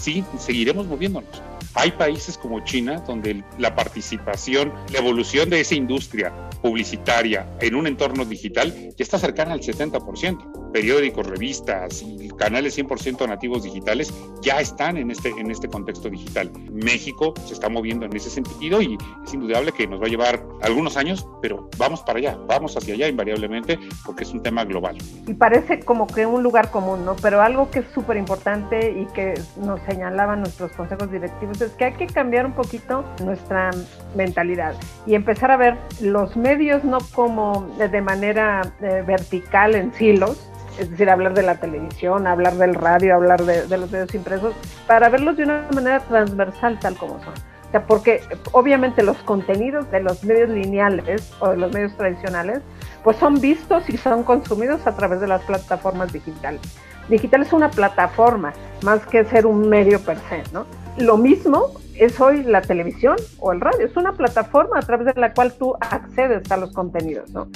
Sí, 0.00 0.24
seguiremos 0.38 0.86
moviéndonos. 0.86 1.42
Hay 1.74 1.92
países 1.92 2.38
como 2.38 2.60
China 2.60 3.02
donde 3.06 3.44
la 3.58 3.74
participación, 3.74 4.72
la 4.92 4.98
evolución 4.98 5.50
de 5.50 5.60
esa 5.60 5.74
industria 5.74 6.32
publicitaria 6.62 7.46
en 7.60 7.74
un 7.74 7.86
entorno 7.86 8.24
digital 8.24 8.72
ya 8.72 9.02
está 9.02 9.18
cercana 9.18 9.52
al 9.52 9.60
70% 9.60 10.65
periódicos, 10.76 11.26
revistas 11.26 12.02
y 12.02 12.28
canales 12.36 12.78
100% 12.78 13.26
nativos 13.26 13.62
digitales 13.62 14.12
ya 14.42 14.60
están 14.60 14.98
en 14.98 15.10
este, 15.10 15.30
en 15.30 15.50
este 15.50 15.68
contexto 15.68 16.10
digital. 16.10 16.52
México 16.70 17.32
se 17.46 17.54
está 17.54 17.70
moviendo 17.70 18.04
en 18.04 18.14
ese 18.14 18.28
sentido 18.28 18.82
y 18.82 18.98
es 19.24 19.32
indudable 19.32 19.72
que 19.72 19.86
nos 19.86 20.02
va 20.02 20.04
a 20.04 20.10
llevar 20.10 20.44
algunos 20.60 20.98
años, 20.98 21.26
pero 21.40 21.70
vamos 21.78 22.02
para 22.02 22.18
allá, 22.18 22.38
vamos 22.46 22.76
hacia 22.76 22.92
allá 22.92 23.08
invariablemente 23.08 23.78
porque 24.04 24.24
es 24.24 24.32
un 24.32 24.42
tema 24.42 24.66
global. 24.66 24.98
Y 25.26 25.32
parece 25.32 25.80
como 25.80 26.06
que 26.06 26.26
un 26.26 26.42
lugar 26.42 26.70
común, 26.70 27.06
¿no? 27.06 27.16
Pero 27.16 27.40
algo 27.40 27.70
que 27.70 27.78
es 27.78 27.86
súper 27.94 28.18
importante 28.18 29.00
y 29.00 29.06
que 29.14 29.32
nos 29.56 29.80
señalaban 29.88 30.40
nuestros 30.40 30.72
consejos 30.72 31.10
directivos 31.10 31.58
es 31.62 31.70
que 31.72 31.86
hay 31.86 31.94
que 31.94 32.06
cambiar 32.06 32.44
un 32.44 32.52
poquito 32.52 33.02
nuestra 33.24 33.70
mentalidad 34.14 34.74
y 35.06 35.14
empezar 35.14 35.50
a 35.50 35.56
ver 35.56 35.78
los 36.02 36.36
medios 36.36 36.84
no 36.84 36.98
como 37.14 37.66
de 37.78 38.02
manera 38.02 38.74
eh, 38.82 39.02
vertical 39.06 39.74
en 39.74 39.94
silos, 39.94 40.50
es 40.78 40.90
decir, 40.90 41.10
hablar 41.10 41.34
de 41.34 41.42
la 41.42 41.56
televisión, 41.56 42.26
hablar 42.26 42.54
del 42.56 42.74
radio, 42.74 43.14
hablar 43.14 43.44
de, 43.44 43.76
los 43.76 43.90
medios 43.90 44.14
impresos, 44.14 44.54
para 44.86 45.08
verlos 45.08 45.36
de 45.36 45.44
una 45.44 45.66
manera 45.74 46.00
transversal 46.00 46.78
tal 46.78 46.96
como 46.96 47.20
son. 47.22 47.34
O 47.34 47.70
sea, 47.70 47.86
porque 47.86 48.22
obviamente 48.52 49.02
los 49.02 49.16
contenidos 49.18 49.90
de 49.90 50.00
los 50.00 50.22
medios 50.24 50.50
lineales 50.50 51.32
o 51.40 51.50
de 51.50 51.56
los 51.56 51.72
medios 51.72 51.96
tradicionales, 51.96 52.60
pues 53.02 53.16
son 53.16 53.40
vistos 53.40 53.88
y 53.88 53.96
son 53.96 54.22
consumidos 54.22 54.86
a 54.86 54.96
través 54.96 55.20
de 55.20 55.26
las 55.26 55.42
plataformas 55.42 56.12
digitales. 56.12 56.60
Digital 57.08 57.42
es 57.42 57.52
una 57.52 57.70
plataforma, 57.70 58.52
más 58.82 59.06
que 59.06 59.24
ser 59.24 59.46
un 59.46 59.68
medio 59.68 60.00
per 60.00 60.18
se, 60.28 60.42
¿no? 60.52 60.66
Lo 60.98 61.16
mismo 61.16 61.72
es 61.94 62.20
hoy 62.20 62.42
la 62.42 62.62
televisión 62.62 63.16
o 63.38 63.52
el 63.52 63.60
radio, 63.60 63.86
es 63.86 63.96
una 63.96 64.12
plataforma 64.12 64.78
a 64.78 64.82
través 64.82 65.14
de 65.14 65.20
la 65.20 65.32
cual 65.32 65.52
tú 65.52 65.76
accedes 65.80 66.50
a 66.50 66.56
los 66.56 66.72
contenidos, 66.72 67.30
¿no? 67.30 67.48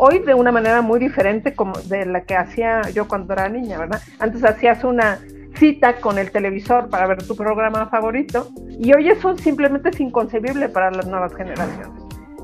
Hoy 0.00 0.20
de 0.20 0.32
una 0.32 0.52
manera 0.52 0.80
muy 0.80 1.00
diferente 1.00 1.54
como 1.54 1.72
de 1.76 2.06
la 2.06 2.20
que 2.20 2.36
hacía 2.36 2.82
yo 2.94 3.08
cuando 3.08 3.32
era 3.32 3.48
niña, 3.48 3.78
¿verdad? 3.78 4.00
Antes 4.20 4.44
hacías 4.44 4.84
una 4.84 5.18
cita 5.56 5.96
con 5.96 6.18
el 6.18 6.30
televisor 6.30 6.88
para 6.88 7.08
ver 7.08 7.26
tu 7.26 7.34
programa 7.34 7.88
favorito 7.88 8.48
y 8.78 8.94
hoy 8.94 9.08
eso 9.08 9.36
simplemente 9.36 9.88
es 9.88 9.98
inconcebible 9.98 10.68
para 10.68 10.92
las 10.92 11.08
nuevas 11.08 11.34
generaciones. 11.34 12.00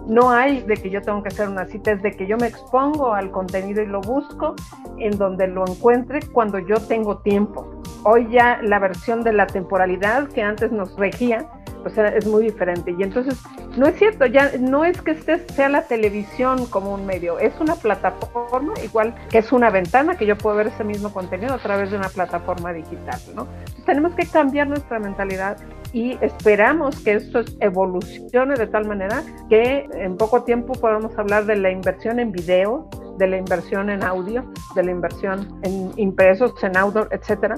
No 0.08 0.32
hay 0.32 0.62
de 0.62 0.74
que 0.74 0.90
yo 0.90 1.00
tengo 1.00 1.22
que 1.22 1.28
hacer 1.28 1.48
una 1.48 1.64
cita, 1.66 1.92
es 1.92 2.02
de 2.02 2.10
que 2.10 2.26
yo 2.26 2.36
me 2.38 2.48
expongo 2.48 3.14
al 3.14 3.30
contenido 3.30 3.82
y 3.82 3.86
lo 3.86 4.00
busco 4.00 4.56
en 4.98 5.16
donde 5.16 5.46
lo 5.46 5.64
encuentre 5.64 6.22
cuando 6.32 6.58
yo 6.58 6.78
tengo 6.88 7.18
tiempo. 7.18 7.80
Hoy 8.02 8.26
ya 8.32 8.58
la 8.62 8.80
versión 8.80 9.22
de 9.22 9.32
la 9.32 9.46
temporalidad 9.46 10.26
que 10.26 10.42
antes 10.42 10.72
nos 10.72 10.96
regía, 10.96 11.46
pues 11.84 11.98
es 11.98 12.26
muy 12.26 12.44
diferente. 12.44 12.94
Y 12.98 13.02
entonces, 13.02 13.38
no 13.76 13.86
es 13.86 13.96
cierto, 13.96 14.26
ya 14.26 14.52
no 14.58 14.84
es 14.84 15.00
que 15.02 15.12
este 15.12 15.38
sea 15.50 15.68
la 15.68 15.82
televisión 15.82 16.66
como 16.66 16.94
un 16.94 17.04
medio, 17.06 17.38
es 17.38 17.52
una 17.60 17.76
plataforma 17.76 18.72
igual 18.82 19.14
que 19.28 19.38
es 19.38 19.52
una 19.52 19.70
ventana 19.70 20.16
que 20.16 20.26
yo 20.26 20.36
puedo 20.36 20.56
ver 20.56 20.68
ese 20.68 20.82
mismo 20.82 21.12
contenido 21.12 21.54
a 21.54 21.58
través 21.58 21.90
de 21.90 21.98
una 21.98 22.08
plataforma 22.08 22.72
digital, 22.72 23.20
¿no? 23.34 23.46
tenemos 23.84 24.14
que 24.14 24.26
cambiar 24.26 24.68
nuestra 24.68 24.98
mentalidad 24.98 25.56
y 25.92 26.18
esperamos 26.20 26.98
que 27.00 27.14
esto 27.14 27.40
evolucione 27.60 28.54
de 28.54 28.66
tal 28.66 28.86
manera 28.86 29.22
que 29.48 29.88
en 29.92 30.16
poco 30.16 30.42
tiempo 30.42 30.72
podamos 30.72 31.16
hablar 31.18 31.46
de 31.46 31.56
la 31.56 31.70
inversión 31.70 32.18
en 32.18 32.32
video, 32.32 32.88
de 33.18 33.26
la 33.26 33.36
inversión 33.36 33.90
en 33.90 34.02
audio, 34.02 34.44
de 34.74 34.82
la 34.82 34.90
inversión 34.90 35.60
en 35.62 35.92
impresos, 35.96 36.52
en 36.62 36.76
outdoor, 36.76 37.08
etcétera, 37.10 37.56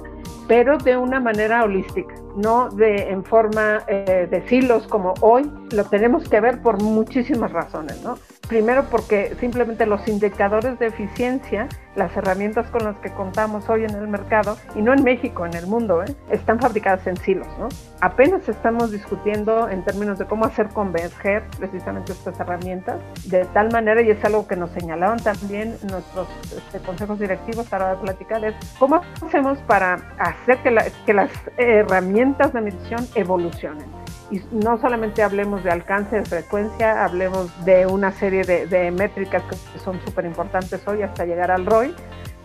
pero 0.49 0.79
de 0.79 0.97
una 0.97 1.21
manera 1.21 1.65
holística, 1.65 2.15
no 2.37 2.69
de 2.71 3.11
en 3.11 3.25
forma 3.25 3.83
eh, 3.89 4.29
de 4.31 4.49
silos 4.49 4.87
como 4.87 5.15
hoy. 5.21 5.51
Lo 5.73 5.85
tenemos 5.85 6.29
que 6.29 6.41
ver 6.41 6.63
por 6.63 6.83
muchísimas 6.83 7.53
razones, 7.53 8.03
¿no? 8.03 8.17
Primero 8.49 8.85
porque 8.85 9.35
simplemente 9.41 9.87
los 9.87 10.07
indicadores 10.07 10.79
de 10.79 10.87
eficiencia, 10.87 11.69
las 11.97 12.17
herramientas 12.17 12.71
con 12.71 12.85
las 12.85 12.97
que 13.01 13.11
contamos 13.11 13.69
hoy 13.69 13.85
en 13.85 13.91
el 13.91 14.07
mercado, 14.07 14.57
y 14.77 14.83
no 14.83 14.93
en 14.93 15.03
México, 15.03 15.45
en 15.45 15.55
el 15.55 15.67
mundo, 15.67 16.05
¿eh? 16.05 16.15
están 16.31 16.61
fabricadas 16.61 17.05
en 17.09 17.17
silos. 17.17 17.49
¿no? 17.59 17.69
Apenas 18.01 18.49
estamos 18.49 18.93
discutiendo 18.93 19.69
en 19.69 19.85
términos 19.85 20.19
de 20.19 20.27
cómo 20.27 20.45
hacer 20.45 20.69
converger 20.69 21.43
precisamente 21.59 22.13
estas 22.13 22.39
herramientas 22.39 23.01
de 23.25 23.45
tal 23.47 23.73
manera, 23.73 24.01
y 24.01 24.11
es 24.11 24.25
algo 24.25 24.47
que 24.47 24.55
nos 24.55 24.71
señalaban 24.71 25.19
también 25.19 25.77
nuestros 25.91 26.29
este, 26.57 26.79
consejos 26.79 27.19
directivos 27.19 27.73
a 27.73 27.79
la 27.79 27.85
hora 27.87 27.95
de 27.97 28.03
platicar, 28.03 28.45
es 28.45 28.55
cómo 28.79 29.01
hacemos 29.27 29.59
para 29.61 29.95
hacer 30.19 30.59
que 31.05 31.13
las 31.13 31.33
herramientas 31.57 32.53
de 32.53 32.61
medición 32.61 33.07
evolucionen 33.17 34.06
y 34.31 34.41
no 34.51 34.79
solamente 34.81 35.23
hablemos 35.23 35.63
de 35.63 35.71
alcance, 35.71 36.17
de 36.17 36.25
frecuencia, 36.25 37.05
hablemos 37.05 37.51
de 37.65 37.87
una 37.87 38.13
serie 38.13 38.45
de, 38.45 38.91
métricas 38.91 39.43
que 39.45 39.79
son 39.79 40.01
súper 40.05 40.25
importantes 40.25 40.87
hoy 40.87 41.03
hasta 41.03 41.25
llegar 41.25 41.51
al 41.51 41.67
ROI, 41.67 41.95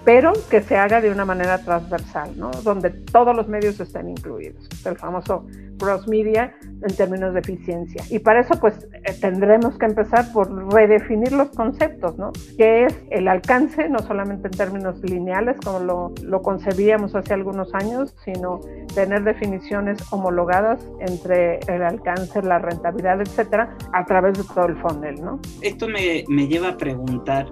pero 0.03 0.33
que 0.49 0.61
se 0.61 0.77
haga 0.77 1.01
de 1.01 1.11
una 1.11 1.25
manera 1.25 1.59
transversal, 1.59 2.31
¿no? 2.37 2.51
donde 2.63 2.89
todos 2.89 3.35
los 3.35 3.47
medios 3.47 3.79
estén 3.79 4.09
incluidos, 4.09 4.67
el 4.85 4.97
famoso 4.97 5.45
cross 5.77 6.07
media 6.07 6.53
en 6.61 6.95
términos 6.95 7.33
de 7.33 7.39
eficiencia. 7.39 8.03
Y 8.09 8.19
para 8.19 8.41
eso 8.41 8.55
pues 8.59 8.87
eh, 8.93 9.13
tendremos 9.19 9.77
que 9.77 9.85
empezar 9.85 10.31
por 10.31 10.73
redefinir 10.73 11.31
los 11.31 11.49
conceptos, 11.49 12.17
¿no? 12.17 12.31
que 12.57 12.85
es 12.85 12.95
el 13.09 13.27
alcance, 13.27 13.89
no 13.89 13.99
solamente 13.99 14.47
en 14.47 14.53
términos 14.53 15.01
lineales 15.03 15.57
como 15.63 15.79
lo, 15.79 16.13
lo 16.23 16.41
concebíamos 16.41 17.15
hace 17.15 17.33
algunos 17.33 17.73
años, 17.73 18.15
sino 18.23 18.59
tener 18.95 19.23
definiciones 19.23 19.99
homologadas 20.11 20.79
entre 20.99 21.59
el 21.67 21.83
alcance, 21.83 22.41
la 22.41 22.59
rentabilidad, 22.59 23.21
etcétera, 23.21 23.75
a 23.93 24.05
través 24.05 24.37
de 24.37 24.43
todo 24.53 24.65
el 24.65 24.77
funnel. 24.77 25.21
¿no? 25.21 25.39
Esto 25.61 25.87
me, 25.87 26.23
me 26.27 26.47
lleva 26.47 26.69
a 26.69 26.77
preguntar 26.77 27.47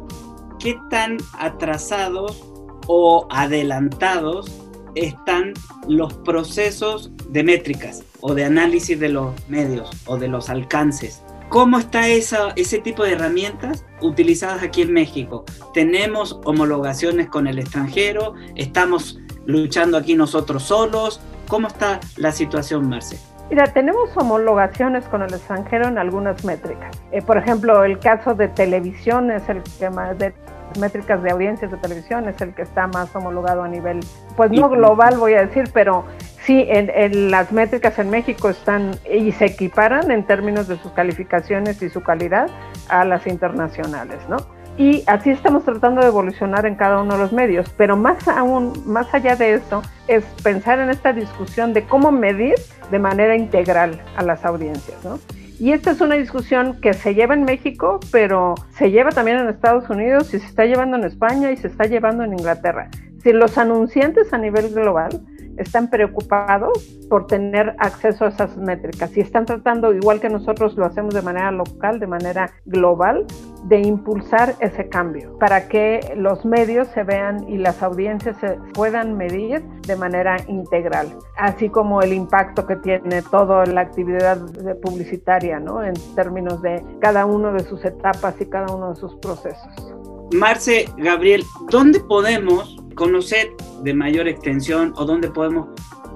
qué 0.59 0.79
tan 0.89 1.17
atrasados 1.37 2.43
o 2.87 3.27
adelantados 3.29 4.51
están 4.95 5.53
los 5.87 6.13
procesos 6.13 7.11
de 7.29 7.43
métricas 7.43 8.03
o 8.21 8.33
de 8.33 8.45
análisis 8.45 8.99
de 8.99 9.09
los 9.09 9.33
medios 9.47 9.89
o 10.05 10.17
de 10.17 10.27
los 10.27 10.49
alcances. 10.49 11.23
¿Cómo 11.49 11.79
está 11.79 12.07
ese 12.07 12.79
tipo 12.79 13.03
de 13.03 13.13
herramientas 13.13 13.85
utilizadas 14.01 14.61
aquí 14.61 14.83
en 14.83 14.93
México? 14.93 15.45
¿Tenemos 15.73 16.39
homologaciones 16.43 17.27
con 17.27 17.47
el 17.47 17.57
extranjero? 17.57 18.35
¿Estamos 18.55 19.19
luchando 19.45 19.97
aquí 19.97 20.13
nosotros 20.13 20.63
solos? 20.63 21.21
¿Cómo 21.47 21.67
está 21.67 21.99
la 22.17 22.31
situación, 22.31 22.87
Marce? 22.87 23.17
Mira, 23.49 23.65
tenemos 23.65 24.15
homologaciones 24.15 25.05
con 25.05 25.23
el 25.23 25.33
extranjero 25.33 25.87
en 25.87 25.97
algunas 25.97 26.45
métricas. 26.45 26.95
Eh, 27.11 27.21
por 27.23 27.37
ejemplo, 27.37 27.83
el 27.83 27.97
caso 27.97 28.35
de 28.35 28.47
televisión 28.47 29.31
es 29.31 29.49
el 29.49 29.63
que 29.79 29.89
más 29.89 30.17
de 30.19 30.33
métricas 30.79 31.23
de 31.23 31.31
audiencias 31.31 31.71
de 31.71 31.77
televisión 31.77 32.29
es 32.29 32.39
el 32.41 32.53
que 32.53 32.61
está 32.61 32.85
más 32.85 33.15
homologado 33.15 33.63
a 33.63 33.67
nivel, 33.67 34.01
pues 34.37 34.51
no 34.51 34.69
global 34.69 35.17
voy 35.17 35.33
a 35.33 35.45
decir, 35.45 35.71
pero 35.73 36.05
sí, 36.43 36.65
en, 36.69 37.31
las 37.31 37.51
métricas 37.51 37.97
en 37.97 38.11
México 38.11 38.49
están 38.49 38.91
y 39.11 39.31
se 39.31 39.45
equiparan 39.45 40.11
en 40.11 40.23
términos 40.25 40.67
de 40.67 40.77
sus 40.77 40.91
calificaciones 40.91 41.81
y 41.81 41.89
su 41.89 42.01
calidad 42.01 42.51
a 42.87 43.03
las 43.03 43.25
internacionales, 43.25 44.19
¿no? 44.29 44.37
Y 44.77 45.03
así 45.07 45.29
estamos 45.29 45.65
tratando 45.65 46.01
de 46.01 46.07
evolucionar 46.07 46.65
en 46.65 46.75
cada 46.75 47.01
uno 47.01 47.13
de 47.13 47.19
los 47.19 47.33
medios, 47.33 47.69
pero 47.77 47.97
más 47.97 48.27
aún, 48.27 48.73
más 48.85 49.13
allá 49.13 49.35
de 49.35 49.55
eso, 49.55 49.81
es 50.07 50.23
pensar 50.41 50.79
en 50.79 50.89
esta 50.89 51.11
discusión 51.11 51.73
de 51.73 51.83
cómo 51.83 52.11
medir 52.11 52.55
de 52.89 52.99
manera 52.99 53.35
integral 53.35 54.01
a 54.15 54.23
las 54.23 54.45
audiencias, 54.45 55.03
¿no? 55.03 55.19
Y 55.59 55.73
esta 55.73 55.91
es 55.91 55.99
una 55.99 56.15
discusión 56.15 56.79
que 56.79 56.93
se 56.93 57.13
lleva 57.13 57.33
en 57.33 57.43
México, 57.43 57.99
pero 58.11 58.55
se 58.71 58.91
lleva 58.91 59.11
también 59.11 59.39
en 59.39 59.49
Estados 59.49 59.89
Unidos 59.89 60.33
y 60.33 60.39
se 60.39 60.45
está 60.45 60.65
llevando 60.65 60.95
en 60.95 61.03
España 61.03 61.51
y 61.51 61.57
se 61.57 61.67
está 61.67 61.83
llevando 61.83 62.23
en 62.23 62.31
Inglaterra. 62.31 62.89
Si 63.21 63.33
los 63.33 63.57
anunciantes 63.57 64.31
a 64.31 64.37
nivel 64.37 64.73
global 64.73 65.19
están 65.59 65.89
preocupados 65.89 66.83
por 67.09 67.27
tener 67.27 67.75
acceso 67.79 68.25
a 68.25 68.29
esas 68.29 68.57
métricas 68.57 69.15
y 69.17 69.21
están 69.21 69.45
tratando, 69.45 69.93
igual 69.93 70.19
que 70.19 70.29
nosotros 70.29 70.75
lo 70.75 70.85
hacemos 70.85 71.13
de 71.13 71.21
manera 71.21 71.51
local, 71.51 71.99
de 71.99 72.07
manera 72.07 72.51
global, 72.65 73.25
de 73.65 73.81
impulsar 73.81 74.55
ese 74.59 74.87
cambio 74.87 75.37
para 75.37 75.67
que 75.67 76.13
los 76.15 76.45
medios 76.45 76.87
se 76.89 77.03
vean 77.03 77.47
y 77.49 77.57
las 77.57 77.83
audiencias 77.83 78.37
se 78.37 78.57
puedan 78.73 79.17
medir 79.17 79.61
de 79.85 79.95
manera 79.95 80.37
integral, 80.47 81.07
así 81.37 81.69
como 81.69 82.01
el 82.01 82.13
impacto 82.13 82.65
que 82.65 82.77
tiene 82.77 83.21
toda 83.21 83.65
la 83.65 83.81
actividad 83.81 84.39
publicitaria, 84.81 85.59
¿no? 85.59 85.83
En 85.83 85.93
términos 86.15 86.61
de 86.61 86.83
cada 86.99 87.25
uno 87.25 87.51
de 87.51 87.61
sus 87.61 87.83
etapas 87.83 88.39
y 88.39 88.45
cada 88.45 88.73
uno 88.73 88.91
de 88.91 88.95
sus 88.95 89.15
procesos. 89.15 89.98
Marce, 90.31 90.87
Gabriel, 90.97 91.43
¿dónde 91.71 91.99
podemos 91.99 92.77
conocer 92.93 93.51
de 93.81 93.93
mayor 93.95 94.27
extensión 94.27 94.93
o 94.95 95.03
dónde 95.03 95.31
podemos 95.31 95.69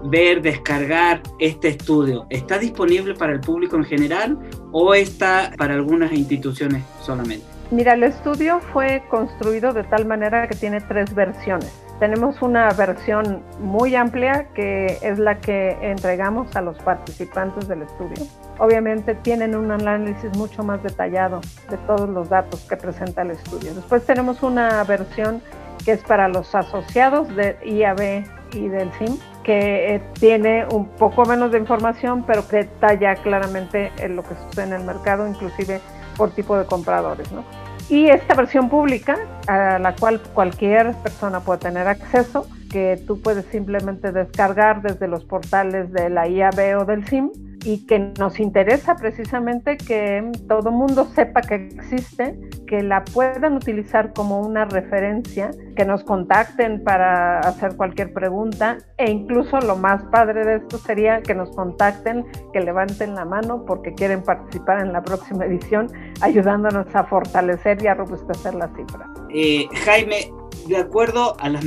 ver, 0.05 0.41
descargar 0.41 1.23
este 1.39 1.69
estudio? 1.69 2.27
¿Está 2.29 2.59
disponible 2.59 3.15
para 3.15 3.33
el 3.33 3.39
público 3.39 3.75
en 3.75 3.85
general 3.85 4.37
o 4.71 4.93
está 4.93 5.51
para 5.57 5.73
algunas 5.73 6.13
instituciones 6.13 6.83
solamente? 7.01 7.52
Mira, 7.73 7.93
el 7.93 8.03
estudio 8.03 8.59
fue 8.71 9.01
construido 9.09 9.73
de 9.73 9.83
tal 9.83 10.05
manera 10.05 10.47
que 10.47 10.53
tiene 10.53 10.79
tres 10.79 11.15
versiones. 11.15 11.73
Tenemos 11.99 12.39
una 12.43 12.69
versión 12.69 13.41
muy 13.59 13.95
amplia 13.95 14.45
que 14.53 14.99
es 15.01 15.17
la 15.17 15.39
que 15.39 15.75
entregamos 15.81 16.55
a 16.55 16.61
los 16.61 16.77
participantes 16.77 17.67
del 17.67 17.81
estudio. 17.81 18.27
Obviamente 18.59 19.15
tienen 19.15 19.55
un 19.55 19.71
análisis 19.71 20.37
mucho 20.37 20.61
más 20.61 20.83
detallado 20.83 21.41
de 21.67 21.77
todos 21.87 22.07
los 22.07 22.29
datos 22.29 22.61
que 22.69 22.77
presenta 22.77 23.23
el 23.23 23.31
estudio. 23.31 23.73
Después 23.73 24.05
tenemos 24.05 24.43
una 24.43 24.83
versión 24.83 25.41
que 25.83 25.93
es 25.93 26.03
para 26.03 26.27
los 26.27 26.53
asociados 26.53 27.35
de 27.35 27.57
IAB 27.65 28.23
y 28.53 28.67
del 28.67 28.91
CIM, 28.99 29.17
que 29.43 29.95
eh, 29.95 30.03
tiene 30.19 30.67
un 30.71 30.89
poco 30.89 31.25
menos 31.25 31.51
de 31.51 31.57
información, 31.57 32.23
pero 32.27 32.47
que 32.47 32.57
detalla 32.57 33.15
claramente 33.15 33.91
lo 34.09 34.21
que 34.21 34.35
sucede 34.35 34.67
en 34.67 34.73
el 34.73 34.83
mercado, 34.83 35.27
inclusive 35.27 35.81
por 36.15 36.29
tipo 36.31 36.55
de 36.55 36.65
compradores. 36.65 37.31
¿no? 37.31 37.43
Y 37.89 38.07
esta 38.07 38.33
versión 38.33 38.69
pública, 38.69 39.17
a 39.47 39.77
la 39.79 39.95
cual 39.95 40.21
cualquier 40.33 40.93
persona 40.95 41.41
puede 41.41 41.59
tener 41.59 41.87
acceso, 41.87 42.47
que 42.71 42.99
tú 43.05 43.21
puedes 43.21 43.45
simplemente 43.45 44.11
descargar 44.11 44.81
desde 44.81 45.07
los 45.07 45.23
portales 45.25 45.91
de 45.91 46.09
la 46.09 46.27
IAB 46.27 46.79
o 46.79 46.85
del 46.85 47.05
CIM, 47.07 47.29
y 47.65 47.85
que 47.85 47.99
nos 48.19 48.39
interesa 48.39 48.95
precisamente 48.95 49.77
que 49.77 50.31
todo 50.47 50.71
mundo 50.71 51.07
sepa 51.15 51.41
que 51.41 51.55
existe, 51.55 52.37
que 52.67 52.81
la 52.81 53.03
puedan 53.03 53.55
utilizar 53.55 54.13
como 54.13 54.39
una 54.39 54.65
referencia, 54.65 55.51
que 55.75 55.85
nos 55.85 56.03
contacten 56.03 56.83
para 56.83 57.39
hacer 57.39 57.75
cualquier 57.75 58.13
pregunta 58.13 58.77
e 58.97 59.09
incluso 59.09 59.59
lo 59.59 59.75
más 59.75 60.03
padre 60.11 60.45
de 60.45 60.55
esto 60.57 60.77
sería 60.77 61.21
que 61.21 61.33
nos 61.33 61.49
contacten, 61.55 62.25
que 62.51 62.59
levanten 62.59 63.15
la 63.15 63.25
mano 63.25 63.65
porque 63.65 63.93
quieren 63.93 64.23
participar 64.23 64.81
en 64.81 64.93
la 64.93 65.01
próxima 65.01 65.45
edición, 65.45 65.87
ayudándonos 66.21 66.93
a 66.93 67.03
fortalecer 67.05 67.81
y 67.83 67.87
a 67.87 67.93
robustecer 67.93 68.55
la 68.55 68.67
cifra. 68.75 69.09
Eh, 69.29 69.67
Jaime, 69.85 70.31
de 70.67 70.77
acuerdo 70.77 71.35
a 71.39 71.49
las 71.49 71.65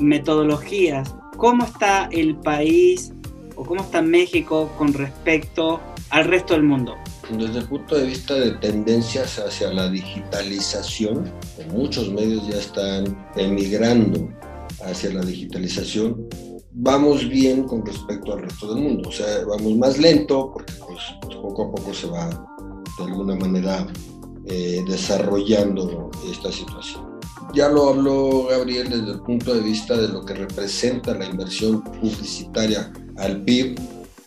metodologías, 0.00 1.14
¿cómo 1.36 1.64
está 1.64 2.08
el 2.10 2.36
país 2.36 3.12
o 3.56 3.64
cómo 3.64 3.82
está 3.82 4.02
México 4.02 4.70
con 4.78 4.92
respecto 4.92 5.80
al 6.10 6.26
resto 6.26 6.54
del 6.54 6.64
mundo? 6.64 6.94
Desde 7.30 7.60
el 7.60 7.68
punto 7.68 7.96
de 7.96 8.04
vista 8.04 8.34
de 8.34 8.52
tendencias 8.52 9.38
hacia 9.38 9.72
la 9.72 9.88
digitalización, 9.88 11.32
muchos 11.72 12.10
medios 12.12 12.46
ya 12.46 12.58
están 12.58 13.26
emigrando 13.36 14.28
hacia 14.84 15.12
la 15.12 15.22
digitalización. 15.22 16.28
Vamos 16.72 17.28
bien 17.28 17.64
con 17.64 17.86
respecto 17.86 18.34
al 18.34 18.42
resto 18.42 18.74
del 18.74 18.82
mundo, 18.82 19.08
o 19.08 19.12
sea, 19.12 19.44
vamos 19.46 19.76
más 19.76 19.98
lento 19.98 20.50
porque 20.52 20.72
pues, 20.86 21.00
pues 21.22 21.36
poco 21.36 21.64
a 21.64 21.74
poco 21.74 21.94
se 21.94 22.08
va 22.08 22.28
de 22.98 23.04
alguna 23.04 23.36
manera 23.36 23.86
eh, 24.46 24.84
desarrollando 24.86 26.10
esta 26.30 26.52
situación. 26.52 27.14
Ya 27.54 27.68
lo 27.68 27.88
habló 27.88 28.46
Gabriel 28.50 28.90
desde 28.90 29.12
el 29.12 29.20
punto 29.20 29.54
de 29.54 29.60
vista 29.60 29.96
de 29.96 30.08
lo 30.08 30.24
que 30.24 30.34
representa 30.34 31.14
la 31.14 31.26
inversión 31.26 31.82
publicitaria 31.82 32.92
al 33.16 33.42
PIB, 33.42 33.76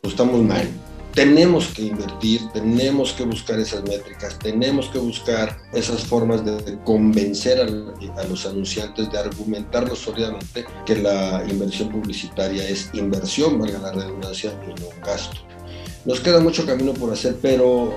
pues 0.01 0.13
estamos 0.13 0.41
mal. 0.41 0.67
tenemos 1.13 1.69
que 1.69 1.81
invertir, 1.81 2.41
tenemos 2.53 3.11
que 3.13 3.23
buscar 3.23 3.57
esas 3.59 3.81
métricas, 3.83 4.37
tenemos 4.37 4.87
que 4.89 4.99
buscar 4.99 5.57
esas 5.73 6.03
formas 6.03 6.45
de 6.45 6.77
convencer 6.85 7.59
a, 7.59 8.23
los 8.25 8.45
anunciantes, 8.45 9.11
de 9.11 9.17
argumentarlos 9.17 9.97
sólidamente 9.97 10.65
que 10.85 10.95
la 10.95 11.43
inversión 11.49 11.89
publicitaria 11.89 12.69
es 12.69 12.91
inversión, 12.93 13.57
valga 13.57 13.79
la 13.79 13.91
redundancia, 13.93 14.53
no 14.79 14.89
gasto. 15.03 15.41
Nos 16.05 16.19
queda 16.19 16.39
mucho 16.39 16.65
camino 16.67 16.93
por 16.93 17.11
hacer, 17.11 17.35
pero, 17.41 17.91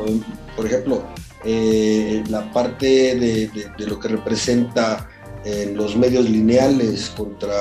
por 0.57 0.65
ejemplo, 0.65 1.05
eh, 1.45 2.23
la 2.29 2.51
parte 2.53 2.87
de, 2.87 3.51
lo 3.87 3.99
que 3.99 4.09
representa 4.09 5.09
en 5.45 5.77
los 5.77 5.97
medios 5.97 6.29
lineales 6.29 7.11
contra 7.11 7.55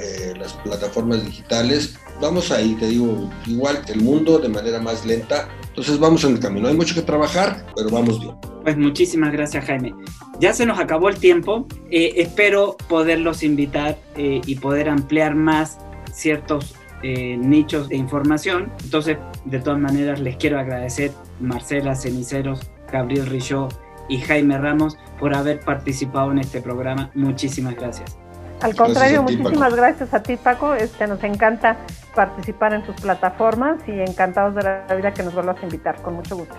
eh, 0.00 0.34
las 0.38 0.52
plataformas 0.54 1.24
digitales, 1.24 1.94
vamos 2.22 2.50
ahí, 2.50 2.74
te 2.76 2.86
digo, 2.86 3.28
igual 3.46 3.84
que 3.84 3.92
el 3.92 4.00
mundo, 4.00 4.38
de 4.38 4.48
manera 4.48 4.80
más 4.80 5.04
lenta. 5.04 5.48
Entonces 5.68 5.98
vamos 5.98 6.24
en 6.24 6.32
el 6.32 6.40
camino. 6.40 6.68
Hay 6.68 6.76
mucho 6.76 6.94
que 6.94 7.02
trabajar, 7.02 7.66
pero 7.76 7.90
vamos 7.90 8.20
bien. 8.20 8.34
Pues 8.62 8.76
muchísimas 8.78 9.32
gracias, 9.32 9.64
Jaime. 9.64 9.94
Ya 10.38 10.54
se 10.54 10.64
nos 10.64 10.78
acabó 10.78 11.08
el 11.08 11.18
tiempo. 11.18 11.66
Eh, 11.90 12.14
espero 12.16 12.76
poderlos 12.88 13.42
invitar 13.42 13.98
y 14.16 14.54
poder 14.56 14.88
ampliar 14.88 15.34
más 15.34 15.78
ciertos 16.12 16.74
nichos 17.02 17.88
de 17.88 17.96
información. 17.96 18.72
Entonces, 18.84 19.18
de 19.44 19.58
todas 19.58 19.80
maneras, 19.80 20.20
les 20.20 20.36
quiero 20.36 20.58
agradecer, 20.58 21.10
Marcela 21.40 21.96
Ceniceros, 21.96 22.70
Gabriel 22.92 23.26
Richaud 23.26 23.72
y 24.08 24.18
Jaime 24.18 24.58
Ramos 24.58 24.96
por 25.18 25.34
haber 25.34 25.60
participado 25.60 26.30
en 26.30 26.38
este 26.38 26.60
programa. 26.60 27.10
Muchísimas 27.14 27.74
gracias. 27.74 28.21
Al 28.62 28.76
contrario, 28.76 29.22
muchísimas 29.22 29.74
gracias 29.74 30.14
a 30.14 30.22
ti, 30.22 30.36
Paco. 30.36 30.74
Este, 30.74 31.06
nos 31.06 31.22
encanta 31.24 31.76
participar 32.14 32.72
en 32.74 32.84
tus 32.84 32.94
plataformas 32.96 33.80
y 33.88 33.92
encantados 33.92 34.54
de 34.54 34.62
la 34.62 34.94
vida 34.94 35.12
que 35.12 35.22
nos 35.24 35.34
vuelvas 35.34 35.56
a 35.60 35.64
invitar, 35.64 36.00
con 36.00 36.14
mucho 36.14 36.36
gusto. 36.36 36.54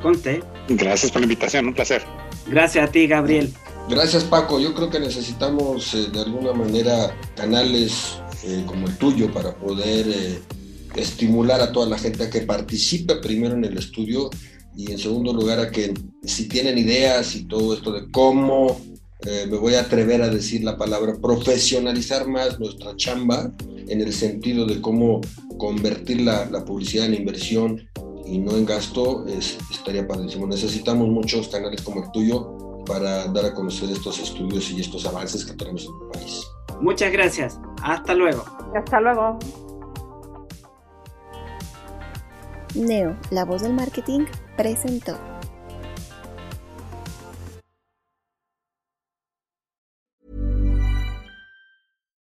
Conte. 0.00 0.42
Gracias 0.68 1.10
por 1.10 1.20
la 1.20 1.24
invitación, 1.24 1.66
un 1.66 1.74
placer. 1.74 2.02
Gracias 2.46 2.88
a 2.88 2.92
ti, 2.92 3.06
Gabriel. 3.06 3.52
Gracias, 3.88 4.24
Paco. 4.24 4.60
Yo 4.60 4.74
creo 4.74 4.90
que 4.90 5.00
necesitamos 5.00 5.94
eh, 5.94 6.08
de 6.12 6.20
alguna 6.20 6.52
manera 6.52 7.14
canales 7.36 8.20
eh, 8.44 8.62
como 8.66 8.86
el 8.86 8.96
tuyo 8.96 9.32
para 9.32 9.54
poder 9.54 10.06
eh, 10.08 10.40
estimular 10.94 11.60
a 11.60 11.72
toda 11.72 11.86
la 11.86 11.98
gente 11.98 12.24
a 12.24 12.30
que 12.30 12.42
participe 12.42 13.16
primero 13.16 13.54
en 13.54 13.64
el 13.64 13.76
estudio 13.78 14.30
y 14.76 14.92
en 14.92 14.98
segundo 14.98 15.32
lugar 15.32 15.58
a 15.58 15.70
que 15.70 15.92
si 16.24 16.48
tienen 16.48 16.78
ideas 16.78 17.34
y 17.34 17.44
todo 17.44 17.74
esto 17.74 17.92
de 17.92 18.10
cómo 18.10 18.80
eh, 19.26 19.46
me 19.50 19.56
voy 19.56 19.74
a 19.74 19.80
atrever 19.80 20.22
a 20.22 20.28
decir 20.28 20.64
la 20.64 20.76
palabra 20.76 21.14
profesionalizar 21.20 22.26
más 22.26 22.58
nuestra 22.58 22.96
chamba 22.96 23.52
en 23.88 24.00
el 24.00 24.12
sentido 24.12 24.66
de 24.66 24.80
cómo 24.80 25.20
convertir 25.58 26.22
la, 26.22 26.46
la 26.46 26.64
publicidad 26.64 27.06
en 27.06 27.14
inversión 27.14 27.88
y 28.26 28.38
no 28.38 28.56
en 28.56 28.64
gasto, 28.64 29.26
es, 29.26 29.58
estaría 29.70 30.06
padrísimo. 30.06 30.46
Necesitamos 30.46 31.08
muchos 31.08 31.48
canales 31.48 31.82
como 31.82 32.02
el 32.04 32.10
tuyo 32.12 32.84
para 32.86 33.26
dar 33.26 33.44
a 33.46 33.54
conocer 33.54 33.90
estos 33.90 34.18
estudios 34.18 34.70
y 34.70 34.80
estos 34.80 35.06
avances 35.06 35.44
que 35.44 35.52
tenemos 35.52 35.84
en 35.84 35.90
el 35.90 36.20
país. 36.20 36.42
Muchas 36.80 37.12
gracias. 37.12 37.58
Hasta 37.82 38.14
luego. 38.14 38.44
Hasta 38.74 39.00
luego. 39.00 39.38
Neo, 42.74 43.16
la 43.30 43.44
voz 43.44 43.62
del 43.62 43.74
marketing, 43.74 44.24
presentó. 44.56 45.31